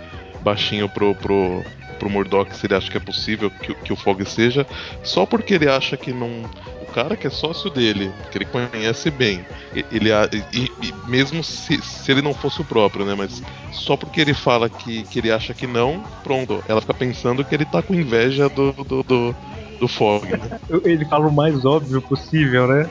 baixinho 0.41 0.87
pro, 0.87 1.13
pro, 1.15 1.63
pro 1.99 2.09
Murdoch 2.09 2.55
se 2.55 2.65
ele 2.65 2.75
acha 2.75 2.89
que 2.89 2.97
é 2.97 2.99
possível 2.99 3.51
que, 3.51 3.75
que 3.75 3.93
o 3.93 3.95
Fog 3.95 4.23
seja, 4.25 4.65
só 5.03 5.25
porque 5.25 5.53
ele 5.53 5.69
acha 5.69 5.97
que 5.97 6.13
não. 6.13 6.49
O 6.81 6.91
cara 6.91 7.15
que 7.15 7.27
é 7.27 7.29
sócio 7.29 7.69
dele, 7.69 8.11
que 8.31 8.37
ele 8.37 8.45
conhece 8.45 9.11
bem, 9.11 9.45
ele 9.91 10.09
e, 10.51 10.71
e 10.81 10.93
mesmo 11.07 11.43
se, 11.43 11.79
se 11.83 12.11
ele 12.11 12.21
não 12.21 12.33
fosse 12.33 12.61
o 12.61 12.65
próprio, 12.65 13.05
né? 13.05 13.13
Mas 13.15 13.43
só 13.71 13.95
porque 13.95 14.19
ele 14.19 14.33
fala 14.33 14.69
que, 14.69 15.03
que 15.03 15.19
ele 15.19 15.31
acha 15.31 15.53
que 15.53 15.67
não, 15.67 16.03
pronto, 16.23 16.63
ela 16.67 16.81
fica 16.81 16.93
pensando 16.93 17.45
que 17.45 17.53
ele 17.53 17.65
tá 17.65 17.83
com 17.83 17.93
inveja 17.93 18.49
do, 18.49 18.71
do, 18.71 19.03
do 19.03 19.35
do 19.79 19.87
Fog, 19.87 20.29
né? 20.29 20.59
Ele 20.83 21.05
fala 21.05 21.27
o 21.27 21.31
mais 21.31 21.65
óbvio 21.65 22.01
possível, 22.01 22.67
né? 22.67 22.89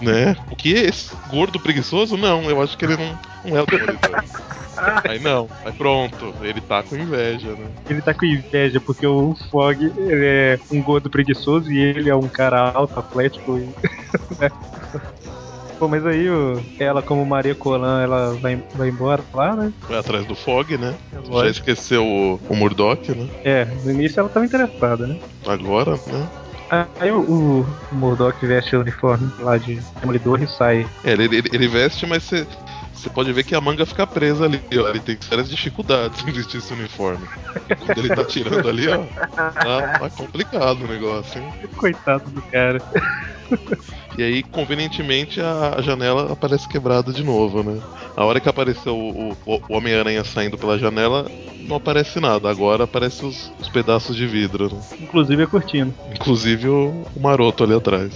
Né? 0.00 0.36
O 0.50 0.56
que? 0.56 0.70
Esse 0.70 1.14
gordo 1.28 1.60
preguiçoso? 1.60 2.16
Não, 2.16 2.44
eu 2.44 2.60
acho 2.62 2.76
que 2.76 2.84
ele 2.86 2.96
não, 2.96 3.18
não 3.44 3.56
é 3.56 3.62
o 3.62 3.66
demolidor. 3.68 4.24
Aí 5.08 5.18
não, 5.18 5.48
aí 5.64 5.72
pronto, 5.72 6.34
ele 6.42 6.60
tá 6.60 6.82
com 6.82 6.96
inveja, 6.96 7.50
né? 7.50 7.66
Ele 7.88 8.00
tá 8.00 8.14
com 8.14 8.24
inveja 8.24 8.80
porque 8.80 9.06
o 9.06 9.34
Fog 9.50 9.82
ele 9.82 10.26
é 10.26 10.58
um 10.70 10.82
gordo 10.82 11.10
preguiçoso 11.10 11.70
e 11.72 11.78
ele 11.78 12.08
é 12.08 12.14
um 12.14 12.28
cara 12.28 12.70
alto, 12.70 12.98
atlético 12.98 13.58
e. 13.58 13.68
Né? 14.38 14.50
Pô, 15.78 15.88
mas 15.88 16.04
aí 16.04 16.28
o, 16.28 16.60
ela, 16.78 17.02
como 17.02 17.24
Maria 17.24 17.54
Colan, 17.54 18.02
ela 18.02 18.34
vai, 18.34 18.62
vai 18.74 18.88
embora 18.90 19.24
lá, 19.32 19.56
né? 19.56 19.72
Vai 19.88 19.98
atrás 19.98 20.26
do 20.26 20.34
Fog, 20.34 20.76
né? 20.76 20.94
É 21.12 21.42
Já 21.42 21.48
esqueceu 21.48 22.04
o, 22.06 22.40
o 22.48 22.54
Murdoch, 22.54 23.10
né? 23.12 23.26
É, 23.42 23.64
no 23.64 23.90
início 23.90 24.20
ela 24.20 24.28
tava 24.28 24.44
interessada, 24.44 25.06
né? 25.06 25.18
Agora, 25.46 25.92
né? 26.06 26.28
Aí 27.00 27.10
o, 27.10 27.20
o, 27.20 27.66
o 27.90 27.94
Murdoch 27.94 28.46
veste 28.46 28.76
o 28.76 28.80
uniforme 28.80 29.28
lá 29.40 29.56
de 29.56 29.80
demolidor 30.00 30.40
e 30.42 30.46
sai. 30.46 30.86
É, 31.02 31.12
ele, 31.12 31.24
ele, 31.24 31.48
ele 31.50 31.68
veste, 31.68 32.06
mas 32.06 32.24
você. 32.24 32.46
Você 33.00 33.08
pode 33.08 33.32
ver 33.32 33.44
que 33.44 33.54
a 33.54 33.60
manga 33.60 33.86
fica 33.86 34.06
presa 34.06 34.44
ali, 34.44 34.60
ó. 34.76 34.88
Ele 34.88 35.00
tem 35.00 35.16
sérias 35.20 35.48
dificuldades 35.48 36.22
em 36.28 36.32
vestir 36.32 36.58
esse 36.58 36.72
uniforme. 36.74 37.26
Quando 37.86 37.98
ele 37.98 38.14
tá 38.14 38.24
tirando 38.24 38.68
ali, 38.68 38.88
ó. 38.88 38.98
Tá, 39.34 39.98
tá 39.98 40.10
complicado 40.10 40.84
o 40.84 40.86
negócio, 40.86 41.40
hein? 41.40 41.50
Coitado 41.76 42.28
do 42.30 42.42
cara. 42.42 42.82
E 44.18 44.22
aí, 44.22 44.42
convenientemente, 44.42 45.40
a 45.40 45.80
janela 45.80 46.32
aparece 46.32 46.68
quebrada 46.68 47.10
de 47.10 47.24
novo, 47.24 47.62
né? 47.62 47.80
A 48.14 48.24
hora 48.24 48.38
que 48.38 48.48
apareceu 48.48 48.94
o, 48.94 49.32
o, 49.46 49.54
o 49.54 49.74
Homem-Aranha 49.74 50.22
saindo 50.22 50.58
pela 50.58 50.78
janela, 50.78 51.26
não 51.66 51.76
aparece 51.76 52.20
nada. 52.20 52.50
Agora 52.50 52.84
aparecem 52.84 53.26
os, 53.26 53.50
os, 53.58 53.68
pedaços 53.68 54.14
de 54.14 54.26
vidro, 54.26 54.74
né? 54.74 54.80
Inclusive 55.00 55.42
a 55.42 55.46
cortina. 55.46 55.94
Inclusive 56.12 56.68
o, 56.68 57.06
o 57.16 57.20
maroto 57.20 57.64
ali 57.64 57.74
atrás. 57.74 58.12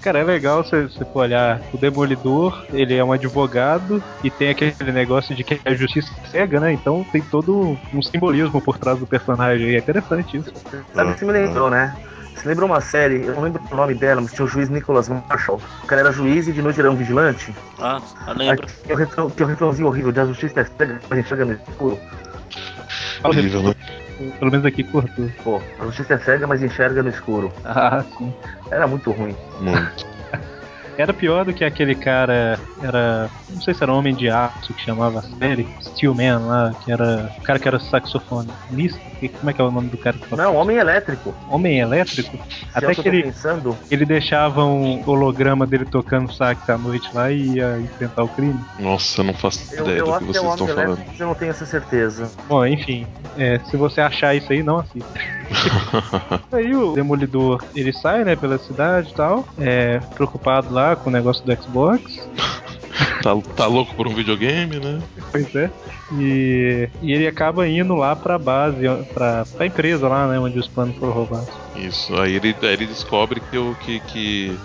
Cara, 0.00 0.18
é 0.18 0.24
legal 0.24 0.64
você 0.64 0.88
for 1.12 1.20
olhar 1.20 1.60
o 1.72 1.78
Demolidor, 1.78 2.64
ele 2.72 2.94
é 2.94 3.04
um 3.04 3.12
advogado 3.12 4.02
e 4.22 4.30
tem 4.30 4.50
aquele 4.50 4.92
negócio 4.92 5.34
de 5.34 5.44
que 5.44 5.60
a 5.64 5.74
justiça 5.74 6.12
é 6.24 6.28
cega, 6.28 6.60
né? 6.60 6.72
Então 6.72 7.04
tem 7.12 7.22
todo 7.22 7.78
um 7.92 8.02
simbolismo 8.02 8.60
por 8.60 8.78
trás 8.78 8.98
do 8.98 9.06
personagem 9.06 9.68
e 9.70 9.76
é 9.76 9.78
interessante 9.78 10.36
isso. 10.36 10.52
Sabe 10.94 11.14
que 11.14 11.24
me 11.24 11.32
lembrou, 11.32 11.70
né? 11.70 11.94
Você 12.34 12.48
lembra 12.48 12.64
uma 12.64 12.80
série, 12.80 13.24
eu 13.24 13.34
não 13.34 13.42
lembro 13.42 13.62
o 13.70 13.76
nome 13.76 13.94
dela, 13.94 14.20
mas 14.20 14.32
tinha 14.32 14.44
o 14.44 14.48
juiz 14.48 14.68
Nicholas 14.68 15.08
Marshall. 15.08 15.60
O 15.84 15.86
cara 15.86 16.00
era 16.00 16.12
juiz 16.12 16.48
e 16.48 16.52
de 16.52 16.62
noite 16.62 16.80
era 16.80 16.90
um 16.90 16.96
vigilante. 16.96 17.54
Ah, 17.78 18.00
eu 18.26 18.34
lembro. 18.34 18.66
Tinha 19.36 19.46
o 19.46 19.48
refrãozinho 19.48 19.86
horrível 19.86 20.10
de 20.10 20.20
a 20.20 20.24
justiça 20.24 20.60
é 20.60 20.64
cega, 20.64 21.00
a 21.08 21.14
gente 21.14 21.28
chega 21.28 21.44
no 21.44 21.52
escuro. 21.52 21.98
Horrível, 23.22 23.62
né? 23.62 23.74
Pelo 24.38 24.50
menos 24.50 24.66
aqui 24.66 24.84
cortou. 24.84 25.30
Pô, 25.42 25.60
a 25.78 25.84
justiça 25.84 26.14
é 26.14 26.18
cega, 26.18 26.46
mas 26.46 26.62
enxerga 26.62 27.02
no 27.02 27.08
escuro. 27.08 27.52
Ah, 27.64 28.04
sim. 28.18 28.32
Era 28.70 28.86
muito 28.86 29.10
ruim. 29.10 29.36
Muito. 29.60 30.11
Era 30.96 31.12
pior 31.12 31.44
do 31.44 31.52
que 31.52 31.64
aquele 31.64 31.94
cara. 31.94 32.58
Era. 32.82 33.30
Não 33.50 33.60
sei 33.60 33.74
se 33.74 33.82
era 33.82 33.92
Homem 33.92 34.14
de 34.14 34.28
Aço 34.28 34.74
que 34.74 34.82
chamava 34.82 35.20
a 35.20 35.22
série. 35.22 35.66
Steelman 35.80 36.38
lá, 36.38 36.74
que 36.84 36.92
era. 36.92 37.32
O 37.38 37.42
cara 37.42 37.58
que 37.58 37.68
era 37.68 37.78
saxofonista. 37.78 39.00
Como 39.38 39.50
é 39.50 39.52
que 39.52 39.60
é 39.60 39.64
o 39.64 39.70
nome 39.70 39.88
do 39.88 39.96
cara 39.96 40.16
que 40.16 40.36
Não, 40.36 40.56
Homem 40.56 40.76
Elétrico. 40.76 41.34
Homem 41.48 41.78
Elétrico? 41.78 42.36
Se 42.36 42.66
Até 42.74 42.94
que 42.94 43.08
ele. 43.08 43.22
Pensando... 43.24 43.76
Ele 43.90 44.04
deixava 44.04 44.64
um 44.64 45.02
holograma 45.08 45.66
dele 45.66 45.84
tocando 45.84 46.32
sax 46.32 46.68
à 46.68 46.76
noite 46.76 47.08
lá 47.14 47.30
e 47.30 47.56
ia 47.56 47.78
enfrentar 47.78 48.24
o 48.24 48.28
crime. 48.28 48.58
Nossa, 48.78 49.20
eu 49.20 49.24
não 49.24 49.34
faço 49.34 49.74
eu, 49.74 49.84
ideia 49.84 49.98
eu 49.98 50.06
do 50.06 50.18
que 50.18 50.24
vocês 50.24 50.38
que 50.40 50.46
é 50.46 50.50
estão 50.50 50.66
falando. 50.66 51.00
Eu 51.18 51.26
não 51.26 51.34
tenho 51.34 51.50
essa 51.50 51.64
certeza. 51.64 52.30
Bom, 52.48 52.66
enfim. 52.66 53.06
É, 53.38 53.58
se 53.70 53.76
você 53.76 54.00
achar 54.00 54.34
isso 54.34 54.52
aí, 54.52 54.62
não 54.62 54.78
assista. 54.80 55.08
aí 56.50 56.74
o 56.74 56.92
Demolidor 56.92 57.62
ele 57.74 57.92
sai, 57.92 58.24
né, 58.24 58.34
pela 58.34 58.58
cidade 58.58 59.10
e 59.10 59.14
tal, 59.14 59.46
é, 59.58 60.00
preocupado 60.14 60.72
lá 60.72 60.81
com 60.96 61.10
o 61.10 61.12
negócio 61.12 61.44
do 61.44 61.62
Xbox. 61.62 62.28
tá, 63.22 63.30
tá 63.56 63.66
louco 63.66 63.94
por 63.94 64.06
um 64.06 64.14
videogame, 64.14 64.78
né? 64.78 65.00
Pois 65.30 65.54
é. 65.54 65.70
E, 66.12 66.88
e 67.00 67.12
ele 67.12 67.26
acaba 67.26 67.66
indo 67.66 67.94
lá 67.94 68.14
pra 68.14 68.38
base, 68.38 68.80
pra, 69.14 69.44
pra 69.56 69.66
empresa 69.66 70.08
lá, 70.08 70.26
né, 70.26 70.38
onde 70.38 70.58
os 70.58 70.68
planos 70.68 70.96
foram 70.96 71.12
roubados. 71.12 71.48
Isso, 71.76 72.14
aí 72.16 72.36
ele, 72.36 72.54
aí 72.62 72.72
ele 72.72 72.86
descobre 72.86 73.40
que, 73.40 73.56
o, 73.56 73.74
que, 73.76 74.00
que 74.00 74.58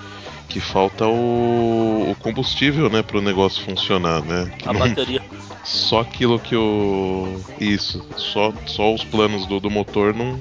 que 0.47 0.59
falta 0.59 1.05
o, 1.05 2.11
o 2.11 2.15
combustível, 2.15 2.89
né, 2.89 3.03
para 3.03 3.18
o 3.18 3.22
negócio 3.22 3.63
funcionar, 3.63 4.22
né? 4.22 4.51
a 4.65 4.74
não, 4.74 4.80
bateria. 4.80 5.22
Só 5.63 5.99
aquilo 5.99 6.39
que 6.39 6.55
o 6.55 7.39
isso, 7.59 8.05
só, 8.15 8.53
só 8.65 8.93
os 8.93 9.03
planos 9.03 9.45
do, 9.45 9.59
do 9.59 9.70
motor 9.70 10.13
não, 10.13 10.39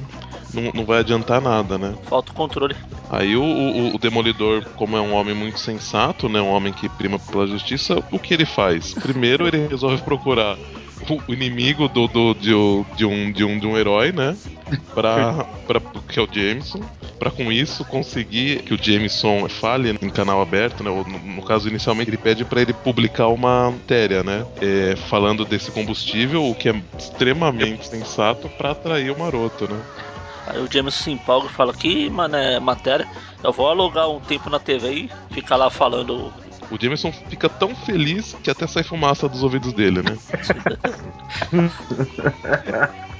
não, 0.52 0.72
não 0.74 0.84
vai 0.84 1.00
adiantar 1.00 1.40
nada, 1.40 1.78
né? 1.78 1.94
Falta 2.04 2.32
o 2.32 2.34
controle. 2.34 2.76
Aí 3.10 3.36
o, 3.36 3.42
o, 3.42 3.94
o, 3.94 3.98
Demolidor, 3.98 4.64
como 4.76 4.96
é 4.96 5.00
um 5.00 5.14
homem 5.14 5.34
muito 5.34 5.58
sensato, 5.58 6.28
né, 6.28 6.40
um 6.40 6.50
homem 6.50 6.72
que 6.72 6.88
prima 6.88 7.18
pela 7.18 7.46
justiça, 7.46 8.02
o 8.10 8.18
que 8.18 8.34
ele 8.34 8.44
faz? 8.44 8.94
Primeiro 8.94 9.46
ele 9.46 9.66
resolve 9.68 10.02
procurar 10.02 10.56
o 11.28 11.32
inimigo 11.32 11.88
do, 11.88 12.08
do, 12.08 12.34
de, 12.34 12.50
de, 12.96 13.04
um, 13.04 13.30
de, 13.30 13.44
um, 13.44 13.58
de 13.58 13.66
um 13.66 13.76
herói, 13.76 14.12
né? 14.12 14.36
Pra, 14.94 15.44
pra, 15.66 15.80
que 16.08 16.18
é 16.18 16.22
o 16.22 16.28
Jameson. 16.30 16.80
Pra 17.18 17.30
com 17.30 17.52
isso 17.52 17.84
conseguir 17.84 18.62
que 18.62 18.74
o 18.74 18.82
Jameson 18.82 19.48
fale 19.48 19.90
em 19.90 20.10
canal 20.10 20.40
aberto, 20.40 20.82
né? 20.82 20.90
No, 20.90 21.34
no 21.34 21.42
caso, 21.42 21.68
inicialmente 21.68 22.10
ele 22.10 22.16
pede 22.16 22.44
para 22.44 22.60
ele 22.60 22.72
publicar 22.72 23.28
uma 23.28 23.70
matéria, 23.70 24.22
né? 24.22 24.44
É, 24.60 24.96
falando 25.08 25.44
desse 25.44 25.70
combustível, 25.70 26.44
o 26.44 26.54
que 26.54 26.68
é 26.68 26.82
extremamente 26.98 27.86
sensato 27.86 28.48
para 28.48 28.72
atrair 28.72 29.10
o 29.10 29.18
maroto, 29.18 29.70
né? 29.70 29.80
Aí 30.46 30.60
o 30.60 30.72
Jameson 30.72 31.02
se 31.02 31.10
empolga 31.10 31.48
e 31.48 31.52
fala 31.52 31.72
que, 31.74 32.08
mané, 32.08 32.60
matéria, 32.60 33.06
eu 33.42 33.52
vou 33.52 33.68
alugar 33.68 34.08
um 34.08 34.20
tempo 34.20 34.48
na 34.48 34.58
TV 34.58 34.92
e 34.92 35.10
ficar 35.34 35.56
lá 35.56 35.70
falando 35.70 36.32
o 36.70 36.76
Jameson 36.80 37.12
fica 37.12 37.48
tão 37.48 37.74
feliz 37.74 38.36
que 38.42 38.50
até 38.50 38.66
sai 38.66 38.82
fumaça 38.82 39.28
dos 39.28 39.42
ouvidos 39.42 39.72
dele, 39.72 40.02
né? 40.02 40.16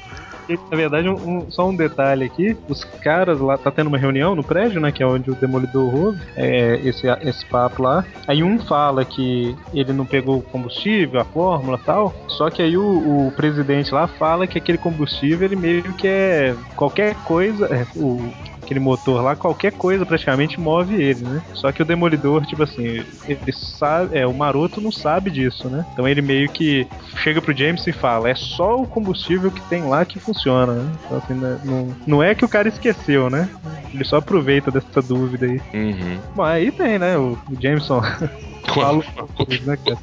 Na 0.71 0.77
verdade, 0.77 1.09
um, 1.09 1.51
só 1.51 1.69
um 1.69 1.75
detalhe 1.75 2.25
aqui: 2.25 2.57
os 2.69 2.85
caras 2.85 3.41
lá, 3.41 3.57
tá 3.59 3.71
tendo 3.71 3.89
uma 3.89 3.99
reunião 3.99 4.35
no 4.35 4.45
prédio, 4.45 4.81
né? 4.81 4.93
Que 4.93 5.03
é 5.03 5.07
onde 5.07 5.31
o 5.31 5.35
Demolidor 5.35 5.95
ouve 5.95 6.21
é, 6.37 6.81
esse, 6.85 7.07
esse 7.23 7.45
papo 7.47 7.83
lá. 7.83 8.05
Aí 8.27 8.43
um 8.43 8.59
fala 8.59 9.05
que 9.05 9.57
ele 9.73 9.93
não 9.93 10.07
pegou 10.07 10.39
o 10.39 10.43
combustível, 10.43 11.21
a 11.21 11.25
fórmula 11.25 11.79
tal. 11.79 12.15
Só 12.29 12.51
que 12.51 12.63
aí 12.63 12.77
o, 12.77 13.27
o 13.29 13.33
presidente 13.33 13.93
lá 13.93 14.07
fala 14.07 14.47
que 14.47 14.59
aquele 14.59 14.79
combustível 14.79 15.47
ele 15.47 15.57
meio 15.57 15.83
que 15.95 16.07
é 16.07 16.55
qualquer 16.75 17.15
coisa. 17.25 17.67
É, 17.67 17.87
o, 17.97 18.33
aquele 18.67 18.81
motor 18.81 19.23
lá, 19.23 19.35
qualquer 19.35 19.73
coisa 19.73 20.05
praticamente 20.05 20.61
move 20.61 21.01
ele, 21.01 21.25
né? 21.25 21.43
Só 21.55 21.73
que 21.73 21.81
o 21.81 21.85
Demolidor, 21.85 22.45
tipo 22.45 22.63
assim, 22.63 23.05
ele 23.27 23.53
sabe, 23.53 24.19
é, 24.19 24.27
o 24.27 24.35
Maroto 24.35 24.81
não 24.81 24.93
sabe 24.93 25.31
disso, 25.31 25.69
né? 25.69 25.87
Então 25.93 26.07
ele 26.07 26.21
meio 26.21 26.49
que 26.49 26.87
chega 27.23 27.41
pro 27.41 27.57
James 27.57 27.87
e 27.87 27.93
fala, 27.93 28.29
é 28.29 28.35
só 28.35 28.81
o 28.81 28.87
combustível 28.87 29.51
que 29.51 29.61
tem 29.63 29.85
lá 29.85 30.05
que 30.05 30.19
funciona, 30.19 30.73
né? 30.75 30.93
Então 31.05 31.19
assim, 31.19 31.35
né, 31.35 31.59
não, 31.65 31.97
não 32.07 32.23
é 32.23 32.35
que 32.35 32.45
o 32.45 32.49
cara 32.49 32.69
esqueceu, 32.69 33.31
né? 33.31 33.49
Ele 33.95 34.05
só 34.05 34.17
aproveita 34.17 34.71
dessa 34.71 35.01
dúvida 35.01 35.47
aí. 35.47 35.61
Uhum. 35.73 36.19
Bom, 36.35 36.43
aí 36.43 36.71
tem, 36.71 36.99
né, 36.99 37.17
o, 37.17 37.39
o 37.51 37.61
Jameson. 37.61 38.03
Fala, 38.75 39.03
né, 39.65 39.77
cara? 39.77 39.99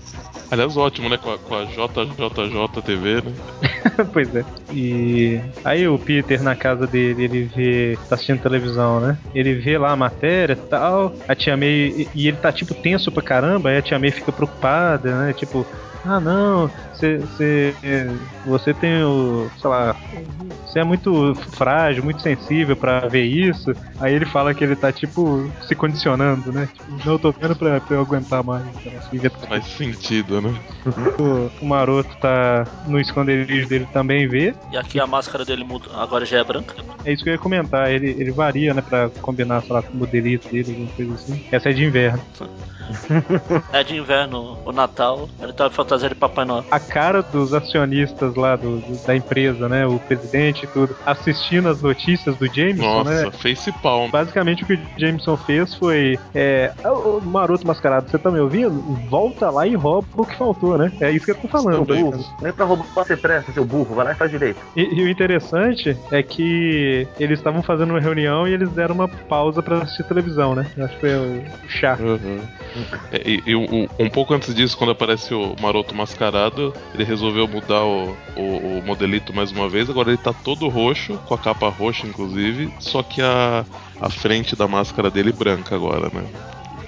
Aliás, 0.54 0.78
ótimo, 0.78 1.10
né? 1.10 1.18
Com 1.18 1.32
a, 1.32 1.38
com 1.40 1.56
a 1.56 1.66
JJJ 1.66 2.82
TV, 2.86 3.22
né? 3.22 3.34
pois 4.14 4.36
é. 4.36 4.46
E 4.72 5.42
aí 5.66 5.88
o 5.88 5.98
Peter 5.98 6.44
na 6.44 6.56
casa 6.56 6.86
dele, 6.86 7.24
ele 7.24 7.44
vê. 7.44 7.98
tá 8.08 8.14
assistindo 8.14 8.40
televisão, 8.54 9.00
né? 9.00 9.18
Ele 9.34 9.56
vê 9.56 9.78
lá 9.78 9.92
a 9.92 9.96
matéria 9.96 10.54
e 10.54 10.70
tal. 10.70 11.14
A 11.28 11.36
tia 11.36 11.58
May. 11.58 12.08
E 12.14 12.28
ele 12.28 12.38
tá 12.38 12.52
tipo 12.52 12.74
tenso 12.76 13.12
pra 13.12 13.24
caramba, 13.24 13.70
aí 13.70 13.78
a 13.78 13.82
tia 13.82 13.98
May 13.98 14.12
fica 14.12 14.32
preocupada, 14.32 15.16
né? 15.18 15.34
Tipo, 15.34 15.66
ah 16.06 16.20
não, 16.20 16.70
você, 16.94 17.76
você 18.46 18.74
tem 18.74 19.04
o, 19.04 19.50
sei 19.58 19.70
lá, 19.70 19.96
você 20.66 20.80
é 20.80 20.84
muito 20.84 21.36
frágil, 21.52 22.04
muito 22.04 22.22
sensível 22.22 22.76
para 22.76 23.08
ver 23.08 23.26
isso. 23.26 23.76
Aí 24.00 24.14
ele 24.14 24.26
fala 24.26 24.56
que 24.56 24.64
ele 24.64 24.76
tá 24.76 24.92
tipo 24.92 25.48
se 25.68 25.76
condicionando, 25.76 26.52
né? 26.52 26.68
Tipo, 26.74 26.92
não, 27.06 27.14
eu 27.14 27.20
tô 27.20 27.32
vendo 27.32 27.56
pra, 27.56 27.80
pra 27.80 27.96
eu 27.96 28.02
aguentar 28.02 28.44
mais. 28.44 28.66
Faz 29.48 29.66
sentido, 29.68 30.42
né? 30.42 30.60
O, 31.20 31.64
o, 31.64 31.68
maroto 31.68 32.18
tá 32.18 32.66
no 32.88 33.00
esconderijo 33.00 33.68
dele 33.68 33.88
também 33.94 34.28
vê. 34.28 34.56
E 34.72 34.78
aqui 34.78 35.00
a 35.00 35.06
máscara 35.06 35.46
dele 35.46 35.64
muda, 35.64 35.86
agora 35.94 36.26
já 36.26 36.40
é 36.40 36.44
branca. 36.44 36.76
É 37.06 37.14
isso 37.14 37.24
que 37.24 37.30
eu 37.30 37.34
ia 37.34 37.40
comentar, 37.40 37.92
ele, 37.92 38.10
ele 38.10 38.32
varia, 38.32 38.74
né, 38.74 38.82
pra 38.82 39.10
combinar, 39.22 39.62
sei 39.62 39.74
lá, 39.74 39.84
com 39.84 39.94
o 39.94 39.98
modelito 39.98 40.50
dele, 40.50 40.72
alguma 40.72 40.90
coisa 40.90 41.14
assim. 41.14 41.46
Essa 41.52 41.70
é 41.70 41.74
de 41.74 41.86
inverno. 41.86 42.22
É 43.72 43.84
de 43.84 43.96
inverno, 43.96 44.58
o 44.66 44.72
Natal, 44.72 45.30
ele 45.42 45.54
tá 45.54 45.70
fantasia 45.70 46.10
de 46.10 46.16
Papai 46.16 46.46
Noel. 46.46 46.66
A 46.72 46.80
cara 46.80 47.22
dos 47.22 47.54
acionistas 47.54 48.36
lá 48.36 48.56
do, 48.56 48.80
do, 48.80 49.06
da 49.06 49.16
empresa, 49.16 49.68
né? 49.68 49.86
O 49.86 50.00
presidente 50.00 50.66
e 50.66 50.68
tudo, 50.68 50.96
assistindo 51.06 51.70
as 51.70 51.82
notícias 51.82 52.36
do 52.36 52.46
Jameson, 52.48 52.84
Nossa, 52.84 53.26
né? 53.26 53.32
face 53.32 53.72
palm. 53.82 54.10
Basicamente 54.10 54.64
o 54.64 54.66
que 54.66 54.74
o 54.74 54.80
Jameson 54.98 55.38
fez 55.38 55.74
foi. 55.76 56.20
É, 56.34 56.72
o 56.86 57.22
maroto 57.22 57.66
mascarado, 57.66 58.10
você 58.10 58.18
tá 58.18 58.30
me 58.30 58.40
ouvindo? 58.40 58.72
Volta 59.10 59.50
lá 59.50 59.66
e 59.66 59.76
rouba 59.76 60.08
o 60.16 60.26
que 60.26 60.36
faltou, 60.36 60.78
né? 60.78 60.92
É 61.00 61.12
isso 61.12 61.26
que 61.26 61.32
eu 61.32 61.36
tô 61.36 61.48
falando. 61.48 61.86
Seu 61.86 62.12
burro. 62.12 62.26
Nem 62.42 62.52
pra 62.52 62.66
roubar 62.66 62.86
você 62.94 63.18
presta, 63.18 63.52
seu 63.52 63.66
burro. 63.66 63.96
Vai 63.96 64.06
lá 64.06 64.12
e 64.12 64.16
faz 64.16 64.32
direito. 64.32 64.60
E, 64.76 64.82
e 64.82 65.04
o 65.04 65.10
interessante 65.10 65.98
é 66.12 66.22
que 66.22 67.08
eles 67.20 67.40
estavam 67.40 67.62
fazendo 67.62 67.92
uma 67.92 68.00
reunião 68.00 68.48
e 68.48 68.54
eles 68.54 68.70
deram 68.70 68.96
uma 68.96 69.08
pausa 69.08 69.62
pra 69.62 69.80
assistir 69.80 70.04
televisão, 70.04 70.56
né? 70.56 70.66
Acho 70.78 70.94
que 70.96 71.00
foi 71.00 71.16
o, 71.16 71.44
chá. 71.68 71.98
Uhum. 72.00 72.40
É, 73.12 73.22
e, 73.30 73.44
e 73.48 73.56
um, 73.56 73.88
um 74.00 74.10
pouco 74.10 74.34
antes 74.34 74.54
disso, 74.54 74.78
quando 74.78 74.92
aparece 74.92 75.34
o 75.34 75.56
maroto 75.62 75.96
mascarado, 75.96 76.74
ele 76.94 77.04
resolveu 77.04 77.48
mudar 77.48 77.84
o, 77.84 78.16
o, 78.36 78.80
o, 78.80 78.84
modelito 78.86 79.34
mais 79.34 79.52
uma 79.52 79.70
vez. 79.70 79.90
Agora 79.90 80.10
ele 80.10 80.18
tá 80.18 80.34
todo 80.34 80.70
roxo, 80.70 81.18
com 81.26 81.34
a 81.34 81.38
capa 81.38 81.70
roxa, 81.70 82.08
inclusive. 82.08 82.74
Só 82.80 83.04
que 83.04 83.22
a, 83.22 83.66
a 84.00 84.10
frente 84.10 84.56
da 84.56 84.68
máscara 84.68 85.10
dele 85.10 85.32
branca 85.32 85.76
agora, 85.76 86.10
né? 86.14 86.26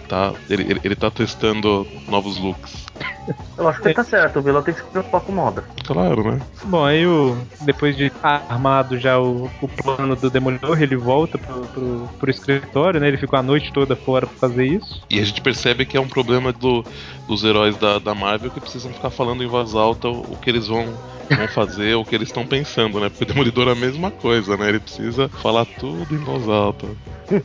tá, 0.07 0.33
ele, 0.49 0.63
ele, 0.63 0.81
ele 0.83 0.95
tá 0.95 1.11
testando 1.11 1.85
novos 2.07 2.37
looks. 2.37 2.85
Eu 3.57 3.67
acho 3.69 3.81
que 3.81 3.87
ele 3.87 3.95
tá 3.95 4.03
certo, 4.03 4.39
o 4.39 4.41
vilão 4.41 4.61
tem 4.61 4.73
que 4.73 4.81
se 4.81 4.85
preocupar 4.87 5.21
com 5.21 5.31
moda. 5.31 5.63
Claro, 5.85 6.31
né? 6.31 6.41
Bom, 6.65 6.83
aí 6.83 7.07
o, 7.07 7.37
depois 7.61 7.95
de 7.95 8.11
armado 8.21 8.99
já 8.99 9.17
o, 9.17 9.49
o 9.61 9.67
plano 9.67 10.15
do 10.15 10.29
Demolidor, 10.29 10.81
ele 10.81 10.95
volta 10.95 11.37
pro, 11.37 11.61
pro, 11.67 12.09
pro, 12.19 12.29
escritório, 12.29 12.99
né? 12.99 13.07
Ele 13.07 13.17
ficou 13.17 13.39
a 13.39 13.43
noite 13.43 13.71
toda 13.71 13.95
fora 13.95 14.27
pra 14.27 14.37
fazer 14.37 14.65
isso. 14.65 15.01
E 15.09 15.19
a 15.19 15.23
gente 15.23 15.41
percebe 15.41 15.85
que 15.85 15.95
é 15.95 16.01
um 16.01 16.07
problema 16.07 16.51
do, 16.51 16.83
dos 17.27 17.43
heróis 17.43 17.77
da, 17.77 17.97
da 17.97 18.13
Marvel 18.13 18.51
que 18.51 18.59
precisam 18.59 18.91
ficar 18.91 19.09
falando 19.09 19.43
em 19.43 19.47
voz 19.47 19.73
alta 19.73 20.09
o, 20.09 20.21
o 20.33 20.37
que 20.37 20.49
eles 20.49 20.67
vão 20.67 20.93
vão 21.33 21.47
fazer 21.47 21.95
o 21.95 22.05
que 22.05 22.13
eles 22.13 22.29
estão 22.29 22.45
pensando, 22.45 22.99
né? 22.99 23.09
Porque 23.09 23.23
o 23.23 23.27
Demolidor 23.27 23.67
é 23.67 23.71
a 23.71 23.75
mesma 23.75 24.11
coisa, 24.11 24.55
né? 24.57 24.69
Ele 24.69 24.79
precisa 24.79 25.27
falar 25.29 25.65
tudo 25.65 26.13
em 26.13 26.17
voz 26.17 26.47
alta. 26.47 26.87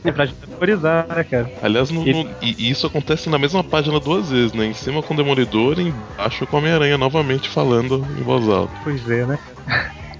É 0.05 0.11
pra 0.11 0.27
memorizar, 0.47 1.07
né, 1.07 1.23
cara? 1.23 1.51
Aliás, 1.59 1.89
no, 1.89 2.05
no, 2.05 2.29
e, 2.39 2.69
isso 2.69 2.85
acontece 2.85 3.29
na 3.29 3.39
mesma 3.39 3.63
página 3.63 3.99
duas 3.99 4.29
vezes, 4.29 4.53
né? 4.53 4.67
Em 4.67 4.75
cima 4.75 5.01
com 5.01 5.15
o 5.15 5.17
Demolidor 5.17 5.40
e 5.81 5.89
embaixo 5.89 6.45
com 6.47 6.57
a 6.57 6.59
Homem-Aranha 6.59 6.97
novamente 6.97 7.49
falando 7.49 8.05
em 8.17 8.23
voz 8.23 8.47
alta. 8.47 8.73
Pois 8.83 9.09
é, 9.09 9.25
né? 9.25 9.39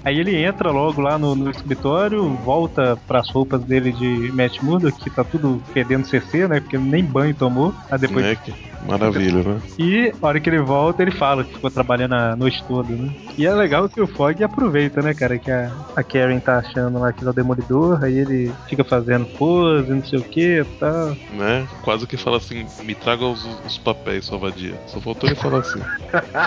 Aí 0.04 0.18
ele 0.18 0.36
entra 0.36 0.70
logo 0.70 1.00
lá 1.00 1.18
no, 1.18 1.34
no 1.34 1.50
escritório, 1.50 2.28
volta 2.44 2.98
pras 3.06 3.28
roupas 3.30 3.62
dele 3.62 3.92
de 3.92 4.32
Matt 4.32 4.60
Murdock, 4.62 4.98
que 4.98 5.10
tá 5.10 5.22
tudo 5.22 5.62
fedendo 5.72 6.06
CC, 6.06 6.48
né? 6.48 6.60
Porque 6.60 6.78
nem 6.78 7.04
banho 7.04 7.34
tomou. 7.34 7.74
Aí 7.90 7.98
depois... 7.98 8.24
É 8.24 8.34
que... 8.34 8.72
Maravilha, 8.86 9.42
né? 9.42 9.60
E 9.78 10.12
a 10.20 10.26
hora 10.26 10.40
que 10.40 10.50
ele 10.50 10.58
volta, 10.58 11.02
ele 11.02 11.12
fala 11.12 11.44
que 11.44 11.54
ficou 11.54 11.70
trabalhando 11.70 12.14
a 12.14 12.34
noite 12.34 12.62
toda, 12.66 12.92
né? 12.92 13.14
E 13.38 13.46
é 13.46 13.54
legal 13.54 13.88
que 13.88 14.00
o 14.00 14.06
Fog 14.06 14.42
aproveita, 14.42 15.00
né, 15.00 15.14
cara? 15.14 15.38
Que 15.38 15.50
a, 15.50 15.70
a 15.94 16.02
Karen 16.02 16.40
tá 16.40 16.58
achando 16.58 16.98
lá 16.98 17.12
que 17.12 17.20
ele 17.20 17.28
é 17.28 17.30
o 17.30 17.34
demolidor, 17.34 18.02
aí 18.02 18.18
ele 18.18 18.52
fica 18.68 18.82
fazendo 18.82 19.24
pose, 19.38 19.88
não 19.88 20.04
sei 20.04 20.18
o 20.18 20.22
que 20.22 20.64
tá. 20.80 21.14
Né? 21.32 21.66
Quase 21.82 22.06
que 22.06 22.16
fala 22.16 22.38
assim: 22.38 22.66
me 22.82 22.94
traga 22.94 23.24
os, 23.24 23.44
os 23.64 23.78
papéis, 23.78 24.24
sua 24.24 24.38
vadia. 24.38 24.74
Só 24.86 25.00
faltou 25.00 25.28
ele 25.28 25.36
falar 25.36 25.60
assim. 25.60 25.80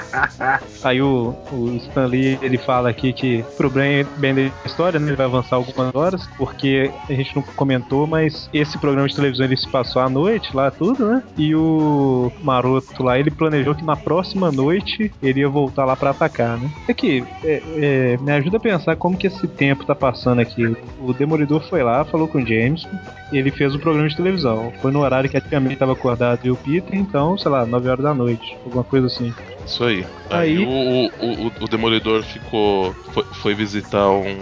aí 0.84 1.02
o, 1.02 1.34
o 1.52 1.78
Stan 1.78 2.06
Lee, 2.06 2.38
ele 2.42 2.58
fala 2.58 2.90
aqui 2.90 3.14
que 3.14 3.45
pro 3.46 3.70
bem, 3.70 4.06
bem 4.18 4.34
da 4.34 4.52
história, 4.66 5.00
né? 5.00 5.08
Ele 5.08 5.16
vai 5.16 5.26
avançar 5.26 5.56
algumas 5.56 5.94
horas, 5.94 6.28
porque 6.38 6.92
a 7.10 7.14
gente 7.14 7.36
não 7.36 7.42
comentou, 7.42 8.06
mas 8.08 8.50
esse 8.54 8.78
programa 8.78 9.08
de 9.08 9.16
televisão 9.16 9.46
ele 9.46 9.58
se 9.58 9.68
passou 9.68 10.02
à 10.02 10.10
noite 10.10 10.56
lá, 10.56 10.72
tudo, 10.72 11.08
né? 11.08 11.24
E 11.38 11.56
o 11.56 12.32
maroto 12.44 13.04
lá, 13.04 13.20
ele 13.20 13.32
planejou 13.32 13.76
que 13.76 13.84
na 13.84 13.96
próxima 13.96 14.52
noite 14.52 15.12
ele 15.22 15.42
ia 15.42 15.50
voltar 15.50 15.86
lá 15.86 15.96
para 15.96 16.12
atacar, 16.12 16.58
né? 16.58 16.70
É 16.88 16.94
que 16.94 17.24
é, 17.44 17.62
é, 17.76 18.18
me 18.18 18.32
ajuda 18.32 18.58
a 18.58 18.60
pensar 18.60 18.96
como 18.96 19.18
que 19.18 19.28
esse 19.28 19.48
tempo 19.48 19.86
tá 19.86 19.96
passando 19.96 20.40
aqui. 20.40 20.76
O 21.00 21.14
Demolidor 21.14 21.62
foi 21.70 21.84
lá, 21.84 22.04
falou 22.06 22.28
com 22.28 22.40
o 22.40 22.46
James, 22.46 22.88
ele 23.32 23.52
fez 23.52 23.76
um 23.76 23.80
programa 23.80 24.08
de 24.08 24.16
televisão. 24.16 24.72
Foi 24.82 24.92
no 24.92 25.00
horário 25.00 25.30
que 25.30 25.38
a 25.38 25.42
Tia 25.42 25.60
May 25.60 25.76
tava 25.76 25.94
acordada 25.94 26.42
e 26.44 26.52
o 26.52 26.56
Peter, 26.56 26.96
então, 26.96 27.38
sei 27.38 27.52
lá, 27.52 27.66
9 27.66 27.90
horas 27.90 28.04
da 28.04 28.14
noite, 28.14 28.58
alguma 28.66 28.84
coisa 28.84 29.08
assim. 29.08 29.34
Isso 29.66 29.84
aí. 29.84 30.06
Aí, 30.30 30.58
aí 30.58 30.66
o, 30.66 30.70
o, 30.70 31.48
o, 31.48 31.52
o 31.62 31.68
Demolidor 31.68 32.24
ficou. 32.24 32.94
Foi, 33.14 33.24
foi 33.42 33.56
visitar 33.56 34.10
um 34.10 34.38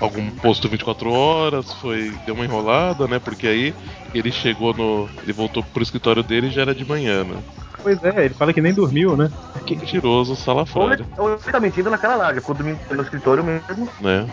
algum 0.00 0.30
posto 0.30 0.68
24 0.68 1.10
horas, 1.10 1.72
foi 1.74 2.12
deu 2.24 2.34
uma 2.34 2.44
enrolada, 2.44 3.08
né? 3.08 3.18
Porque 3.18 3.46
aí 3.46 3.74
ele 4.14 4.30
chegou 4.30 4.72
no, 4.74 5.08
ele 5.22 5.32
voltou 5.32 5.62
pro 5.62 5.82
escritório 5.82 6.22
dele 6.22 6.48
e 6.48 6.50
já 6.50 6.62
era 6.62 6.74
de 6.74 6.84
manhã, 6.84 7.24
né? 7.24 7.36
Pois 7.82 8.02
é, 8.04 8.26
ele 8.26 8.34
fala 8.34 8.52
que 8.52 8.60
nem 8.60 8.72
dormiu, 8.72 9.16
né? 9.16 9.30
Que 9.66 9.74
mentiroso, 9.74 10.36
sala 10.36 10.64
fora. 10.64 11.04
Ou 11.18 11.32
ele, 11.32 11.42
tá 11.42 11.58
mentindo 11.58 11.90
naquela 11.90 12.14
larga, 12.14 12.40
ficou 12.40 12.54
dormindo 12.54 12.78
no 12.90 13.02
escritório 13.02 13.42
mesmo. 13.42 13.88
Né? 14.00 14.28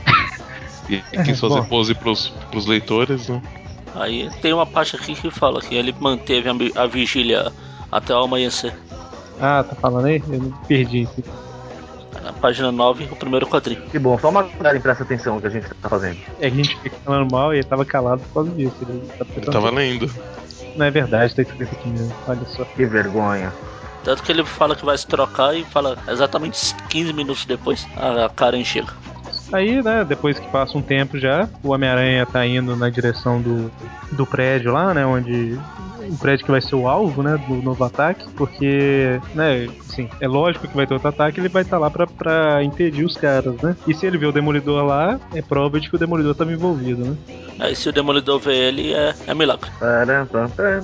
E, 0.88 1.04
e 1.14 1.24
quis 1.24 1.39
fazer 1.39 1.64
pose 1.64 1.95
pros, 1.95 2.30
pros 2.52 2.66
leitores, 2.68 3.28
né? 3.28 3.41
Aí 3.95 4.30
tem 4.41 4.54
uma 4.54 4.68
parte 4.68 4.95
aqui 4.95 5.16
que 5.16 5.32
fala 5.32 5.62
que 5.62 5.74
ele 5.74 5.95
manteve 6.00 6.47
a, 6.47 6.84
a 6.84 6.86
vigília 6.86 7.52
até 7.91 8.14
o 8.14 8.24
amanhecer. 8.24 8.74
Ah, 9.39 9.63
tá 9.63 9.75
falando 9.75 10.05
aí? 10.05 10.21
Eu 10.27 10.39
não 10.39 10.51
perdi 10.67 11.07
na 12.23 12.33
página 12.33 12.71
9, 12.71 13.05
o 13.11 13.15
primeiro 13.15 13.47
quadrinho. 13.47 13.81
Que 13.83 13.99
bom, 13.99 14.17
só 14.19 14.29
uma 14.29 14.43
galera 14.43 14.79
presta 14.79 15.03
atenção 15.03 15.35
no 15.35 15.41
que 15.41 15.47
a 15.47 15.49
gente 15.49 15.67
tá 15.69 15.89
fazendo. 15.89 16.17
É 16.39 16.49
que 16.49 16.59
a 16.59 16.63
gente 16.63 16.77
fica 16.77 16.95
falando 17.03 17.31
mal 17.31 17.53
e 17.53 17.57
ele 17.57 17.63
tava 17.63 17.85
calado 17.85 18.21
por 18.21 18.33
causa 18.33 18.51
disso. 18.51 18.75
Ele, 18.81 19.07
tá 19.17 19.25
ele 19.35 19.45
tava 19.45 19.69
lendo. 19.71 20.11
Não 20.75 20.85
é 20.85 20.91
verdade, 20.91 21.35
tá 21.35 21.41
escrito 21.41 21.73
aqui 21.73 21.89
mesmo. 21.89 22.13
Olha 22.27 22.45
só. 22.45 22.63
Que 22.65 22.85
vergonha. 22.85 23.51
Tanto 24.03 24.23
que 24.23 24.31
ele 24.31 24.45
fala 24.45 24.75
que 24.75 24.85
vai 24.85 24.97
se 24.97 25.05
trocar 25.07 25.55
e 25.55 25.63
fala 25.65 25.97
exatamente 26.07 26.75
15 26.89 27.13
minutos 27.13 27.45
depois 27.45 27.87
a 27.97 28.29
Karen 28.29 28.63
chega. 28.63 28.93
Aí, 29.52 29.82
né, 29.82 30.06
depois 30.06 30.38
que 30.38 30.47
passa 30.50 30.78
um 30.78 30.82
tempo 30.82 31.18
já, 31.18 31.50
o 31.64 31.70
Homem-Aranha 31.70 32.26
tá 32.26 32.45
indo 32.45 32.76
na 32.76 32.89
direção 32.89 33.41
do, 33.41 33.72
do 34.12 34.26
prédio 34.26 34.72
lá, 34.72 34.93
né, 34.93 35.06
onde 35.06 35.58
um 36.10 36.16
prédio 36.16 36.45
que 36.45 36.52
vai 36.52 36.62
ser 36.62 36.76
o 36.76 36.88
alvo, 36.88 37.22
né, 37.22 37.38
do 37.47 37.56
novo 37.56 37.84
ataque, 37.84 38.28
porque, 38.36 39.20
né, 39.36 39.68
assim, 39.88 40.10
é 40.20 40.28
lógico 40.28 40.68
que 40.68 40.76
vai 40.76 40.88
ter 40.88 40.93
outro 40.93 41.10
ataque, 41.10 41.39
ele 41.39 41.50
vai 41.50 41.62
estar 41.62 41.78
tá 41.78 41.80
lá 41.80 41.89
pra, 41.89 42.08
pra 42.08 42.64
impedir 42.64 43.06
os 43.06 43.16
caras, 43.16 43.56
né? 43.62 43.76
E 43.88 43.93
se 43.93 44.06
ele 44.06 44.18
vê 44.18 44.26
o 44.26 44.32
Demolidor 44.32 44.86
lá, 44.86 45.20
é 45.34 45.41
prova 45.41 45.80
de 45.80 45.89
que 45.89 45.95
o 45.95 46.00
Demolidor 46.00 46.32
estava 46.32 46.52
envolvido, 46.52 47.06
né? 47.06 47.18
Aí 47.60 47.76
se 47.76 47.89
o 47.89 47.91
Demolidor 47.91 48.39
vê 48.39 48.56
ele, 48.56 48.93
é, 48.93 49.14
é 49.28 49.34
milagre. 49.34 49.70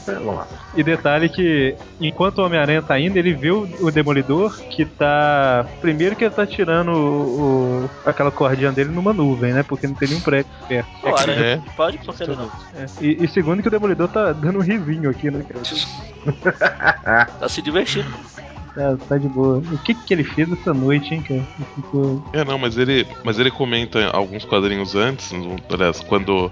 Vamos 0.05 0.35
lá. 0.35 0.47
E 0.75 0.83
detalhe 0.83 1.29
que, 1.29 1.75
enquanto 2.01 2.39
o 2.39 2.45
Homem-Aranha 2.45 2.81
tá 2.81 2.99
indo, 2.99 3.17
ele 3.17 3.33
vê 3.33 3.49
o, 3.49 3.67
o, 3.79 3.91
Demolidor 3.91 4.57
que 4.69 4.85
tá... 4.85 5.65
Primeiro 5.79 6.15
que 6.15 6.25
ele 6.25 6.33
tá 6.33 6.45
tirando 6.45 6.89
o, 6.89 7.85
o, 7.85 7.89
aquela 8.05 8.31
cordinha 8.55 8.71
dele 8.71 8.89
numa 8.89 9.13
nuvem, 9.13 9.53
né? 9.53 9.63
Porque 9.63 9.85
não 9.85 9.95
tem 9.95 10.07
nenhum 10.07 10.21
prédio 10.21 10.51
perto. 10.67 10.89
Claro, 11.01 11.31
é. 11.31 11.61
pode, 11.75 11.97
porque 11.99 12.25
não. 12.25 12.49
É. 12.75 12.85
E, 13.01 13.23
e 13.23 13.27
segundo 13.27 13.61
que 13.61 13.67
o 13.67 13.71
Demolidor 13.71 14.07
tá 14.07 14.31
dando 14.31 14.59
um 14.59 14.61
risinho 14.61 15.09
aqui, 15.09 15.29
né? 15.29 15.43
tá 17.39 17.49
se 17.49 17.61
divertindo. 17.61 18.09
Tá, 18.73 18.97
tá 19.07 19.17
de 19.17 19.27
boa. 19.27 19.57
O 19.57 19.77
que 19.79 19.93
que 19.93 20.13
ele 20.13 20.23
fez 20.23 20.51
essa 20.51 20.73
noite, 20.73 21.13
hein, 21.13 21.21
cara? 21.21 21.43
Ficou... 21.75 22.23
É, 22.33 22.43
não, 22.43 22.57
mas 22.57 22.77
ele, 22.77 23.05
mas 23.23 23.39
ele 23.39 23.51
comenta 23.51 24.07
alguns 24.09 24.43
quadrinhos 24.43 24.95
antes, 24.95 25.31
aliás, 25.69 26.01
quando 26.01 26.51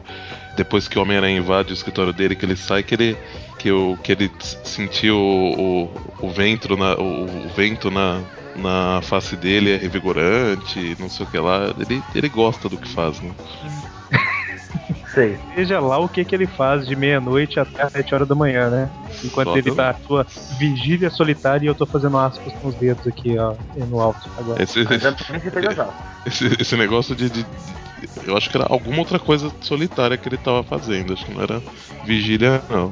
depois 0.55 0.87
que 0.87 0.97
o 0.97 1.01
Homem-Aranha 1.01 1.37
invade 1.37 1.71
o 1.71 1.73
escritório 1.73 2.13
dele, 2.13 2.35
que 2.35 2.45
ele 2.45 2.55
sai, 2.55 2.83
que 2.83 2.93
ele 2.93 3.17
que, 3.57 3.71
o, 3.71 3.97
que 4.03 4.11
ele 4.11 4.31
sentiu 4.63 5.17
o, 5.17 5.83
o, 5.85 6.27
o 6.27 6.29
vento 6.29 6.77
na 6.77 6.95
o, 6.95 7.23
o 7.45 7.49
vento 7.49 7.89
na, 7.89 8.21
na 8.55 9.01
face 9.01 9.35
dele 9.35 9.71
é 9.71 9.77
revigorante, 9.77 10.95
não 10.99 11.09
sei 11.09 11.25
o 11.25 11.29
que 11.29 11.37
lá. 11.37 11.73
Ele, 11.79 12.03
ele 12.13 12.29
gosta 12.29 12.69
do 12.69 12.77
que 12.77 12.87
faz, 12.87 13.19
né? 13.21 13.31
Sei. 15.13 15.37
Seja 15.53 15.79
lá 15.79 15.99
o 15.99 16.09
que, 16.09 16.25
que 16.25 16.33
ele 16.33 16.47
faz 16.47 16.87
de 16.87 16.95
meia-noite 16.95 17.59
até 17.59 17.83
as 17.83 17.91
7 17.91 18.15
horas 18.15 18.27
da 18.27 18.33
manhã, 18.33 18.69
né? 18.69 18.89
Enquanto 19.23 19.49
Só 19.49 19.57
ele 19.57 19.71
tá 19.71 19.93
na 19.93 20.07
sua 20.07 20.25
vigília 20.57 21.09
solitária 21.11 21.65
e 21.65 21.67
eu 21.67 21.75
tô 21.75 21.85
fazendo 21.85 22.17
aspas 22.17 22.51
com 22.53 22.69
os 22.69 22.75
dedos 22.75 23.05
aqui, 23.05 23.37
ó, 23.37 23.53
no 23.75 24.01
alto 24.01 24.27
agora. 24.37 24.61
Esse, 24.61 24.79
esse, 26.25 26.45
esse 26.59 26.75
negócio 26.75 27.15
de, 27.15 27.29
de, 27.29 27.45
Eu 28.25 28.35
acho 28.35 28.49
que 28.49 28.57
era 28.57 28.65
alguma 28.67 28.99
outra 28.99 29.19
coisa 29.19 29.51
solitária 29.61 30.17
que 30.17 30.27
ele 30.27 30.37
tava 30.37 30.63
fazendo. 30.63 31.13
Acho 31.13 31.25
que 31.25 31.33
não 31.33 31.43
era 31.43 31.61
vigília, 32.05 32.63
não. 32.67 32.91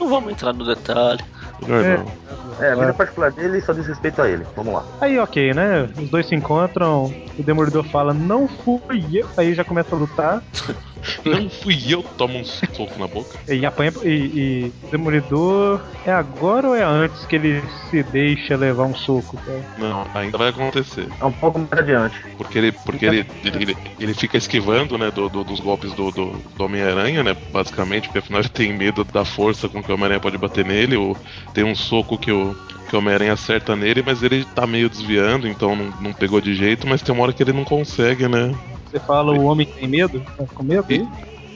Não 0.00 0.08
vamos 0.08 0.32
entrar 0.32 0.52
no 0.52 0.64
detalhe. 0.64 1.22
É. 1.68 2.22
É, 2.60 2.72
a 2.72 2.74
vida 2.76 2.94
particular 2.94 3.32
dele 3.32 3.60
só 3.60 3.72
diz 3.72 3.86
respeito 3.86 4.20
a 4.22 4.28
ele. 4.28 4.44
Vamos 4.54 4.74
lá. 4.74 4.84
Aí, 5.00 5.18
ok, 5.18 5.54
né? 5.54 5.88
Os 5.98 6.08
dois 6.10 6.26
se 6.26 6.34
encontram, 6.34 7.12
o 7.38 7.42
Demolidor 7.42 7.84
fala, 7.84 8.12
não 8.14 8.46
fui 8.46 9.04
eu. 9.12 9.26
Aí 9.36 9.54
já 9.54 9.64
começa 9.64 9.94
a 9.94 9.98
lutar. 9.98 10.42
não 11.24 11.48
fui 11.48 11.78
eu, 11.88 12.02
toma 12.02 12.34
um 12.34 12.44
soco 12.44 12.98
na 12.98 13.06
boca. 13.06 13.38
E 13.48 13.64
apanha. 13.64 13.92
E, 14.02 14.08
e 14.08 14.72
Demolidor. 14.90 15.80
É 16.04 16.12
agora 16.12 16.68
ou 16.68 16.76
é 16.76 16.82
antes 16.82 17.24
que 17.26 17.36
ele 17.36 17.62
se 17.90 18.02
deixa 18.02 18.56
levar 18.56 18.84
um 18.84 18.94
soco, 18.94 19.36
cara? 19.36 19.64
Não, 19.78 20.06
ainda 20.14 20.38
vai 20.38 20.48
acontecer. 20.48 21.08
É 21.20 21.24
um 21.24 21.32
pouco 21.32 21.58
mais 21.58 21.72
adiante. 21.72 22.16
Porque 22.36 22.58
ele, 22.58 22.72
porque 22.72 23.06
ele, 23.06 23.26
ele, 23.44 23.62
ele, 23.62 23.76
ele 23.98 24.14
fica 24.14 24.36
esquivando, 24.36 24.98
né, 24.98 25.10
do, 25.10 25.28
do 25.28 25.44
dos 25.44 25.60
golpes 25.60 25.92
do, 25.92 26.10
do, 26.10 26.32
do 26.56 26.64
Homem-Aranha, 26.64 27.22
né? 27.22 27.36
Basicamente, 27.52 28.08
porque 28.08 28.18
afinal 28.18 28.40
ele 28.40 28.48
tem 28.48 28.72
medo 28.72 29.04
da 29.04 29.24
força 29.24 29.68
com 29.68 29.82
que 29.82 29.90
o 29.90 29.94
Homem-Aranha 29.94 30.20
pode 30.20 30.38
bater 30.38 30.64
nele. 30.64 30.96
Ou 30.96 31.16
tem 31.54 31.64
um 31.64 31.74
soco 31.74 32.18
que 32.18 32.32
o, 32.32 32.56
que 32.88 32.96
o 32.96 32.98
Homem-Aranha 32.98 33.32
acerta 33.32 33.74
nele, 33.74 34.02
mas 34.04 34.22
ele 34.22 34.44
tá 34.44 34.66
meio 34.66 34.88
desviando, 34.88 35.48
então 35.48 35.74
não, 35.74 35.92
não 36.00 36.12
pegou 36.12 36.40
de 36.40 36.54
jeito, 36.54 36.86
mas 36.86 37.02
tem 37.02 37.14
uma 37.14 37.24
hora 37.24 37.32
que 37.32 37.42
ele 37.42 37.52
não 37.52 37.64
consegue, 37.64 38.28
né? 38.28 38.54
Você 38.92 39.00
fala 39.00 39.32
o 39.32 39.44
homem 39.44 39.66
que 39.66 39.72
tem 39.72 39.88
medo? 39.88 40.22
Tá 40.36 40.44
com 40.54 40.62
medo? 40.62 40.86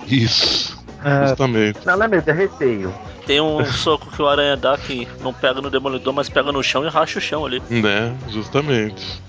Isso. 0.07 0.83
É... 1.05 1.27
Justamente. 1.27 1.79
Não, 1.85 1.99
não 1.99 2.07
é 2.07 2.09
medo, 2.09 2.31
é 2.31 2.33
receio. 2.33 2.95
Tem 3.27 3.43
um 3.43 3.63
soco 3.67 4.11
que 4.11 4.23
o 4.23 4.27
Aranha 4.27 4.57
dá 4.57 4.79
que 4.79 5.07
não 5.21 5.35
pega 5.35 5.61
no 5.61 5.69
Demolidor, 5.69 6.15
mas 6.15 6.31
pega 6.31 6.51
no 6.51 6.63
chão 6.63 6.83
e 6.83 6.89
racha 6.89 7.19
o 7.19 7.23
chão 7.23 7.45
ali. 7.45 7.63
Né, 7.69 8.17
justamente. 8.31 9.21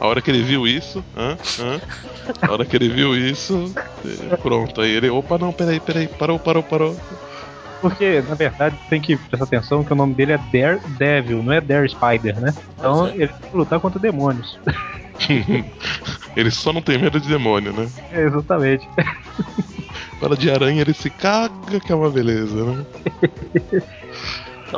A 0.00 0.06
hora 0.06 0.22
que 0.22 0.30
ele 0.30 0.42
viu 0.42 0.66
isso, 0.66 1.04
hã? 1.14 1.36
Hã? 1.60 1.80
a 2.40 2.52
hora 2.52 2.64
que 2.64 2.74
ele 2.74 2.88
viu 2.88 3.14
isso, 3.14 3.72
pronto. 4.42 4.80
Aí 4.80 4.90
ele, 4.90 5.10
opa, 5.10 5.36
não, 5.36 5.52
peraí, 5.52 5.78
peraí, 5.78 6.08
parou, 6.08 6.38
parou, 6.38 6.62
parou. 6.62 6.96
Porque, 7.82 8.22
na 8.28 8.36
verdade, 8.36 8.78
tem 8.88 9.00
que 9.00 9.16
prestar 9.16 9.44
atenção 9.44 9.82
que 9.82 9.92
o 9.92 9.96
nome 9.96 10.14
dele 10.14 10.32
é 10.32 10.38
Daredevil, 10.38 11.42
não 11.42 11.52
é 11.52 11.60
Dare 11.60 11.88
Spider, 11.88 12.40
né? 12.40 12.54
Então 12.78 13.08
é. 13.08 13.10
ele 13.10 13.28
tem 13.28 13.50
que 13.50 13.56
lutar 13.56 13.80
contra 13.80 13.98
demônios. 13.98 14.56
ele 16.36 16.50
só 16.52 16.72
não 16.72 16.80
tem 16.80 16.96
medo 16.96 17.18
de 17.20 17.28
demônio, 17.28 17.72
né? 17.72 17.88
É, 18.12 18.22
exatamente. 18.22 18.88
Agora 20.16 20.36
de 20.36 20.48
aranha 20.48 20.80
ele 20.80 20.94
se 20.94 21.10
caga, 21.10 21.80
que 21.80 21.90
é 21.90 21.94
uma 21.94 22.08
beleza, 22.08 22.64
né? 22.64 22.86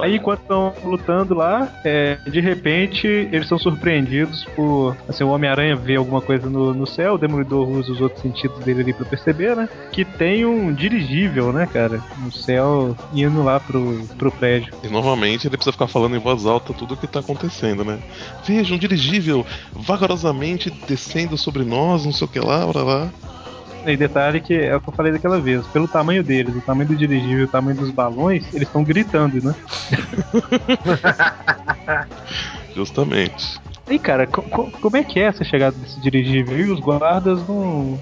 Aí, 0.00 0.16
enquanto 0.16 0.40
estão 0.40 0.74
lutando 0.84 1.34
lá, 1.34 1.72
é, 1.84 2.18
de 2.26 2.40
repente 2.40 3.06
eles 3.06 3.48
são 3.48 3.58
surpreendidos 3.58 4.44
por. 4.56 4.96
Assim, 5.08 5.24
o 5.24 5.28
Homem-Aranha 5.28 5.76
vê 5.76 5.96
alguma 5.96 6.20
coisa 6.20 6.48
no, 6.48 6.74
no 6.74 6.86
céu, 6.86 7.14
o 7.14 7.18
Demolidor 7.18 7.68
usa 7.68 7.92
os 7.92 8.00
outros 8.00 8.22
sentidos 8.22 8.58
dele 8.64 8.82
ali 8.82 8.92
pra 8.92 9.04
perceber, 9.04 9.56
né? 9.56 9.68
Que 9.92 10.04
tem 10.04 10.44
um 10.44 10.72
dirigível, 10.72 11.52
né, 11.52 11.66
cara? 11.66 12.02
No 12.18 12.32
céu, 12.32 12.96
indo 13.12 13.42
lá 13.42 13.60
pro, 13.60 14.06
pro 14.18 14.32
prédio. 14.32 14.74
E 14.82 14.88
novamente 14.88 15.46
ele 15.46 15.56
precisa 15.56 15.72
ficar 15.72 15.86
falando 15.86 16.16
em 16.16 16.20
voz 16.20 16.46
alta 16.46 16.72
tudo 16.72 16.94
o 16.94 16.96
que 16.96 17.06
tá 17.06 17.20
acontecendo, 17.20 17.84
né? 17.84 17.98
Veja, 18.44 18.74
um 18.74 18.78
dirigível 18.78 19.46
vagarosamente 19.72 20.70
descendo 20.86 21.36
sobre 21.36 21.64
nós, 21.64 22.04
não 22.04 22.12
sei 22.12 22.26
o 22.26 22.30
que 22.30 22.40
lá, 22.40 22.66
blá 22.66 22.82
lá. 22.82 23.10
E 23.86 23.96
detalhe 23.96 24.40
que 24.40 24.54
é 24.54 24.74
o 24.74 24.80
que 24.80 24.88
eu 24.88 24.94
falei 24.94 25.12
daquela 25.12 25.40
vez, 25.40 25.66
pelo 25.68 25.86
tamanho 25.86 26.22
deles, 26.22 26.56
o 26.56 26.60
tamanho 26.60 26.88
do 26.88 26.96
dirigível, 26.96 27.44
o 27.44 27.48
tamanho 27.48 27.76
dos 27.76 27.90
balões, 27.90 28.46
eles 28.54 28.66
estão 28.66 28.82
gritando, 28.82 29.42
né? 29.42 29.54
Justamente. 32.74 33.60
E 33.88 33.98
cara, 33.98 34.26
co 34.26 34.42
co 34.42 34.70
como 34.80 34.96
é 34.96 35.04
que 35.04 35.20
é 35.20 35.24
essa 35.24 35.44
chegada 35.44 35.76
desse 35.76 36.00
dirigível? 36.00 36.58
E 36.58 36.70
os 36.70 36.80
guardas 36.80 37.46
não. 37.46 38.00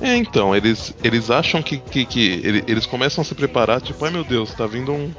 É, 0.00 0.16
então, 0.16 0.54
eles, 0.54 0.94
eles 1.02 1.30
acham 1.30 1.62
que, 1.62 1.78
que, 1.78 2.04
que 2.04 2.62
eles 2.68 2.86
começam 2.86 3.22
a 3.22 3.24
se 3.24 3.34
preparar, 3.34 3.80
tipo, 3.80 4.04
ai 4.04 4.12
meu 4.12 4.22
Deus, 4.22 4.54
tá 4.54 4.66
vindo 4.66 4.92
um, 4.92 5.10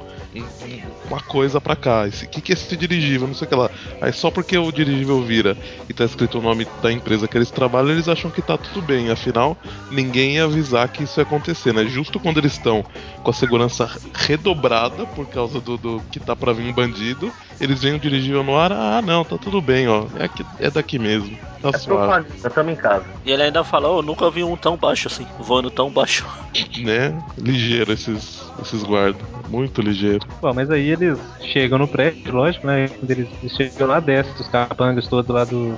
uma 1.08 1.20
coisa 1.20 1.60
pra 1.60 1.76
cá. 1.76 2.04
O 2.04 2.28
que, 2.28 2.40
que 2.40 2.52
é 2.52 2.54
esse 2.54 2.76
dirigível? 2.76 3.26
Não 3.26 3.34
sei 3.34 3.46
o 3.46 3.48
que 3.48 3.54
lá. 3.54 3.70
Aí 4.00 4.12
só 4.12 4.30
porque 4.30 4.56
o 4.56 4.72
dirigível 4.72 5.22
vira 5.22 5.56
e 5.88 5.94
tá 5.94 6.04
escrito 6.04 6.38
o 6.38 6.42
nome 6.42 6.66
da 6.82 6.92
empresa 6.92 7.28
que 7.28 7.36
eles 7.36 7.50
trabalham, 7.50 7.90
eles 7.90 8.08
acham 8.08 8.30
que 8.30 8.42
tá 8.42 8.56
tudo 8.56 8.82
bem. 8.82 9.10
Afinal, 9.10 9.56
ninguém 9.90 10.34
ia 10.34 10.44
avisar 10.44 10.88
que 10.88 11.04
isso 11.04 11.20
ia 11.20 11.24
acontecer, 11.24 11.72
né? 11.72 11.84
Justo 11.86 12.18
quando 12.18 12.38
eles 12.38 12.52
estão 12.52 12.84
com 13.22 13.30
a 13.30 13.34
segurança 13.34 13.90
redobrada 14.14 15.06
por 15.06 15.26
causa 15.26 15.60
do, 15.60 15.76
do 15.76 16.02
que 16.10 16.20
tá 16.20 16.34
pra 16.34 16.52
vir 16.52 16.68
um 16.68 16.72
bandido, 16.72 17.32
eles 17.60 17.82
o 17.82 17.98
dirigível 17.98 18.42
no 18.42 18.56
ar, 18.56 18.72
ah 18.72 19.00
não, 19.02 19.24
tá 19.24 19.38
tudo 19.38 19.60
bem, 19.60 19.88
ó. 19.88 20.06
É, 20.18 20.24
aqui, 20.24 20.44
é 20.58 20.70
daqui 20.70 20.98
mesmo. 20.98 21.36
Tá 21.62 21.70
é 21.72 21.78
suave. 21.78 22.26
Já 22.40 22.48
estamos 22.48 22.72
em 22.72 22.76
casa. 22.76 23.04
E 23.24 23.30
ele 23.30 23.42
ainda 23.42 23.64
falou, 23.64 23.98
oh, 23.98 24.02
nunca 24.02 24.30
vi 24.30 24.44
um 24.44 24.56
tão 24.56 24.76
baixo 24.76 25.08
assim, 25.08 25.26
voando 25.38 25.70
tão 25.70 25.90
baixo. 25.90 26.26
Né? 26.78 27.16
Ligeiro 27.38 27.92
esses, 27.92 28.42
esses 28.60 28.82
guardas. 28.82 29.20
Muito 29.48 29.80
ligeiro. 29.80 30.26
Bom, 30.40 30.52
mas 30.52 30.70
aí 30.70 30.90
eles 30.90 31.18
chegam 31.40 31.78
no 31.78 31.88
prédio, 31.88 32.34
lógico, 32.34 32.66
né? 32.66 32.88
Quando 32.88 33.10
eles 33.10 33.28
chegam 33.48 33.88
lá, 33.88 34.00
descem 34.00 34.32
os 34.38 34.48
capangas 34.48 35.06
todos 35.06 35.34
lá 35.34 35.44
do. 35.44 35.74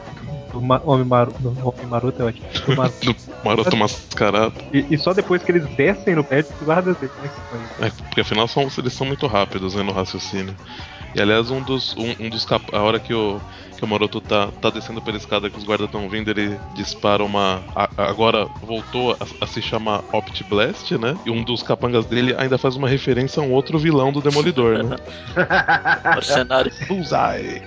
do 0.52 0.90
Homem 0.90 1.04
Maroto. 1.04 1.38
Do 1.40 1.68
Homem 1.68 1.86
Maroto 1.86 2.22
é 2.22 2.26
ótimo. 2.26 2.46
Do, 2.66 2.76
Mar... 2.76 2.90
do 3.02 3.16
Maroto 3.44 3.76
Mascarado. 3.76 4.54
E, 4.72 4.86
e, 4.90 4.98
só 4.98 5.12
depois 5.12 5.42
que 5.42 5.52
eles 5.52 5.66
descem 5.76 6.14
no 6.14 6.24
prédio, 6.24 6.52
os 6.60 6.66
guardas 6.66 6.96
descem. 6.96 7.18
Né? 7.22 7.88
É, 7.88 7.90
porque 7.90 8.20
afinal 8.20 8.48
são, 8.48 8.68
eles 8.78 8.92
são 8.92 9.06
muito 9.06 9.26
rápidos 9.26 9.74
né, 9.74 9.82
no 9.82 9.92
raciocínio. 9.92 10.54
E 11.18 11.22
aliás, 11.22 11.50
um 11.50 11.60
dos. 11.60 11.96
Um, 11.96 12.26
um 12.26 12.28
dos 12.28 12.44
cap... 12.44 12.64
A 12.72 12.80
hora 12.80 13.00
que 13.00 13.12
o, 13.12 13.40
que 13.76 13.84
o 13.84 13.88
Maroto 13.88 14.20
tá, 14.20 14.48
tá 14.60 14.70
descendo 14.70 15.02
pela 15.02 15.16
escada 15.16 15.50
que 15.50 15.58
os 15.58 15.64
guardas 15.64 15.86
estão 15.86 16.08
vindo, 16.08 16.30
ele 16.30 16.56
dispara 16.74 17.24
uma. 17.24 17.60
A, 17.74 17.88
agora 18.04 18.46
voltou 18.62 19.12
a, 19.12 19.44
a, 19.44 19.46
se 19.46 19.60
chamar 19.60 20.04
Opt 20.12 20.44
Blast, 20.44 20.96
né? 20.96 21.16
E 21.26 21.30
um 21.30 21.42
dos 21.42 21.60
capangas 21.62 22.06
dele 22.06 22.36
ainda 22.38 22.56
faz 22.56 22.76
uma 22.76 22.88
referência 22.88 23.42
a 23.42 23.44
um 23.44 23.52
outro 23.52 23.78
vilão 23.80 24.12
do 24.12 24.20
Demolidor, 24.20 24.84
né? 24.84 24.96
Mercenário. 26.14 26.72
Bullseye. 26.86 27.62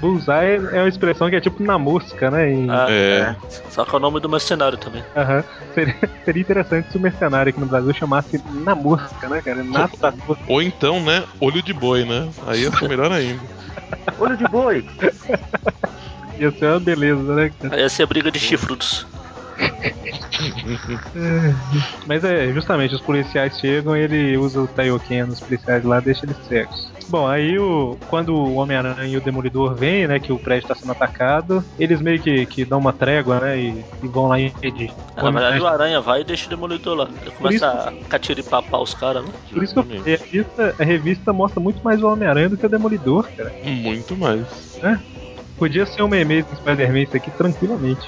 Bullseye 0.00 0.56
é 0.72 0.80
uma 0.80 0.88
expressão 0.88 1.28
que 1.28 1.36
é 1.36 1.40
tipo 1.40 1.62
na 1.62 1.78
música, 1.78 2.30
né? 2.30 2.52
Em... 2.52 2.70
Ah, 2.70 2.86
é. 2.88 3.36
Só 3.70 3.84
que 3.84 3.94
é 3.94 3.96
o 3.96 4.00
nome 4.00 4.20
do 4.20 4.28
mercenário 4.28 4.78
também. 4.78 5.04
Aham. 5.16 5.36
Uhum. 5.36 5.42
Seria, 5.74 5.96
seria, 6.24 6.42
interessante 6.42 6.90
se 6.90 6.96
o 6.96 7.00
mercenário 7.00 7.50
aqui 7.50 7.60
no 7.60 7.66
Brasil 7.66 7.92
chamasse 7.94 8.42
na 8.64 8.74
música, 8.74 9.28
né, 9.28 9.40
cara? 9.42 9.62
Nata 9.62 10.14
ou, 10.26 10.36
ou 10.46 10.62
então, 10.62 11.02
né, 11.02 11.24
olho 11.40 11.62
de 11.62 11.72
boi, 11.72 12.04
né? 12.04 12.28
Aí 12.46 12.62
ia 12.62 12.72
ser 12.72 12.88
melhor 12.88 13.12
ainda. 13.12 13.40
olho 14.18 14.36
de 14.36 14.44
boi! 14.44 14.84
ia 16.38 16.50
ser 16.52 16.66
uma 16.66 16.80
beleza, 16.80 17.34
né? 17.34 17.52
Aí 17.70 17.80
ia 17.80 17.88
ser 17.88 18.06
briga 18.06 18.30
de 18.30 18.38
chifrudos. 18.38 19.06
Mas 22.06 22.24
é, 22.24 22.52
justamente, 22.52 22.94
os 22.94 23.00
policiais 23.00 23.58
chegam 23.58 23.96
e 23.96 24.00
ele 24.00 24.36
usa 24.36 24.60
o 24.60 24.66
Taioken 24.66 25.24
nos 25.24 25.40
policiais 25.40 25.84
lá 25.84 26.00
deixa 26.00 26.24
eles 26.24 26.36
cegos. 26.46 26.88
Bom, 27.08 27.26
aí 27.26 27.58
o, 27.58 27.96
quando 28.08 28.34
o 28.34 28.56
Homem-Aranha 28.56 29.06
e 29.06 29.16
o 29.16 29.20
Demolidor 29.20 29.74
vêm, 29.74 30.06
né, 30.06 30.18
que 30.18 30.30
o 30.30 30.38
prédio 30.38 30.64
está 30.64 30.74
sendo 30.74 30.92
atacado, 30.92 31.64
eles 31.78 32.02
meio 32.02 32.20
que, 32.20 32.44
que 32.44 32.66
dão 32.66 32.78
uma 32.78 32.92
trégua, 32.92 33.40
né, 33.40 33.58
e, 33.58 33.84
e 34.02 34.08
vão 34.08 34.28
lá 34.28 34.38
impedir. 34.38 34.92
É, 35.16 35.22
na 35.22 35.30
verdade, 35.30 35.60
o 35.60 35.66
Aranha 35.66 36.00
vai 36.02 36.20
e 36.20 36.24
deixa 36.24 36.46
o 36.46 36.50
Demolidor 36.50 36.96
lá. 36.96 37.08
Ele 37.22 37.30
começa 37.30 37.54
isso, 37.56 37.64
a 37.64 37.92
catiripapar 38.08 38.80
os 38.80 38.92
caras, 38.92 39.24
né? 39.24 39.30
Por 39.50 39.62
isso 39.62 39.72
que 39.72 39.80
eu, 39.80 40.00
a, 40.00 40.04
revista, 40.04 40.74
a 40.78 40.84
revista 40.84 41.32
mostra 41.32 41.60
muito 41.60 41.82
mais 41.82 42.02
o 42.02 42.08
Homem-Aranha 42.08 42.50
do 42.50 42.58
que 42.58 42.66
o 42.66 42.68
Demolidor, 42.68 43.26
cara. 43.34 43.52
Muito 43.64 44.14
mais. 44.14 44.78
É? 44.82 44.98
Podia 45.56 45.86
ser 45.86 46.02
um 46.02 46.08
meme 46.08 46.42
do 46.42 46.56
Spider-Man 46.56 47.00
isso 47.00 47.16
aqui 47.16 47.30
tranquilamente. 47.30 48.06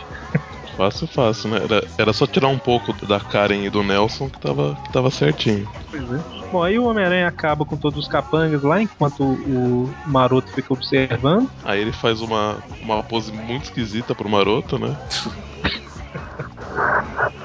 Fácil, 0.81 1.07
fácil, 1.09 1.51
né? 1.51 1.61
Era, 1.63 1.85
era 1.99 2.13
só 2.15 2.27
tirar 2.27 2.49
um 2.49 2.59
pouco 2.59 2.95
da 3.07 3.21
Karen 3.21 3.67
e 3.67 3.69
do 3.69 3.83
Nelson 3.83 4.31
que 4.31 4.39
tava, 4.39 4.75
que 4.83 4.91
tava 4.91 5.11
certinho. 5.11 5.69
Pois 5.91 6.11
é. 6.11 6.19
Bom, 6.51 6.63
aí 6.63 6.79
o 6.79 6.87
Homem-Aranha 6.87 7.29
acaba 7.29 7.67
com 7.67 7.77
todos 7.77 7.99
os 7.99 8.09
capangas 8.09 8.63
lá, 8.63 8.81
enquanto 8.81 9.23
o 9.23 9.93
Maroto 10.07 10.51
fica 10.55 10.73
observando. 10.73 11.51
Aí 11.67 11.83
ele 11.83 11.93
faz 11.93 12.23
uma, 12.23 12.57
uma 12.81 13.03
pose 13.03 13.31
muito 13.31 13.65
esquisita 13.65 14.15
pro 14.15 14.27
Maroto, 14.27 14.79
né? 14.79 14.97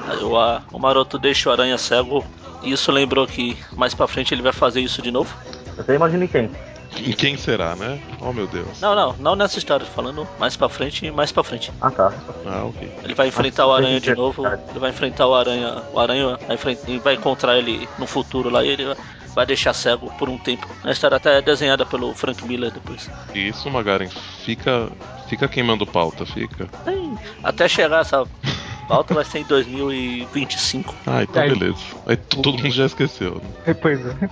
aí 0.08 0.24
o, 0.24 0.40
a, 0.40 0.62
o 0.72 0.80
Maroto 0.80 1.20
deixa 1.20 1.50
o 1.50 1.52
Aranha 1.52 1.78
cego. 1.78 2.24
E 2.64 2.72
isso 2.72 2.90
lembrou 2.90 3.28
que 3.28 3.58
mais 3.76 3.94
pra 3.94 4.08
frente 4.08 4.34
ele 4.34 4.44
vai 4.44 4.54
fazer 4.54 4.80
isso 4.80 5.02
de 5.02 5.12
novo? 5.12 5.36
Eu 5.76 5.84
até 5.84 5.96
imagino 5.96 6.26
quem. 6.26 6.50
Em 6.98 7.12
quem 7.12 7.38
será, 7.38 7.76
né? 7.76 8.00
Oh 8.22 8.32
meu 8.32 8.48
Deus. 8.48 8.80
Não, 8.82 8.96
não, 8.96 9.14
não 9.18 9.36
nessa 9.36 9.58
história, 9.58 9.86
falando 9.86 10.28
mais 10.40 10.56
pra 10.56 10.70
frente 10.70 11.06
e 11.06 11.12
mais 11.12 11.32
pra 11.32 11.44
frente. 11.44 11.72
Ah 11.82 11.92
tá. 11.92 12.14
Ah, 12.46 12.64
ok. 12.66 12.92
Ele 13.04 13.14
vai 13.14 13.28
enfrentar 13.28 13.64
ah, 13.64 13.68
o 13.68 13.74
Aranha 13.74 14.00
de 14.00 14.16
novo. 14.16 14.46
Ele 14.46 14.80
vai 14.80 14.90
enfrentar 14.90 15.28
o 15.28 15.36
Aranha. 15.36 15.84
O 15.94 16.00
Aranha 16.00 16.38
vai, 16.64 16.76
vai 17.00 17.14
encontrar 17.16 17.58
ele 17.58 17.88
no 18.00 18.08
futuro 18.08 18.50
lá 18.50 18.64
e 18.64 18.70
ele 18.70 18.96
vai 19.34 19.46
deixar 19.46 19.74
cego 19.74 20.12
por 20.18 20.30
um 20.30 20.38
tempo. 20.38 20.68
A 20.84 20.92
história 20.92 21.18
até 21.18 21.38
é 21.38 21.42
desenhada 21.42 21.86
pelo 21.86 22.14
Frank 22.14 22.44
Miller 22.46 22.72
depois. 22.72 23.10
Isso, 23.34 23.70
Magaren, 23.70 24.10
fica. 24.44 24.90
Fica 25.28 25.48
queimando 25.48 25.88
pauta, 25.88 26.24
fica. 26.24 26.70
Até 27.44 27.68
chegar 27.68 28.02
essa 28.02 28.26
pauta 28.88 29.16
vai 29.16 29.26
ser 29.26 29.40
em 29.40 29.44
2025. 29.44 30.94
Ah, 31.08 31.24
então 31.24 31.48
beleza. 31.48 31.80
Aí 32.06 32.16
todo 32.16 32.54
mundo 32.54 32.70
já 32.70 32.86
esqueceu. 32.86 33.42
Né? 33.66 33.74
Pois 33.74 34.06
é 34.06 34.30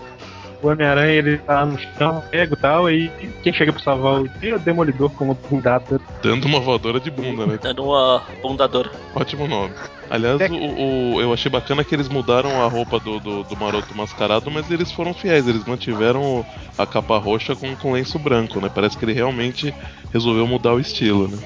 o 0.63 0.71
Homem-Aranha 0.71 1.11
ele 1.11 1.37
tá 1.37 1.65
no 1.65 1.77
chão, 1.77 2.23
pego 2.31 2.53
e 2.53 2.57
tal, 2.57 2.89
e 2.89 3.09
quem 3.43 3.51
chega 3.51 3.73
pra 3.73 3.83
salvar 3.83 4.21
o 4.21 4.27
dia 4.27 4.53
é 4.53 4.55
o 4.55 4.59
Demolidor 4.59 5.09
como 5.11 5.37
bundada. 5.49 5.99
Dando 6.21 6.45
uma 6.45 6.59
voadora 6.59 6.99
de 6.99 7.11
bunda, 7.11 7.45
né? 7.45 7.59
Dando 7.61 7.83
uma 7.83 8.23
bundadora. 8.41 8.89
Ótimo 9.13 9.47
nome. 9.47 9.73
Aliás, 10.09 10.39
é. 10.39 10.47
o, 10.47 11.15
o, 11.15 11.21
eu 11.21 11.33
achei 11.33 11.51
bacana 11.51 11.83
que 11.83 11.93
eles 11.93 12.07
mudaram 12.07 12.63
a 12.63 12.67
roupa 12.67 12.99
do, 12.99 13.19
do, 13.19 13.43
do, 13.43 13.57
Maroto 13.57 13.95
Mascarado, 13.95 14.49
mas 14.49 14.69
eles 14.69 14.91
foram 14.91 15.13
fiéis, 15.13 15.47
eles 15.47 15.65
mantiveram 15.65 16.45
a 16.77 16.85
capa 16.85 17.17
roxa 17.17 17.55
com, 17.55 17.75
com 17.75 17.93
lenço 17.93 18.17
branco, 18.19 18.61
né? 18.61 18.69
Parece 18.73 18.97
que 18.97 19.05
ele 19.05 19.13
realmente 19.13 19.73
resolveu 20.11 20.47
mudar 20.47 20.73
o 20.73 20.79
estilo, 20.79 21.27
né? 21.27 21.37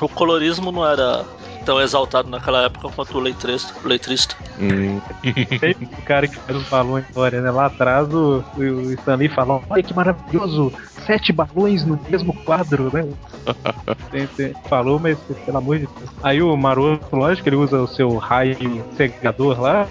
o 0.00 0.08
colorismo 0.08 0.70
não 0.70 0.86
era 0.86 1.24
tão 1.64 1.80
exaltado 1.80 2.28
naquela 2.28 2.64
época 2.64 2.88
quanto 2.94 3.18
o 3.18 3.20
letrista. 3.20 3.74
O 3.84 3.88
letrista. 3.88 4.36
Hum. 4.58 5.00
o 5.98 6.02
cara 6.02 6.28
que 6.28 6.36
faz 6.36 6.58
os 6.58 6.68
balões 6.68 7.06
história, 7.08 7.40
né? 7.40 7.50
Lá 7.50 7.66
atrás 7.66 8.12
o, 8.12 8.44
o 8.56 8.92
Stanley 8.92 9.28
falou: 9.28 9.62
Olha 9.68 9.82
que 9.82 9.94
maravilhoso! 9.94 10.72
Sete 11.06 11.32
balões 11.32 11.84
no 11.84 11.98
mesmo 12.08 12.32
quadro, 12.44 12.90
né? 12.92 13.06
tem, 14.10 14.26
tem, 14.28 14.54
falou, 14.68 14.98
mas 14.98 15.18
pelo 15.44 15.58
amor 15.58 15.78
de 15.78 15.86
Deus. 15.86 16.10
Aí 16.22 16.42
o 16.42 16.56
Maroto, 16.56 17.14
lógico, 17.14 17.48
ele 17.48 17.56
usa 17.56 17.80
o 17.80 17.86
seu 17.86 18.16
raio 18.16 18.84
cegador 18.96 19.60
lá 19.60 19.86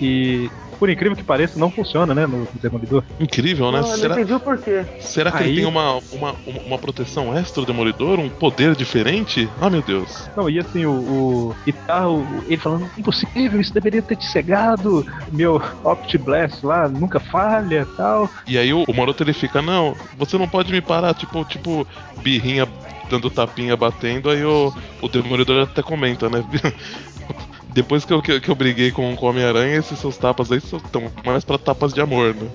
e 0.00 0.50
por 0.80 0.88
incrível 0.88 1.14
que 1.14 1.22
pareça, 1.22 1.58
não 1.58 1.70
funciona, 1.70 2.14
né, 2.14 2.26
no 2.26 2.48
Demolidor. 2.54 3.04
Incrível, 3.20 3.70
né? 3.70 3.82
Não, 3.82 3.86
será, 3.88 4.14
não 4.14 4.16
entendi 4.16 4.32
o 4.32 4.40
porquê. 4.40 4.82
Será 4.98 5.30
que 5.30 5.42
Aí... 5.42 5.50
ele 5.50 5.56
tem 5.56 5.66
uma, 5.66 5.98
uma, 6.10 6.34
uma 6.66 6.78
proteção 6.78 7.36
extra 7.36 7.60
do 7.60 7.66
Demolidor? 7.66 8.18
Um 8.18 8.30
poder 8.30 8.74
diferente? 8.74 9.46
Ah, 9.60 9.68
meu 9.68 9.82
Deus. 9.82 10.30
Não, 10.34 10.48
e 10.48 10.58
assim, 10.58 10.86
o. 10.86 10.92
o 10.92 11.56
e 11.66 11.72
tal, 11.72 12.22
tá 12.22 12.44
ele 12.46 12.56
falando, 12.56 12.90
impossível, 12.96 13.60
isso 13.60 13.74
deveria 13.74 14.00
ter 14.00 14.16
te 14.16 14.24
cegado. 14.26 15.06
Meu 15.30 15.60
Opt 15.84 16.16
Blast 16.16 16.64
lá 16.64 16.88
nunca 16.88 17.20
falha 17.20 17.86
tal. 17.94 18.30
E 18.46 18.56
aí 18.56 18.72
o, 18.72 18.84
o 18.88 18.94
Moroto 18.94 19.22
ele 19.22 19.34
fica, 19.34 19.60
não, 19.60 19.94
você 20.16 20.38
não 20.38 20.48
pode 20.48 20.72
me 20.72 20.80
parar, 20.80 21.12
tipo, 21.12 21.44
tipo, 21.44 21.86
birrinha 22.22 22.66
dando 23.10 23.28
tapinha 23.28 23.76
batendo, 23.76 24.30
aí 24.30 24.42
o, 24.44 24.72
o 25.02 25.08
Demolidor 25.08 25.64
até 25.64 25.82
comenta, 25.82 26.30
né? 26.30 26.42
Depois 27.72 28.04
que 28.04 28.12
eu, 28.12 28.20
que, 28.20 28.40
que 28.40 28.48
eu 28.48 28.54
briguei 28.54 28.90
com 28.90 29.14
o 29.14 29.24
Homem-Aranha, 29.24 29.76
esses 29.76 29.98
seus 29.98 30.16
tapas 30.16 30.50
aí 30.50 30.58
estão 30.58 31.10
mais 31.24 31.44
pra 31.44 31.58
tapas 31.58 31.92
de 31.92 32.00
amor, 32.00 32.34
né? 32.34 32.48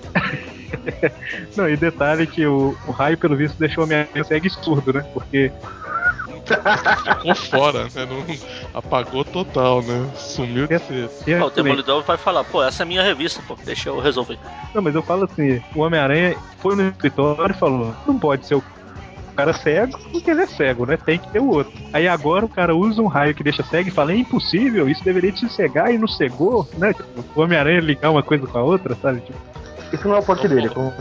Não, 1.56 1.68
e 1.68 1.76
detalhe 1.76 2.26
que 2.26 2.46
o, 2.46 2.76
o 2.86 2.90
raio, 2.90 3.16
pelo 3.16 3.36
visto, 3.36 3.56
deixou 3.58 3.84
o 3.84 3.86
Homem-Aranha 3.86 4.24
cego 4.24 4.46
e 4.46 4.50
surdo, 4.50 4.92
né? 4.92 5.00
Porque 5.14 5.50
ficou 6.46 7.34
fora, 7.34 7.84
né? 7.84 8.06
Não, 8.06 8.24
Apagou 8.72 9.24
total, 9.24 9.82
né? 9.82 10.08
Sumiu 10.16 10.66
de 10.66 10.78
ser. 10.78 11.42
o 11.42 11.50
Demolidor 11.50 12.02
vai 12.04 12.16
falar, 12.16 12.44
pô, 12.44 12.62
essa 12.62 12.82
é 12.82 12.84
a 12.84 12.86
minha 12.86 13.02
revista, 13.02 13.42
pô, 13.46 13.56
deixa 13.64 13.88
eu 13.88 14.00
resolver. 14.00 14.38
Não, 14.74 14.82
mas 14.82 14.94
eu 14.94 15.02
falo 15.02 15.24
assim, 15.24 15.60
o 15.74 15.80
Homem-Aranha 15.80 16.36
foi 16.58 16.76
no 16.76 16.88
escritório 16.88 17.54
e 17.54 17.58
falou, 17.58 17.94
não 18.06 18.18
pode 18.18 18.46
ser 18.46 18.54
o 18.54 18.62
cara 19.36 19.52
cego 19.52 19.98
porque 20.10 20.30
ele 20.30 20.42
é 20.42 20.46
cego, 20.46 20.86
né? 20.86 20.96
Tem 20.96 21.18
que 21.18 21.30
ter 21.30 21.40
o 21.40 21.48
outro. 21.48 21.72
Aí 21.92 22.08
agora 22.08 22.44
o 22.44 22.48
cara 22.48 22.74
usa 22.74 23.02
um 23.02 23.06
raio 23.06 23.34
que 23.34 23.44
deixa 23.44 23.62
cego 23.62 23.88
e 23.88 23.92
fala: 23.92 24.12
é 24.12 24.16
impossível, 24.16 24.88
isso 24.88 25.04
deveria 25.04 25.30
te 25.30 25.48
cegar 25.52 25.92
e 25.92 25.98
não 25.98 26.08
cegou, 26.08 26.68
né? 26.78 26.94
Tipo, 26.94 27.24
o 27.34 27.42
Homem-Aranha 27.42 27.80
ligar 27.80 28.10
uma 28.10 28.22
coisa 28.22 28.46
com 28.46 28.58
a 28.58 28.62
outra, 28.62 28.96
sabe? 28.96 29.20
Tipo, 29.20 29.38
isso 29.92 30.08
não 30.08 30.16
é 30.16 30.18
o 30.18 30.22
forte 30.22 30.48
dele, 30.48 30.68
como 30.70 30.92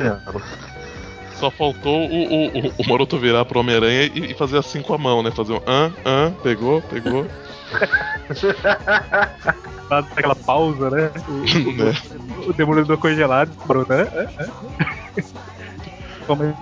Só 1.36 1.50
faltou 1.50 2.08
o, 2.08 2.48
o, 2.48 2.74
o 2.78 2.90
Maroto 2.90 3.18
virar 3.18 3.46
pro 3.46 3.60
Homem-Aranha 3.62 4.04
e, 4.14 4.32
e, 4.32 4.34
fazer 4.34 4.58
assim 4.58 4.82
com 4.82 4.94
a 4.94 4.98
mão, 4.98 5.24
né? 5.24 5.32
Fazer 5.32 5.54
um 5.54 5.62
ah, 5.66 5.90
ah, 6.04 6.32
pegou, 6.44 6.82
pegou. 6.84 7.26
Faz 9.88 10.06
aquela 10.12 10.36
pausa, 10.36 10.90
né? 10.90 11.12
O, 11.28 11.72
né? 11.72 11.94
o, 12.46 12.50
o 12.50 12.54
demolidor 12.54 12.98
congelado, 12.98 13.52
pronto, 13.66 13.90
né? 13.90 14.08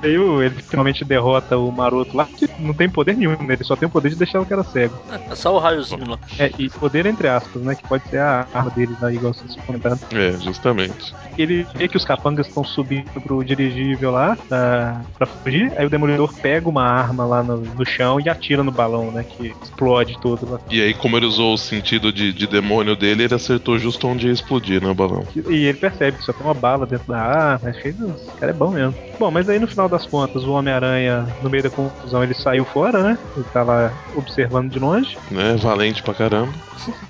meio 0.01 0.41
ele 0.41 0.61
finalmente 0.61 1.05
derrota 1.05 1.57
o 1.57 1.72
Maroto 1.72 2.16
lá, 2.18 2.26
que 2.26 2.49
não 2.59 2.74
tem 2.74 2.89
poder 2.89 3.16
nenhum, 3.16 3.38
né? 3.43 3.53
Ele 3.53 3.64
só 3.64 3.76
tem 3.76 3.88
o 3.88 3.91
poder 3.91 4.09
de 4.09 4.16
deixar 4.16 4.41
o 4.41 4.45
cara 4.45 4.64
cego. 4.64 4.95
É 5.30 5.36
só 5.36 5.55
o 5.55 5.59
raiozinho 5.59 6.09
lá. 6.09 6.20
É, 6.39 6.51
e 6.57 6.70
poder 6.70 7.05
entre 7.05 7.28
aspas, 7.28 7.61
né? 7.61 7.76
Que 7.76 7.88
pode 7.88 8.07
ser 8.09 8.20
a 8.20 8.47
arma 8.53 8.72
dele, 8.72 8.95
né, 8.99 9.14
igual 9.14 9.34
vocês 9.34 9.55
comentaram. 9.66 9.99
É, 10.11 10.32
justamente. 10.39 11.14
Ele 11.38 11.66
vê 11.76 11.88
que 11.88 11.97
os 11.97 12.05
capangas 12.05 12.47
estão 12.47 12.64
subindo 12.64 13.22
pro 13.22 13.43
dirigível 13.43 14.11
lá 14.11 14.36
pra, 14.47 15.01
pra 15.18 15.28
fugir, 15.28 15.72
aí 15.78 15.86
o 15.86 15.89
Demolidor 15.89 16.34
pega 16.34 16.68
uma 16.70 16.84
arma 16.84 17.26
lá 17.26 17.43
no, 17.43 17.57
no 17.57 17.86
chão 17.86 18.20
e 18.20 18.30
atira 18.30 18.64
no 18.64 18.72
balão, 18.72 19.11
né? 19.11 19.24
Que 19.24 19.53
explode 19.61 20.20
todo 20.20 20.49
lá. 20.51 20.59
E 20.70 20.82
aí, 20.82 20.93
como 20.93 21.18
ele 21.18 21.26
usou 21.26 21.53
o 21.53 21.57
sentido 21.57 22.11
de, 22.11 22.32
de 22.34 22.47
demônio 22.47 22.95
dele, 22.95 23.24
ele 23.24 23.34
acertou 23.34 23.78
justo 23.78 24.07
onde 24.07 24.28
ia 24.28 24.34
explodir, 24.34 24.82
né, 24.82 24.89
o 24.89 24.95
balão. 24.95 25.24
E, 25.36 25.39
e 25.53 25.66
ele 25.66 25.78
percebe 25.78 26.18
que 26.18 26.24
só 26.24 26.34
tem 26.34 26.45
uma 26.45 26.53
bala 26.53 26.86
dentro 26.86 27.11
da 27.11 27.20
arma, 27.20 27.70
achei, 27.70 27.91
esse 27.91 28.32
cara 28.39 28.51
é 28.51 28.55
bom 28.55 28.72
mesmo. 28.72 28.95
Bom, 29.20 29.32
mas 29.32 29.49
aí 29.49 29.53
no 29.60 29.68
final 29.68 29.89
das 29.89 30.06
contas, 30.06 30.43
o 30.43 30.51
Homem-Aranha, 30.51 31.28
no 31.41 31.49
meio 31.49 31.64
da 31.64 31.70
confusão, 31.70 32.24
ele 32.24 32.34
saiu 32.34 32.66
fora, 32.66 33.04
né? 33.04 33.18
Ele 33.36 33.45
tava 33.54 33.93
observando 34.16 34.72
de 34.72 34.80
longe. 34.80 35.18
Né, 35.32 35.56
valente 35.58 36.01
pra 36.04 36.14
caramba. 36.14 36.54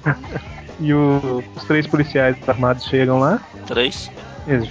e 0.79 0.93
o, 0.93 1.43
os 1.55 1.63
três 1.65 1.87
policiais 1.87 2.35
armados 2.47 2.85
chegam 2.85 3.19
lá. 3.19 3.41
Três? 3.65 4.11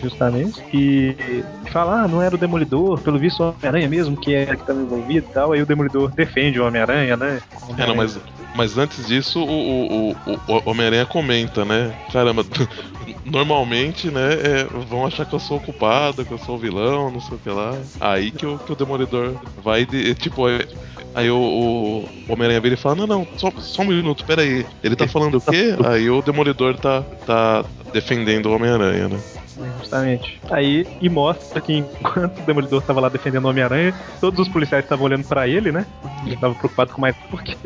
Justamente. 0.00 0.62
E 0.72 1.44
fala, 1.70 2.02
ah, 2.02 2.08
não 2.08 2.20
era 2.22 2.34
o 2.34 2.38
Demolidor, 2.38 3.00
pelo 3.00 3.18
visto 3.18 3.42
o 3.42 3.48
Homem-Aranha 3.48 3.88
mesmo 3.88 4.16
que 4.16 4.34
é 4.34 4.46
que 4.46 4.52
estava 4.52 4.80
envolvido 4.80 5.26
e 5.28 5.32
tal. 5.32 5.52
Aí 5.52 5.62
o 5.62 5.66
Demolidor 5.66 6.10
defende 6.10 6.60
o 6.60 6.66
Homem-Aranha, 6.66 7.16
né? 7.16 7.40
É, 7.78 7.86
não, 7.86 7.94
mas, 7.94 8.18
mas 8.54 8.76
antes 8.76 9.06
disso, 9.06 9.42
o, 9.42 9.46
o, 9.46 10.10
o, 10.10 10.16
o 10.48 10.70
Homem-Aranha 10.70 11.06
comenta, 11.06 11.64
né? 11.64 11.94
Caramba, 12.12 12.44
normalmente, 13.24 14.10
né, 14.10 14.34
é, 14.34 14.64
vão 14.88 15.06
achar 15.06 15.24
que 15.24 15.34
eu 15.34 15.38
sou 15.40 15.56
o 15.56 15.60
culpado, 15.60 16.24
que 16.24 16.32
eu 16.32 16.38
sou 16.38 16.56
o 16.56 16.58
vilão, 16.58 17.10
não 17.10 17.20
sei 17.20 17.36
o 17.36 17.40
que 17.40 17.50
lá. 17.50 17.76
Aí 18.00 18.30
que 18.30 18.44
o, 18.44 18.58
que 18.58 18.72
o 18.72 18.76
Demolidor 18.76 19.34
vai, 19.62 19.86
de, 19.86 20.14
tipo, 20.14 20.48
é, 20.48 20.66
Aí 21.14 21.30
o, 21.30 21.36
o 21.36 22.08
Homem-Aranha 22.32 22.60
vira 22.60 22.74
e 22.74 22.78
fala: 22.78 22.94
Não, 22.94 23.06
não, 23.06 23.28
só, 23.36 23.50
só 23.58 23.82
um 23.82 23.86
minuto, 23.86 24.24
pera 24.24 24.42
aí. 24.42 24.64
Ele 24.82 24.96
tá 24.96 25.06
falando 25.06 25.36
o 25.36 25.40
quê? 25.40 25.76
Aí 25.84 26.08
o 26.08 26.22
Demolidor 26.22 26.76
tá, 26.78 27.02
tá 27.26 27.64
defendendo 27.92 28.46
o 28.46 28.54
Homem-Aranha, 28.54 29.08
né? 29.08 29.20
Justamente. 29.78 30.40
Aí, 30.50 30.86
e 31.00 31.08
mostra 31.08 31.60
que 31.60 31.74
enquanto 31.74 32.38
o 32.38 32.42
Demolidor 32.42 32.80
estava 32.80 33.00
lá 33.00 33.08
defendendo 33.08 33.44
o 33.44 33.48
Homem-Aranha, 33.48 33.94
todos 34.20 34.40
os 34.40 34.48
policiais 34.48 34.84
estavam 34.84 35.06
olhando 35.06 35.26
para 35.26 35.46
ele, 35.46 35.72
né? 35.72 35.86
Ele 36.24 36.34
estava 36.34 36.54
preocupado 36.54 36.92
com 36.92 37.00
mais 37.00 37.16
porque 37.30 37.56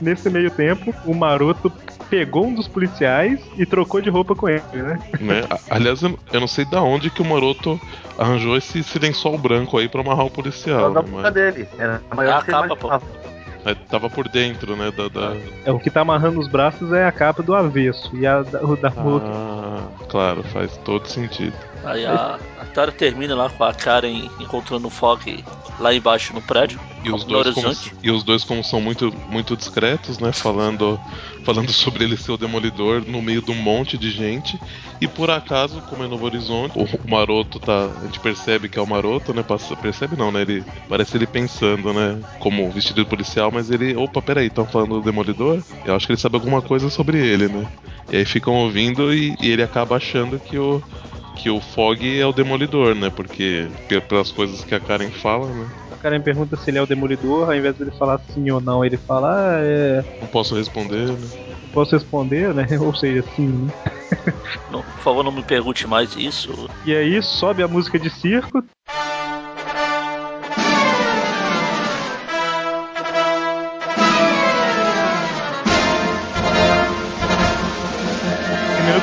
nesse 0.00 0.28
meio 0.30 0.50
tempo 0.50 0.94
o 1.04 1.14
Maroto 1.14 1.72
pegou 2.08 2.46
um 2.46 2.54
dos 2.54 2.66
policiais 2.66 3.40
e 3.56 3.64
trocou 3.64 4.00
de 4.00 4.10
roupa 4.10 4.34
com 4.34 4.48
ele, 4.48 4.62
né? 4.74 4.98
né? 5.20 5.42
Aliás, 5.70 6.02
eu 6.02 6.18
não 6.32 6.48
sei 6.48 6.64
da 6.64 6.82
onde 6.82 7.08
que 7.08 7.22
o 7.22 7.24
Maroto 7.24 7.80
arranjou 8.18 8.56
esse, 8.56 8.80
esse 8.80 8.98
lençol 8.98 9.38
branco 9.38 9.78
aí 9.78 9.88
pra 9.88 10.00
amarrar 10.00 10.26
o 10.26 10.30
policial. 10.30 10.90
Era 10.90 11.02
né? 11.02 11.22
da 11.22 11.30
dele. 11.30 11.68
Era 11.78 12.02
a 12.10 12.14
maior 12.14 12.32
é 12.32 12.34
a 12.34 12.42
capa, 12.42 12.76
pô. 12.76 12.90
É, 13.64 13.74
tava 13.74 14.08
por 14.08 14.28
dentro, 14.28 14.74
né? 14.74 14.90
Da, 14.90 15.08
da... 15.08 15.36
É, 15.64 15.70
o 15.70 15.78
que 15.78 15.90
tá 15.90 16.00
amarrando 16.00 16.40
os 16.40 16.48
braços 16.48 16.92
é 16.92 17.06
a 17.06 17.12
capa 17.12 17.42
do 17.42 17.54
avesso. 17.54 18.14
E 18.16 18.26
a 18.26 18.42
da, 18.42 18.64
o 18.64 18.76
da 18.76 18.88
ah, 18.88 19.02
claro, 20.08 20.42
faz 20.44 20.76
todo 20.78 21.06
sentido. 21.06 21.56
Aí 21.84 22.04
a, 22.04 22.38
a 22.58 22.64
história 22.64 22.92
termina 22.92 23.34
lá 23.34 23.48
com 23.48 23.64
a 23.64 23.72
Karen 23.72 24.30
encontrando 24.38 24.86
o 24.86 24.90
Fog 24.90 25.44
lá 25.78 25.94
embaixo 25.94 26.34
no 26.34 26.42
prédio. 26.42 26.78
E 27.02 27.10
os, 27.10 27.24
dois 27.24 27.54
como, 27.54 27.72
e 28.02 28.10
os 28.10 28.22
dois, 28.22 28.44
como 28.44 28.62
são 28.62 28.80
muito, 28.80 29.12
muito 29.30 29.56
discretos, 29.56 30.18
né? 30.18 30.32
Falando, 30.32 31.00
falando 31.44 31.72
sobre 31.72 32.04
ele 32.04 32.16
ser 32.16 32.32
o 32.32 32.36
demolidor 32.36 33.02
no 33.06 33.22
meio 33.22 33.40
de 33.40 33.50
um 33.50 33.54
monte 33.54 33.96
de 33.96 34.10
gente. 34.10 34.60
E 35.00 35.08
por 35.08 35.30
acaso, 35.30 35.80
como 35.88 36.04
é 36.04 36.06
Novo 36.06 36.26
Horizonte, 36.26 36.78
o 36.78 37.10
maroto 37.10 37.58
tá. 37.58 37.90
A 38.02 38.04
gente 38.04 38.20
percebe 38.20 38.68
que 38.68 38.78
é 38.78 38.82
o 38.82 38.86
maroto, 38.86 39.32
né? 39.32 39.42
Passa, 39.42 39.74
percebe 39.76 40.14
não, 40.14 40.30
né? 40.30 40.42
Ele 40.42 40.62
parece 40.88 41.16
ele 41.16 41.26
pensando, 41.26 41.92
né? 41.92 42.20
Como 42.38 42.70
vestido 42.70 43.02
de 43.02 43.08
policial, 43.08 43.50
mas 43.50 43.70
ele. 43.70 43.96
Opa, 43.96 44.20
peraí, 44.20 44.48
estão 44.48 44.66
falando 44.66 45.00
do 45.00 45.02
demolidor? 45.02 45.62
Eu 45.86 45.96
acho 45.96 46.06
que 46.06 46.12
ele 46.12 46.20
sabe 46.20 46.36
alguma 46.36 46.60
coisa 46.60 46.90
sobre 46.90 47.18
ele, 47.18 47.48
né? 47.48 47.66
E 48.10 48.16
aí 48.16 48.24
ficam 48.26 48.54
ouvindo 48.54 49.14
e, 49.14 49.34
e 49.40 49.50
ele 49.50 49.62
acaba 49.62 49.96
achando 49.96 50.38
que 50.38 50.58
o 50.58 50.82
que 51.40 51.48
o 51.48 51.58
Fog 51.58 52.04
é 52.04 52.26
o 52.26 52.32
Demolidor, 52.32 52.94
né? 52.94 53.08
Porque 53.08 53.66
pelas 54.08 54.30
coisas 54.30 54.62
que 54.62 54.74
a 54.74 54.80
Karen 54.80 55.10
fala, 55.10 55.46
né? 55.46 55.79
A 56.00 56.02
Karen 56.02 56.22
pergunta 56.22 56.56
se 56.56 56.70
ele 56.70 56.78
é 56.78 56.82
o 56.82 56.86
Demolidor, 56.86 57.50
ao 57.50 57.54
invés 57.54 57.76
dele 57.76 57.90
falar 57.90 58.18
sim 58.32 58.50
ou 58.50 58.58
não, 58.58 58.82
ele 58.82 58.96
fala, 58.96 59.34
ah, 59.34 59.60
é. 59.60 60.02
Não 60.18 60.28
posso 60.28 60.56
responder, 60.56 61.10
né? 61.10 61.28
Posso 61.74 61.94
responder, 61.94 62.54
né? 62.54 62.66
Ou 62.80 62.94
seja, 62.94 63.22
sim, 63.36 63.48
né? 63.48 63.72
Não, 64.72 64.82
por 64.82 65.00
favor, 65.02 65.22
não 65.22 65.30
me 65.30 65.42
pergunte 65.42 65.86
mais 65.86 66.16
isso. 66.16 66.70
E 66.86 66.94
aí 66.96 67.22
sobe 67.22 67.62
a 67.62 67.68
música 67.68 67.98
de 67.98 68.08
circo. 68.08 68.64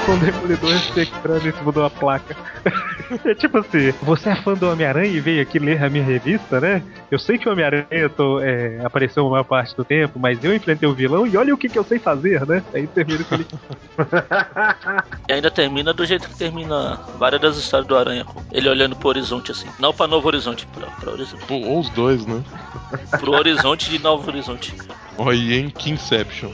com 0.05 0.13
o 0.13 0.19
Demolidor 0.19 0.73
espectrando 0.73 1.49
em 1.49 1.51
cima 1.51 1.71
de 1.71 1.79
uma 1.79 1.89
placa. 1.89 2.35
é 3.25 3.35
tipo 3.35 3.57
assim, 3.57 3.91
você 4.01 4.29
é 4.29 4.35
fã 4.35 4.53
do 4.53 4.69
Homem-Aranha 4.69 5.11
e 5.11 5.19
veio 5.19 5.41
aqui 5.41 5.59
ler 5.59 5.83
a 5.83 5.89
minha 5.89 6.03
revista, 6.03 6.59
né? 6.59 6.81
Eu 7.09 7.19
sei 7.19 7.37
que 7.37 7.47
o 7.47 7.51
Homem-Aranha 7.51 7.87
é, 7.91 8.81
apareceu 8.83 9.23
uma 9.23 9.31
maior 9.31 9.43
parte 9.43 9.75
do 9.75 9.83
tempo, 9.83 10.19
mas 10.19 10.43
eu 10.43 10.55
enfrentei 10.55 10.87
o 10.87 10.93
vilão 10.93 11.25
e 11.25 11.37
olha 11.37 11.53
o 11.53 11.57
que, 11.57 11.69
que 11.69 11.77
eu 11.77 11.83
sei 11.83 11.99
fazer, 11.99 12.45
né? 12.45 12.63
Aí 12.73 12.87
termina 12.87 13.23
com 13.23 13.35
ele. 13.35 13.47
e 15.29 15.33
ainda 15.33 15.51
termina 15.51 15.93
do 15.93 16.05
jeito 16.05 16.27
que 16.27 16.35
termina 16.35 16.99
várias 17.17 17.41
das 17.41 17.57
histórias 17.57 17.87
do 17.87 17.97
Aranha, 17.97 18.25
ele 18.51 18.69
olhando 18.69 18.95
pro 18.95 19.09
horizonte 19.09 19.51
assim. 19.51 19.67
Não 19.79 19.93
pra 19.93 20.07
Novo 20.07 20.27
Horizonte, 20.27 20.67
pra, 20.67 20.87
pra 20.87 21.11
Horizonte. 21.11 21.43
Ou 21.49 21.79
os 21.79 21.89
dois, 21.89 22.25
né? 22.25 22.43
Pro 23.19 23.33
horizonte 23.33 23.89
de 23.89 23.99
Novo 23.99 24.29
Horizonte. 24.29 24.73
Olha, 25.17 25.55
em 25.55 25.69
Kingception. 25.69 26.51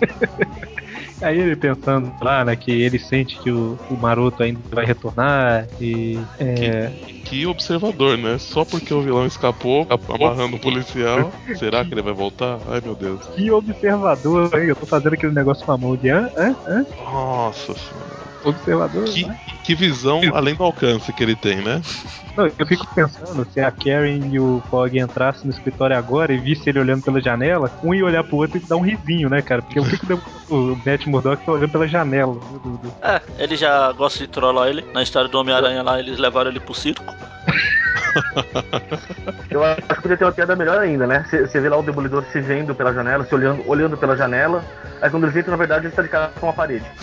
Aí 1.20 1.38
ele 1.38 1.56
pensando 1.56 2.12
lá, 2.20 2.44
né, 2.44 2.54
que 2.56 2.70
ele 2.70 2.98
sente 2.98 3.40
que 3.40 3.50
o, 3.50 3.78
o 3.90 3.96
Maroto 3.96 4.42
ainda 4.42 4.60
vai 4.70 4.84
retornar 4.84 5.66
e. 5.80 6.18
É... 6.38 6.90
Que, 7.06 7.12
que, 7.24 7.46
observador, 7.46 8.16
né? 8.18 8.38
Só 8.38 8.64
porque 8.64 8.92
o 8.92 9.02
vilão 9.02 9.26
escapou, 9.26 9.86
amarrando 10.08 10.56
o 10.56 10.60
policial, 10.60 11.32
será 11.56 11.84
que 11.84 11.94
ele 11.94 12.02
vai 12.02 12.12
voltar? 12.12 12.58
Ai 12.68 12.80
meu 12.80 12.94
Deus. 12.94 13.26
Que 13.28 13.50
observador, 13.50 14.50
hein? 14.54 14.68
Eu 14.68 14.76
tô 14.76 14.86
fazendo 14.86 15.14
aquele 15.14 15.32
negócio 15.32 15.64
com 15.64 15.72
a 15.72 15.78
mão 15.78 15.96
de 15.96 16.10
hã? 16.10 16.30
Hã? 16.36 16.56
Hã? 16.66 16.86
Nossa 17.04 17.74
senhora. 17.74 18.15
Observador. 18.46 19.04
Que, 19.04 19.26
que 19.64 19.74
visão 19.74 20.20
além 20.32 20.54
do 20.54 20.62
alcance 20.62 21.12
que 21.12 21.22
ele 21.22 21.34
tem, 21.34 21.56
né? 21.56 21.82
Não, 22.36 22.46
eu 22.58 22.66
fico 22.66 22.86
pensando, 22.94 23.46
se 23.50 23.60
a 23.60 23.70
Karen 23.70 24.28
e 24.30 24.38
o 24.38 24.62
Fog 24.70 24.96
entrassem 24.98 25.46
no 25.46 25.50
escritório 25.50 25.96
agora 25.96 26.32
e 26.34 26.38
visse 26.38 26.68
ele 26.68 26.78
olhando 26.78 27.02
pela 27.02 27.20
janela, 27.20 27.72
um 27.82 27.94
ia 27.94 28.04
olhar 28.04 28.22
pro 28.22 28.36
outro 28.36 28.58
e 28.58 28.60
dar 28.60 28.76
um 28.76 28.82
risinho, 28.82 29.30
né, 29.30 29.40
cara? 29.40 29.62
Porque 29.62 29.80
o 29.80 29.84
que, 29.84 29.98
que 29.98 30.12
o 30.52 30.78
Matt 30.84 31.06
Murdock 31.06 31.44
tá 31.44 31.52
olhando 31.52 31.70
pela 31.70 31.88
janela. 31.88 32.34
Né, 32.34 32.90
é, 33.02 33.22
ele 33.42 33.56
já 33.56 33.90
gosta 33.92 34.18
de 34.18 34.28
trollar 34.28 34.68
ele. 34.68 34.84
Na 34.92 35.02
história 35.02 35.28
do 35.28 35.38
Homem-Aranha 35.38 35.82
lá, 35.82 35.98
eles 35.98 36.18
levaram 36.18 36.50
ele 36.50 36.60
pro 36.60 36.74
circo. 36.74 37.14
Eu 39.50 39.64
acho 39.64 39.82
que 39.82 40.02
podia 40.02 40.16
ter 40.16 40.24
uma 40.24 40.32
piada 40.32 40.56
melhor 40.56 40.78
ainda, 40.78 41.06
né? 41.06 41.24
Você 41.30 41.60
vê 41.60 41.68
lá 41.68 41.76
o 41.76 41.82
Demolidor 41.82 42.24
se 42.32 42.40
vendo 42.40 42.74
pela 42.74 42.92
janela, 42.92 43.24
se 43.24 43.34
olhando, 43.34 43.68
olhando 43.68 43.96
pela 43.96 44.16
janela, 44.16 44.64
aí 45.00 45.10
quando 45.10 45.24
ele 45.24 45.32
vê 45.32 45.42
na 45.48 45.56
verdade, 45.56 45.82
ele 45.82 45.88
está 45.88 46.02
de 46.02 46.08
cara 46.08 46.32
com 46.40 46.48
a 46.48 46.52
parede. 46.52 46.84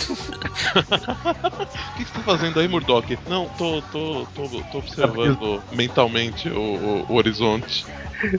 O 0.73 1.95
que, 1.95 2.05
você 2.05 2.13
tá 2.13 2.19
fazendo 2.21 2.59
aí, 2.59 2.67
Murdock? 2.67 3.17
Não, 3.27 3.47
tô, 3.49 3.81
tô, 3.83 4.25
tô, 4.33 4.49
tô 4.71 4.77
observando 4.79 5.61
mentalmente 5.71 6.49
o, 6.49 6.59
o, 6.59 7.05
o 7.09 7.15
horizonte. 7.15 7.85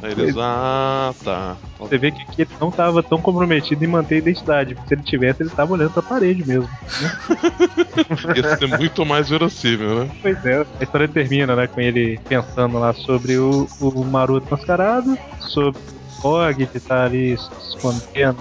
Eles, 0.03 0.35
ah, 0.39 1.15
tá. 1.23 1.57
Você 1.79 1.99
vê 1.99 2.11
que 2.11 2.23
aqui 2.23 2.43
ele 2.43 2.51
não 2.61 2.69
estava 2.69 3.03
tão 3.03 3.21
comprometido 3.21 3.85
em 3.85 3.89
manter 3.89 4.17
a 4.17 4.19
identidade, 4.19 4.75
porque 4.75 4.89
se 4.89 4.95
ele 4.95 5.03
tivesse, 5.03 5.43
ele 5.43 5.51
estava 5.51 5.73
olhando 5.73 5.93
pra 5.93 6.03
parede 6.03 6.47
mesmo. 6.47 6.69
Né? 7.01 8.37
Ia 8.37 8.57
ser 8.57 8.79
muito 8.79 9.05
mais 9.05 9.29
verossímil, 9.29 10.05
né? 10.05 10.11
Pois 10.23 10.45
é, 10.45 10.67
a 10.81 10.83
história 10.83 11.09
termina, 11.09 11.55
né, 11.55 11.67
com 11.67 11.81
ele 11.81 12.19
pensando 12.29 12.79
lá 12.79 12.93
sobre 12.93 13.37
o, 13.37 13.69
o 13.81 14.05
Maroto 14.05 14.47
mascarado, 14.51 15.19
sobre 15.41 15.81
o 15.81 16.23
Fog 16.23 16.67
que 16.67 16.81
tá 16.81 17.05
ali 17.05 17.37
se 17.37 17.51
escondendo, 17.69 18.39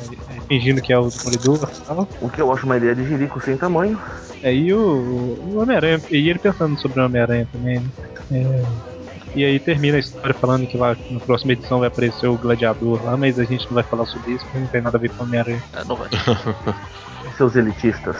fingindo 0.47 0.81
que 0.81 0.93
é 0.93 0.97
o 0.97 1.09
Demolidor 1.09 1.69
e 1.71 1.85
tal. 1.85 2.07
O 2.21 2.29
que 2.29 2.41
eu 2.41 2.51
acho 2.51 2.65
uma 2.65 2.77
ideia 2.77 2.95
de 2.95 3.05
jirico 3.05 3.41
sem 3.41 3.57
tamanho. 3.57 3.99
É, 4.41 4.53
e 4.53 4.73
o, 4.73 4.79
o 4.79 5.61
Homem-Aranha, 5.61 6.01
e 6.11 6.29
ele 6.29 6.39
pensando 6.39 6.79
sobre 6.79 7.01
o 7.01 7.05
Homem-Aranha 7.05 7.47
também, 7.51 7.79
né? 7.79 7.89
É, 8.31 8.92
e 9.35 9.43
aí 9.43 9.59
termina 9.59 9.97
a 9.97 9.99
história 9.99 10.33
falando 10.33 10.67
que 10.67 10.77
lá 10.77 10.95
na 11.09 11.19
próxima 11.19 11.53
edição 11.53 11.79
vai 11.79 11.87
aparecer 11.87 12.27
o 12.27 12.37
gladiador 12.37 13.03
lá, 13.03 13.17
mas 13.17 13.39
a 13.39 13.43
gente 13.43 13.65
não 13.65 13.73
vai 13.73 13.83
falar 13.83 14.05
sobre 14.05 14.33
isso, 14.33 14.45
porque 14.45 14.59
não 14.59 14.67
tem 14.67 14.81
nada 14.81 14.97
a 14.97 15.01
ver 15.01 15.09
com 15.09 15.23
o 15.23 15.27
Homem-Aranha. 15.27 15.63
É, 15.73 15.83
não 15.83 15.95
vai. 15.95 16.07
Seus 17.37 17.55
elitistas. 17.55 18.15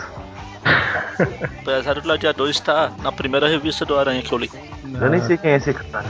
Apesar 1.62 1.94
do 1.94 2.02
gladiador 2.02 2.50
estar 2.50 2.92
na 3.02 3.12
primeira 3.12 3.48
revista 3.48 3.86
do 3.86 3.98
Aranha 3.98 4.22
que 4.22 4.34
eu 4.34 4.38
li. 4.38 4.50
Eu 5.00 5.10
nem 5.10 5.22
sei 5.22 5.38
quem 5.38 5.52
é 5.52 5.58
esse 5.58 5.74
cara. 5.74 6.08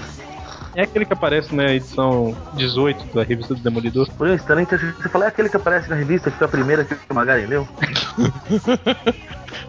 É 0.75 0.83
aquele 0.83 1.05
que 1.05 1.13
aparece 1.13 1.53
na 1.53 1.65
edição 1.71 2.35
18 2.53 3.13
da 3.13 3.23
revista 3.23 3.53
do 3.53 3.61
Demolidor. 3.61 4.09
Por 4.13 4.27
um 4.27 4.33
instante, 4.33 4.75
você 4.75 5.09
falou 5.09 5.25
é 5.25 5.29
aquele 5.29 5.47
que 5.47 5.57
aparece 5.57 5.87
na 5.87 5.95
revista, 5.95 6.31
que 6.31 6.37
foi 6.37 6.47
a 6.47 6.49
primeira 6.49 6.83
que 6.83 6.95
o 7.09 7.13
Magari 7.13 7.45
leu? 7.47 7.67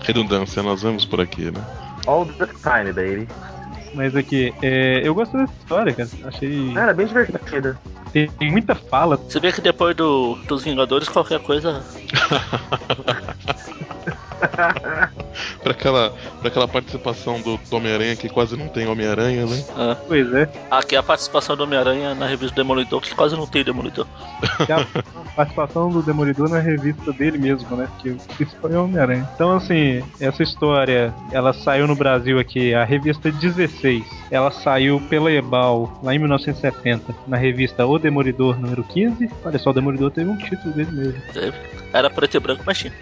Redundância, 0.01 0.63
nós 0.63 0.83
vamos 0.83 1.05
por 1.05 1.21
aqui, 1.21 1.51
né? 1.51 1.61
All 2.07 2.25
the 2.25 2.47
time, 2.47 2.93
baby. 2.93 3.29
Mas 3.95 4.15
aqui, 4.17 4.53
é, 4.61 5.01
eu 5.07 5.15
gostei 5.15 5.41
dessa 5.41 5.53
história, 5.61 5.95
cara. 5.95 6.09
Achei. 6.25 6.77
Era 6.77 6.93
bem 6.93 7.07
divertida. 7.07 7.79
Tem 8.13 8.51
muita 8.51 8.75
fala. 8.75 9.17
Você 9.17 9.41
vê 9.41 9.51
que 9.53 9.61
depois 9.61 9.97
do, 9.97 10.37
dos 10.47 10.63
Vingadores, 10.63 11.09
qualquer 11.09 11.41
coisa. 11.41 11.85
pra, 15.63 15.73
aquela, 15.73 16.11
pra 16.41 16.49
aquela 16.49 16.69
participação 16.69 17.41
do, 17.41 17.57
do 17.57 17.77
Homem-Aranha 17.77 18.17
que 18.17 18.29
quase 18.29 18.57
não 18.57 18.69
tem 18.69 18.87
Homem-Aranha, 18.87 19.47
né? 19.47 19.65
Ah. 19.77 19.97
Pois 20.07 20.33
é. 20.33 20.49
Aqui 20.71 20.97
é 20.97 20.99
a 20.99 21.03
participação 21.03 21.57
do 21.57 21.65
Homem-Aranha 21.65 22.15
na 22.15 22.27
revista 22.27 22.57
Demolidor, 22.57 23.01
que 23.01 23.15
quase 23.15 23.37
não 23.37 23.47
tem 23.47 23.65
Demolidor. 23.65 24.07
É 24.69 24.73
a 24.73 24.87
participação 25.37 25.89
do 25.91 26.03
Demolidor 26.03 26.49
na 26.49 26.59
revista 26.59 27.13
dele 27.13 27.39
mesmo, 27.39 27.77
né? 27.77 27.89
Que 28.01 28.11
o 28.11 28.17
principal 28.37 28.71
é 28.71 28.77
o 28.77 28.85
Homem-Aranha. 28.85 29.29
Então, 29.35 29.57
assim, 29.57 30.03
essa 30.21 30.43
história, 30.43 31.15
ela 31.33 31.53
saiu 31.53 31.87
no 31.87 31.97
Brasil 31.97 32.39
aqui, 32.39 32.75
a 32.75 32.85
revista 32.85 33.31
16. 33.31 34.05
Ela 34.31 34.51
saiu 34.51 35.01
pela 35.09 35.31
Ebal 35.31 36.01
lá 36.03 36.15
em 36.15 36.19
1970, 36.19 37.15
na 37.27 37.37
revista 37.37 37.87
O 37.87 37.99
Demolidor 37.99 38.59
número 38.59 38.85
15. 38.85 39.31
Olha 39.45 39.59
só, 39.59 39.71
o 39.71 39.73
Demolidor 39.73 40.11
teve 40.11 40.31
um 40.31 40.37
título 40.37 40.75
dele 40.75 40.91
mesmo. 40.91 41.23
Era 41.93 42.11
preto 42.11 42.37
e 42.37 42.41
branco, 42.41 42.63
mas 42.67 42.79
tinha. 42.79 42.93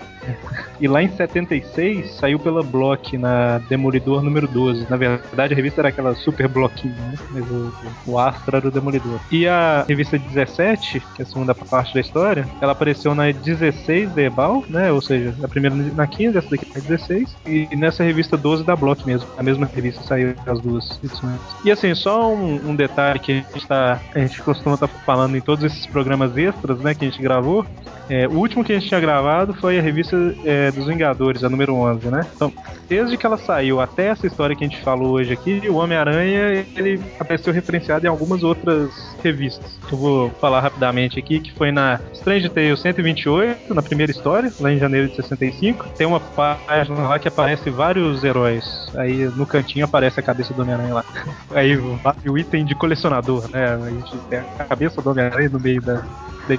E 0.80 0.88
lá 0.88 1.02
em 1.02 1.08
76 1.08 2.12
saiu 2.14 2.38
pela 2.38 2.62
Block 2.62 3.16
na 3.16 3.58
Demolidor 3.68 4.22
número 4.22 4.48
12. 4.48 4.86
Na 4.90 4.96
verdade, 4.96 5.54
a 5.54 5.56
revista 5.56 5.80
era 5.80 5.88
aquela 5.88 6.14
super 6.14 6.48
bloquinho, 6.48 6.94
né? 6.94 7.14
Mas 7.30 7.44
o, 7.50 7.72
o 8.06 8.18
Astra 8.18 8.58
era 8.58 8.68
o 8.68 8.70
Demolidor. 8.70 9.20
E 9.30 9.46
a 9.46 9.84
revista 9.86 10.18
17, 10.18 11.00
que 11.14 11.22
é 11.22 11.24
a 11.24 11.28
segunda 11.28 11.54
parte 11.54 11.94
da 11.94 12.00
história, 12.00 12.46
ela 12.60 12.72
apareceu 12.72 13.14
na 13.14 13.30
16 13.30 14.10
da 14.12 14.22
Ebal, 14.22 14.64
né? 14.68 14.90
Ou 14.90 15.00
seja, 15.00 15.34
a 15.42 15.48
primeira 15.48 15.76
na 15.76 16.06
15, 16.06 16.38
essa 16.38 16.50
daqui 16.50 16.66
na 16.74 16.80
16. 16.80 17.36
E 17.46 17.76
nessa 17.76 18.02
revista 18.02 18.36
12 18.36 18.64
da 18.64 18.74
Block 18.74 19.06
mesmo. 19.06 19.28
A 19.36 19.42
mesma 19.42 19.66
revista 19.66 20.02
saiu 20.02 20.34
as 20.46 20.60
duas 20.60 20.98
edições. 21.02 21.40
E 21.64 21.70
assim, 21.70 21.94
só 21.94 22.32
um, 22.32 22.70
um 22.70 22.76
detalhe 22.76 23.18
que 23.18 23.32
a 23.32 23.34
gente, 23.34 23.66
tá, 23.66 24.00
a 24.14 24.18
gente 24.18 24.42
costuma 24.42 24.74
estar 24.74 24.88
tá 24.88 24.94
falando 25.06 25.36
em 25.36 25.40
todos 25.40 25.64
esses 25.64 25.86
programas 25.86 26.36
extras, 26.36 26.80
né? 26.80 26.94
Que 26.94 27.04
a 27.04 27.08
gente 27.08 27.22
gravou. 27.22 27.64
É, 28.08 28.26
o 28.26 28.32
último 28.32 28.64
que 28.64 28.72
a 28.72 28.78
gente 28.78 28.88
tinha 28.88 29.00
gravado 29.00 29.54
foi 29.54 29.78
a 29.78 29.82
revista 29.82 30.11
é, 30.44 30.70
dos 30.70 30.86
Vingadores, 30.86 31.44
a 31.44 31.48
número 31.48 31.74
11, 31.74 32.08
né? 32.08 32.26
Então, 32.34 32.52
desde 32.88 33.16
que 33.16 33.24
ela 33.24 33.36
saiu 33.36 33.80
até 33.80 34.06
essa 34.06 34.26
história 34.26 34.54
que 34.54 34.64
a 34.64 34.68
gente 34.68 34.82
falou 34.82 35.12
hoje 35.12 35.32
aqui, 35.32 35.62
o 35.68 35.76
Homem-Aranha 35.76 36.64
ele 36.76 37.00
apareceu 37.18 37.52
referenciado 37.52 38.06
em 38.06 38.08
algumas 38.08 38.42
outras 38.42 38.90
revistas. 39.22 39.78
Eu 39.90 39.98
vou 39.98 40.30
falar 40.40 40.60
rapidamente 40.60 41.18
aqui 41.18 41.40
que 41.40 41.52
foi 41.52 41.70
na 41.70 42.00
Strange 42.12 42.48
Tales 42.48 42.80
128, 42.80 43.74
na 43.74 43.82
primeira 43.82 44.10
história, 44.10 44.52
lá 44.60 44.72
em 44.72 44.78
janeiro 44.78 45.08
de 45.08 45.16
65. 45.16 45.88
Tem 45.96 46.06
uma 46.06 46.20
página 46.20 47.08
lá 47.08 47.18
que 47.18 47.28
aparece 47.28 47.70
vários 47.70 48.24
heróis. 48.24 48.90
Aí 48.94 49.24
no 49.36 49.46
cantinho 49.46 49.84
aparece 49.84 50.20
a 50.20 50.22
cabeça 50.22 50.52
do 50.54 50.62
Homem-Aranha 50.62 50.94
lá. 50.94 51.04
Aí 51.54 51.76
o 51.76 52.38
item 52.38 52.64
de 52.64 52.74
colecionador, 52.74 53.48
né? 53.50 53.74
A 53.74 53.90
gente 53.90 54.16
tem 54.28 54.38
a 54.38 54.64
cabeça 54.64 55.00
do 55.00 55.10
Homem-Aranha 55.10 55.48
no 55.48 55.60
meio 55.60 55.80
da, 55.80 56.02
da 56.48 56.58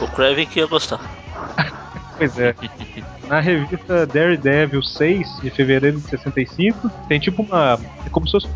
o 0.00 0.06
Kraven 0.06 0.46
que 0.46 0.60
ia 0.60 0.66
gostar. 0.66 1.00
pois 2.18 2.38
é. 2.38 2.54
Na 3.28 3.40
revista 3.40 4.06
Daredevil 4.06 4.82
6, 4.82 5.40
de 5.40 5.50
fevereiro 5.50 6.00
de 6.00 6.08
65, 6.08 6.90
tem 7.08 7.18
tipo 7.18 7.42
uma. 7.42 7.78
É 8.04 8.10
como 8.10 8.26
se 8.26 8.32
fosse 8.32 8.48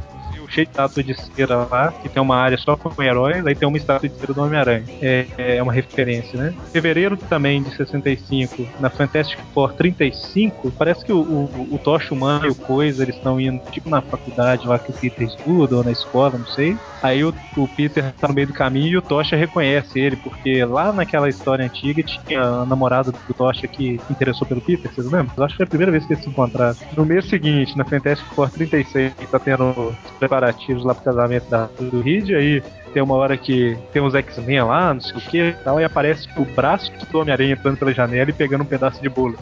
cheio 0.52 0.66
de 0.66 0.72
estátua 0.72 1.02
de 1.02 1.14
cera 1.14 1.66
lá, 1.70 1.92
que 1.92 2.08
tem 2.08 2.22
uma 2.22 2.36
área 2.36 2.58
só 2.58 2.76
com 2.76 3.02
heróis, 3.02 3.44
aí 3.46 3.54
tem 3.54 3.66
uma 3.66 3.78
estátua 3.78 4.08
de 4.08 4.14
cera 4.14 4.34
do 4.34 4.42
Homem-Aranha. 4.42 4.84
É, 5.00 5.26
é 5.38 5.62
uma 5.62 5.72
referência, 5.72 6.38
né? 6.38 6.54
Fevereiro 6.72 7.16
também 7.16 7.62
de 7.62 7.74
65, 7.74 8.66
na 8.78 8.90
Fantastic 8.90 9.38
Four 9.54 9.72
35, 9.74 10.70
parece 10.72 11.04
que 11.04 11.12
o, 11.12 11.20
o, 11.20 11.68
o 11.72 11.78
Tocha 11.78 12.14
Humano 12.14 12.46
e 12.46 12.50
o 12.50 12.54
Coisa, 12.54 13.02
eles 13.02 13.16
estão 13.16 13.40
indo 13.40 13.60
tipo 13.70 13.88
na 13.88 14.00
faculdade 14.00 14.66
lá 14.66 14.78
que 14.78 14.90
o 14.90 14.94
Peter 14.94 15.26
estuda, 15.26 15.76
ou 15.76 15.84
na 15.84 15.90
escola, 15.90 16.38
não 16.38 16.46
sei. 16.46 16.76
Aí 17.02 17.24
o, 17.24 17.34
o 17.56 17.66
Peter 17.68 18.12
tá 18.12 18.28
no 18.28 18.34
meio 18.34 18.46
do 18.46 18.52
caminho 18.52 18.92
e 18.92 18.96
o 18.96 19.02
Tocha 19.02 19.34
reconhece 19.36 19.98
ele, 19.98 20.16
porque 20.16 20.64
lá 20.64 20.92
naquela 20.92 21.28
história 21.28 21.64
antiga 21.64 22.02
tinha 22.02 22.40
a 22.40 22.66
namorada 22.66 23.10
do 23.10 23.34
Tocha 23.34 23.66
que 23.66 24.00
interessou 24.10 24.46
pelo 24.46 24.60
Peter, 24.60 24.92
vocês 24.92 25.06
lembram? 25.10 25.32
Eu 25.36 25.44
acho 25.44 25.54
que 25.54 25.56
foi 25.56 25.66
a 25.66 25.68
primeira 25.68 25.90
vez 25.90 26.06
que 26.06 26.12
eles 26.12 26.22
se 26.22 26.30
encontraram. 26.30 26.76
No 26.96 27.04
mês 27.04 27.28
seguinte, 27.28 27.76
na 27.76 27.84
Fantastic 27.84 28.26
Four 28.34 28.50
36, 28.50 29.14
tá 29.30 29.38
tendo 29.38 29.94
preparativos 30.42 30.84
lá 30.84 30.94
pro 30.94 31.04
casamento 31.04 31.48
da, 31.48 31.68
do 31.78 32.00
Reed, 32.00 32.30
aí 32.30 32.62
tem 32.92 33.02
uma 33.02 33.14
hora 33.14 33.36
que 33.36 33.78
tem 33.92 34.02
uns 34.02 34.14
X-Men 34.14 34.64
lá, 34.64 34.92
não 34.92 35.00
sei 35.00 35.16
o 35.16 35.20
que 35.20 35.38
e 35.38 35.52
tal, 35.52 35.80
e 35.80 35.84
aparece 35.84 36.28
o 36.36 36.44
braço 36.44 36.92
do 37.10 37.18
Homem-Aranha 37.20 37.52
entrando 37.52 37.78
pela 37.78 37.92
janela 37.92 38.30
e 38.30 38.32
pegando 38.32 38.62
um 38.62 38.66
pedaço 38.66 39.00
de 39.00 39.08
bolo. 39.08 39.38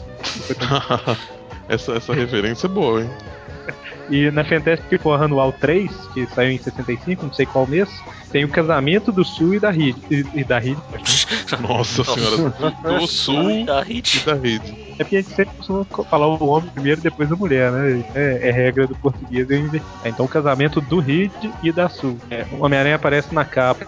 essa, 1.67 1.93
essa 1.93 2.13
referência 2.13 2.67
é 2.67 2.69
boa, 2.69 3.01
hein? 3.01 3.09
E 4.09 4.29
na 4.31 4.43
Fantastic 4.43 5.01
Four 5.01 5.21
Anual 5.21 5.53
3, 5.53 5.91
que 6.13 6.25
saiu 6.27 6.51
em 6.51 6.57
65, 6.57 7.25
não 7.25 7.33
sei 7.33 7.45
qual 7.45 7.65
mês, 7.67 7.89
tem 8.31 8.43
o 8.43 8.49
casamento 8.49 9.11
do 9.11 9.23
Sul 9.23 9.55
e 9.55 9.59
da 9.59 9.69
Reed. 9.69 9.95
E, 10.09 10.25
e 10.33 10.43
da 10.43 10.59
Reed. 10.59 10.77
Nossa 11.59 12.03
senhora, 12.03 12.49
do 12.83 13.07
Sul 13.07 13.51
e 13.51 13.65
da 13.65 13.81
Reed. 13.81 14.23
É 14.97 15.03
porque 15.03 15.17
a 15.17 15.21
gente 15.21 15.33
sempre 15.33 15.55
costuma 15.57 15.83
falar 15.85 16.27
o 16.27 16.47
homem 16.47 16.69
primeiro 16.69 16.99
e 16.99 17.03
depois 17.03 17.31
a 17.31 17.35
mulher, 17.35 17.71
né? 17.71 18.03
É, 18.13 18.49
é 18.49 18.51
regra 18.51 18.87
do 18.87 18.95
português. 18.95 19.47
É, 20.03 20.09
então 20.09 20.25
o 20.25 20.29
casamento 20.29 20.79
do 20.79 20.99
Reed 20.99 21.31
e 21.63 21.71
da 21.71 21.89
Sul. 21.89 22.17
É, 22.29 22.45
o 22.51 22.63
Homem-Aranha 22.63 22.95
aparece 22.95 23.33
na 23.33 23.43
capa 23.43 23.85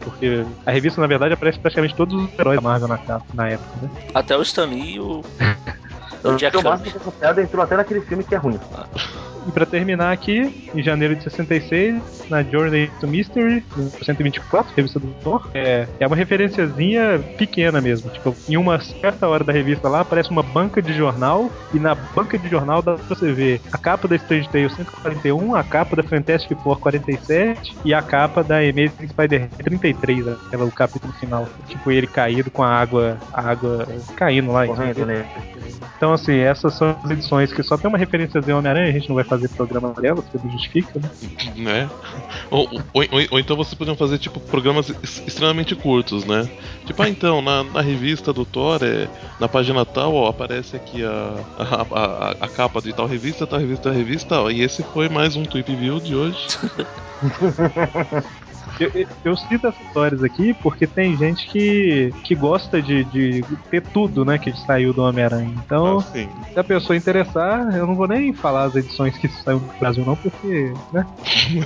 porque 0.00 0.44
a 0.64 0.70
revista, 0.70 1.00
na 1.00 1.06
verdade, 1.06 1.34
aparece 1.34 1.58
praticamente 1.58 1.94
todos 1.94 2.14
os 2.14 2.38
heróis 2.38 2.56
da 2.56 2.62
Marvel 2.62 2.88
na 2.88 2.98
capa, 2.98 3.24
na 3.32 3.48
época, 3.48 3.70
né? 3.82 3.90
Até 4.12 4.36
o 4.36 4.42
Stan 4.42 4.66
Lee 4.66 4.94
e 4.94 5.00
o. 5.00 5.22
o 6.22 6.36
Jack 6.36 6.56
Kirby. 6.56 7.42
Entrou 7.42 7.64
até 7.64 7.76
naquele 7.76 8.00
filme 8.02 8.22
que 8.22 8.34
é 8.34 8.38
ruim. 8.38 8.58
E 9.46 9.52
para 9.52 9.66
terminar 9.66 10.12
aqui, 10.12 10.70
em 10.74 10.82
janeiro 10.82 11.14
de 11.14 11.22
66, 11.24 12.28
na 12.30 12.42
Journey 12.42 12.90
to 13.00 13.06
Mystery, 13.06 13.64
124, 14.02 14.74
revista 14.74 14.98
do 14.98 15.08
Thor, 15.22 15.48
é, 15.54 15.86
é 16.00 16.06
uma 16.06 16.16
referenciazinha 16.16 17.18
pequena 17.36 17.80
mesmo. 17.80 18.10
Tipo, 18.10 18.34
em 18.48 18.56
uma 18.56 18.80
certa 18.80 19.28
hora 19.28 19.44
da 19.44 19.52
revista 19.52 19.88
lá 19.88 20.00
aparece 20.00 20.30
uma 20.30 20.42
banca 20.42 20.80
de 20.80 20.92
jornal, 20.92 21.50
e 21.72 21.78
na 21.78 21.94
banca 21.94 22.38
de 22.38 22.48
jornal 22.48 22.82
dá 22.82 22.94
pra 22.94 23.14
você 23.14 23.32
ver 23.32 23.60
a 23.72 23.78
capa 23.78 24.08
da 24.08 24.16
Strange 24.16 24.48
Tales 24.48 24.74
141, 24.74 25.54
a 25.54 25.62
capa 25.62 25.96
da 25.96 26.02
Fantastic 26.02 26.58
Four 26.58 26.78
47 26.78 27.76
e 27.84 27.92
a 27.92 28.02
capa 28.02 28.42
da 28.42 28.58
Amazing 28.58 29.08
Spider 29.08 29.48
33, 29.62 30.28
aquela, 30.28 30.64
o 30.64 30.72
capítulo 30.72 31.12
final. 31.14 31.46
Tipo, 31.68 31.90
ele 31.90 32.06
caído 32.06 32.50
com 32.50 32.62
a 32.62 32.68
água, 32.68 33.18
a 33.32 33.50
água 33.50 33.86
caindo 34.16 34.52
lá. 34.52 34.66
Correndo, 34.66 35.04
né? 35.04 35.26
Então, 35.96 36.12
assim, 36.12 36.36
essas 36.36 36.74
são 36.74 36.96
as 37.02 37.10
edições 37.10 37.52
que 37.52 37.62
só 37.62 37.76
tem 37.76 37.88
uma 37.88 37.98
referência 37.98 38.40
de 38.40 38.52
Homem-Aranha, 38.52 38.88
a 38.88 38.92
gente 38.92 39.08
não 39.08 39.14
vai 39.14 39.24
fazer 39.34 39.48
programa 39.48 39.92
delas, 39.94 40.24
porque 40.30 40.48
justifica, 40.48 41.00
né? 41.00 41.10
né? 41.56 41.90
Ou, 42.50 42.68
ou, 42.70 42.80
ou, 42.92 43.26
ou, 43.32 43.38
então 43.38 43.56
vocês 43.56 43.74
podiam 43.74 43.96
fazer, 43.96 44.18
tipo, 44.18 44.40
programas 44.40 44.88
extremamente 45.26 45.74
curtos, 45.74 46.24
né? 46.24 46.48
Tipo, 46.84 47.02
ah, 47.02 47.08
então, 47.08 47.42
na, 47.42 47.64
na 47.64 47.80
revista 47.80 48.32
do 48.32 48.44
Thor, 48.44 48.80
é, 48.82 49.08
na 49.40 49.48
página 49.48 49.84
tal, 49.84 50.14
ó, 50.14 50.28
aparece 50.28 50.76
aqui 50.76 51.04
a, 51.04 51.34
a, 51.58 51.98
a, 51.98 52.30
a 52.40 52.48
capa 52.48 52.80
de 52.80 52.92
tal 52.92 53.06
revista, 53.06 53.46
tal 53.46 53.58
revista, 53.58 53.84
tal 53.84 53.92
revista, 53.92 54.40
ó, 54.40 54.50
e 54.50 54.62
esse 54.62 54.82
foi 54.82 55.08
mais 55.08 55.36
um 55.36 55.44
Tweep 55.44 55.74
View 55.74 56.00
de 56.00 56.14
hoje. 56.14 56.46
Eu, 58.80 58.90
eu, 58.94 59.06
eu, 59.24 59.36
cito 59.36 59.68
essas 59.68 59.80
histórias 59.86 60.22
aqui 60.24 60.52
porque 60.54 60.86
tem 60.86 61.16
gente 61.16 61.46
que, 61.46 62.12
que 62.24 62.34
gosta 62.34 62.82
de, 62.82 63.04
de 63.04 63.44
ter 63.70 63.82
tudo, 63.82 64.24
né, 64.24 64.36
que 64.36 64.52
saiu 64.66 64.92
do 64.92 65.02
Homem-Aranha. 65.02 65.54
Então, 65.64 65.98
ah, 65.98 66.02
se 66.02 66.58
a 66.58 66.64
pessoa 66.64 66.96
interessar, 66.96 67.76
eu 67.76 67.86
não 67.86 67.94
vou 67.94 68.08
nem 68.08 68.32
falar 68.32 68.64
as 68.64 68.74
edições 68.74 69.16
que 69.16 69.28
saiu 69.28 69.60
do 69.60 69.78
Brasil, 69.78 70.04
não, 70.04 70.16
porque, 70.16 70.72
né? 70.92 71.06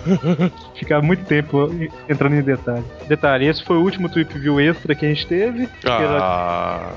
ficar 0.77 1.01
muito 1.01 1.25
tempo 1.25 1.71
entrando 2.09 2.35
em 2.35 2.43
detalhe. 2.43 2.85
Detalhe, 3.09 3.47
esse 3.47 3.65
foi 3.65 3.77
o 3.77 3.83
último 3.83 4.09
Tweep 4.09 4.39
View 4.39 4.61
extra 4.61 4.95
que 4.95 5.07
a 5.07 5.09
gente 5.09 5.27
teve. 5.27 5.69
Ah. 5.87 6.93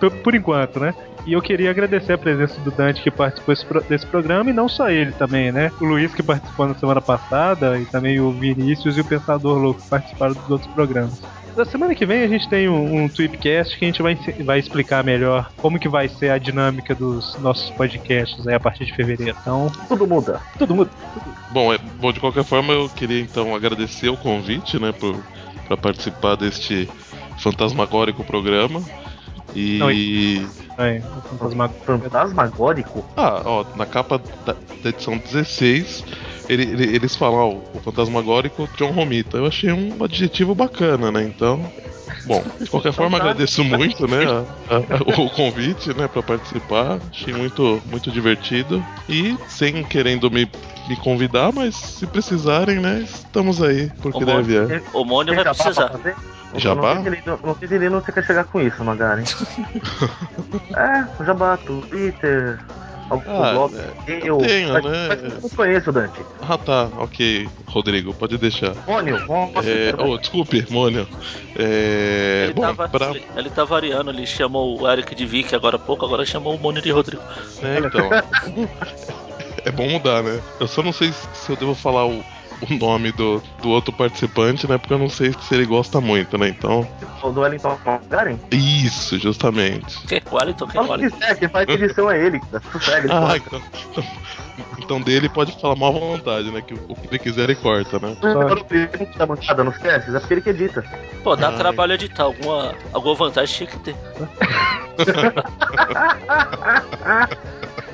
Por 0.24 0.34
enquanto, 0.34 0.80
né? 0.80 0.94
E 1.24 1.34
eu 1.34 1.42
queria 1.42 1.70
agradecer 1.70 2.12
a 2.12 2.18
presença 2.18 2.60
do 2.60 2.70
Dante 2.70 3.00
que 3.00 3.10
participou 3.10 3.54
desse 3.88 4.06
programa 4.06 4.50
e 4.50 4.52
não 4.52 4.68
só 4.68 4.90
ele 4.90 5.12
também, 5.12 5.52
né? 5.52 5.70
O 5.80 5.84
Luiz 5.84 6.12
que 6.12 6.22
participou 6.22 6.66
na 6.66 6.74
semana 6.74 7.00
passada 7.00 7.78
e 7.78 7.84
também 7.86 8.18
o 8.18 8.32
Vinícius 8.32 8.96
e 8.96 9.00
o 9.00 9.04
Pensador 9.04 9.58
Louco 9.58 9.80
que 9.80 9.88
participaram 9.88 10.34
dos 10.34 10.50
outros 10.50 10.72
programas. 10.72 11.22
Na 11.56 11.64
semana 11.66 11.94
que 11.94 12.06
vem 12.06 12.22
a 12.22 12.28
gente 12.28 12.48
tem 12.48 12.68
um, 12.68 13.04
um 13.04 13.08
Tweepcast 13.08 13.78
que 13.78 13.84
a 13.84 13.88
gente 13.88 14.02
vai, 14.02 14.14
vai 14.42 14.58
explicar 14.58 15.04
melhor 15.04 15.50
como 15.58 15.78
que 15.78 15.88
vai 15.88 16.08
ser 16.08 16.30
a 16.30 16.38
dinâmica 16.38 16.94
dos 16.94 17.38
nossos 17.40 17.70
podcasts 17.70 18.46
aí 18.46 18.54
a 18.54 18.60
partir 18.60 18.86
de 18.86 18.94
fevereiro. 18.94 19.36
Então. 19.40 19.70
Tudo 19.86 20.06
muda. 20.06 20.40
Tudo 20.58 20.74
muda. 20.74 20.90
Bom, 21.50 21.72
é, 21.72 21.78
bom, 22.00 22.10
de 22.10 22.20
qualquer 22.20 22.44
forma 22.44 22.72
eu 22.72 22.88
queria 22.88 23.20
então 23.20 23.54
agradecer 23.54 24.08
o 24.08 24.16
convite, 24.16 24.78
né, 24.78 24.92
para 25.68 25.76
participar 25.76 26.36
deste 26.36 26.88
fantasmagórico 27.38 28.24
programa. 28.24 28.82
E. 29.54 29.78
Não, 29.78 29.90
é, 30.78 31.00
fantasmagórico? 32.00 33.04
Ah, 33.16 33.42
ó, 33.44 33.64
na 33.76 33.86
capa 33.86 34.20
da, 34.46 34.54
da 34.82 34.88
edição 34.88 35.18
16, 35.18 36.04
ele, 36.48 36.62
ele, 36.62 36.96
eles 36.96 37.14
falam, 37.14 37.38
ó, 37.38 37.78
o 37.78 37.80
fantasmagórico 37.80 38.68
John 38.76 38.90
Romita. 38.90 39.36
Eu 39.36 39.46
achei 39.46 39.70
um 39.72 40.02
adjetivo 40.02 40.54
bacana, 40.54 41.10
né? 41.10 41.22
Então. 41.22 41.64
Bom, 42.26 42.42
de 42.60 42.70
qualquer 42.70 42.92
forma, 42.92 43.18
agradeço 43.18 43.64
muito, 43.64 44.06
né, 44.06 44.24
a, 44.70 44.76
a, 44.76 45.20
o 45.20 45.30
convite, 45.30 45.92
né, 45.94 46.06
para 46.06 46.22
participar. 46.22 47.00
Achei 47.10 47.34
muito, 47.34 47.82
muito 47.86 48.12
divertido 48.12 48.84
e 49.08 49.36
sem 49.48 49.82
querendo 49.82 50.30
me, 50.30 50.48
me 50.88 50.96
convidar, 50.96 51.52
mas 51.52 51.74
se 51.74 52.06
precisarem, 52.06 52.80
né, 52.80 53.00
estamos 53.04 53.62
aí 53.62 53.90
porque 54.00 54.24
deve 54.24 54.56
é. 54.56 54.82
O 54.92 55.04
Mônio 55.04 55.34
vai 55.34 55.44
precisar. 55.44 55.92
Jabá? 56.56 56.96
Não 56.96 57.56
sei, 57.56 57.68
ele, 57.70 57.88
não 57.88 58.00
quer 58.00 58.24
chegar 58.24 58.44
com 58.44 58.60
isso, 58.60 58.84
Magari. 58.84 59.24
é, 60.76 61.24
Jabá, 61.24 61.56
Twitter, 61.56 62.58
ah, 63.26 63.52
blog, 63.52 63.76
é, 64.06 64.20
eu, 64.22 64.38
tenho, 64.38 64.72
mas, 64.72 64.84
né? 64.84 65.08
Mas 65.08 65.22
eu 65.22 65.40
não 65.42 65.48
conheço, 65.50 65.92
Dante. 65.92 66.20
Ah, 66.40 66.56
tá, 66.56 66.88
ok. 66.96 67.48
Rodrigo, 67.66 68.14
pode 68.14 68.38
deixar. 68.38 68.74
Mônio, 68.86 69.16
é, 69.16 69.94
oh, 69.98 70.16
desculpe, 70.18 70.66
Mônio. 70.70 71.06
É, 71.56 72.44
ele, 72.44 72.54
bom, 72.54 72.74
tá, 72.74 72.88
pra... 72.88 73.10
ele, 73.10 73.24
ele 73.36 73.50
tá 73.50 73.64
variando, 73.64 74.10
ele 74.10 74.26
chamou 74.26 74.80
o 74.80 74.90
Eric 74.90 75.14
de 75.14 75.26
Vic 75.26 75.54
agora 75.54 75.76
há 75.76 75.78
pouco, 75.78 76.04
agora 76.06 76.24
chamou 76.24 76.54
o 76.54 76.58
Mônio 76.58 76.80
de 76.80 76.90
Rodrigo. 76.90 77.22
É, 77.62 77.78
então. 77.78 78.08
é 79.64 79.70
bom 79.70 79.88
mudar, 79.88 80.22
né? 80.22 80.40
Eu 80.60 80.66
só 80.66 80.82
não 80.82 80.92
sei 80.92 81.12
se 81.12 81.50
eu 81.50 81.56
devo 81.56 81.74
falar 81.74 82.06
o 82.06 82.22
o 82.70 82.74
nome 82.74 83.10
do, 83.12 83.40
do 83.60 83.70
outro 83.70 83.92
participante, 83.92 84.68
né? 84.68 84.78
Porque 84.78 84.94
eu 84.94 84.98
não 84.98 85.08
sei 85.08 85.32
se 85.32 85.54
ele 85.54 85.66
gosta 85.66 86.00
muito, 86.00 86.38
né? 86.38 86.48
Então. 86.48 86.88
O 87.22 87.30
do 87.30 87.40
Wellington 87.40 87.78
Garen? 88.08 88.38
Isso, 88.50 89.18
justamente. 89.18 89.98
Que? 90.06 90.22
Wellington? 90.30 90.66
Que 90.68 90.78
Wellington? 90.78 91.18
É, 91.22 91.34
quem 91.34 91.48
faz 91.48 91.68
edição 91.68 92.10
é 92.10 92.24
ele. 92.24 92.40
Sossega, 92.72 93.06
ele 93.06 93.12
ah, 93.12 93.36
então, 93.36 93.60
então 94.78 95.00
dele 95.00 95.28
pode 95.28 95.60
falar 95.60 95.76
mal 95.76 95.96
à 95.96 95.98
vontade, 95.98 96.50
né? 96.50 96.62
Que 96.62 96.74
o 96.74 96.94
que 96.94 97.08
ele 97.08 97.18
quiser 97.18 97.44
ele 97.44 97.54
corta, 97.56 97.98
né? 97.98 98.16
Não, 98.22 98.48
da 99.16 99.26
bancada 99.26 99.64
nos 99.64 99.76
casts, 99.78 100.14
é 100.14 100.20
porque 100.20 100.34
ele 100.34 100.40
que 100.40 100.50
edita. 100.50 100.84
Pô, 101.24 101.34
dá 101.34 101.48
Ai. 101.48 101.56
trabalho 101.56 101.94
editar, 101.94 102.24
alguma, 102.24 102.74
alguma 102.92 103.14
vantagem 103.14 103.66
tinha 103.66 103.70
que 103.70 103.78
ter. 103.78 103.96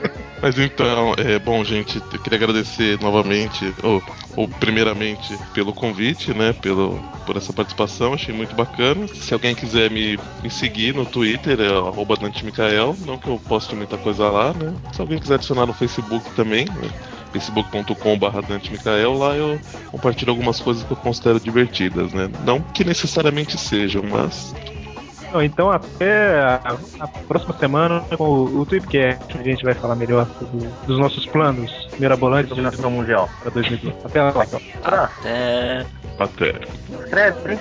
Mas 0.41 0.59
então, 0.59 1.15
é 1.19 1.39
bom, 1.39 1.65
gente, 1.65 1.99
eu 1.99 2.19
queria 2.21 2.39
agradecer 2.39 3.01
novamente, 3.01 3.75
ou, 3.83 4.03
ou, 4.37 4.49
primeiramente, 4.49 5.37
pelo 5.53 5.73
convite, 5.73 6.33
né? 6.33 6.53
Pelo, 6.53 6.99
por 7.27 7.37
essa 7.37 7.53
participação, 7.53 8.15
achei 8.15 8.35
muito 8.35 8.55
bacana. 8.55 9.07
Se 9.09 9.35
alguém 9.35 9.55
quiser 9.55 9.91
me, 9.91 10.19
me 10.43 10.51
seguir 10.51 10.95
no 10.95 11.05
Twitter, 11.05 11.59
é 11.61 12.21
Dantemicael, 12.21 12.97
não 13.05 13.19
que 13.19 13.29
eu 13.29 13.41
poste 13.49 13.75
muita 13.75 13.99
coisa 13.99 14.29
lá, 14.29 14.53
né? 14.53 14.75
Se 14.93 15.01
alguém 15.01 15.19
quiser 15.19 15.35
adicionar 15.35 15.67
no 15.67 15.73
Facebook 15.73 16.31
também, 16.33 16.65
né? 16.67 16.91
facebook.com.br 17.33 19.19
lá 19.19 19.37
eu 19.37 19.61
compartilho 19.91 20.31
algumas 20.31 20.61
coisas 20.61 20.83
que 20.83 20.91
eu 20.91 20.97
considero 20.97 21.39
divertidas, 21.39 22.13
né? 22.13 22.31
Não 22.45 22.61
que 22.61 22.85
necessariamente 22.85 23.59
sejam, 23.59 24.03
mas 24.03 24.55
então 25.43 25.71
até 25.71 26.41
a, 26.41 26.77
a 27.01 27.09
próxima 27.09 27.57
semana 27.59 28.01
com 28.17 28.25
o, 28.25 28.61
o 28.61 28.67
Tweepcast, 28.67 29.39
a 29.39 29.43
gente 29.43 29.65
vai 29.65 29.75
falar 29.75 29.95
melhor 29.95 30.27
do, 30.27 30.87
dos 30.87 30.99
nossos 30.99 31.27
planos 31.27 31.89
mirabolantes 31.99 32.55
de 32.55 32.61
nação 32.61 32.91
mundial 32.91 33.29
para 33.41 33.51
2020. 33.51 33.95
Até 34.05 34.23
lá, 34.23 34.45
então. 34.45 34.61
Até. 34.83 35.87
Até. 36.19 36.51
Até. 37.11 37.29
Até. 37.29 37.59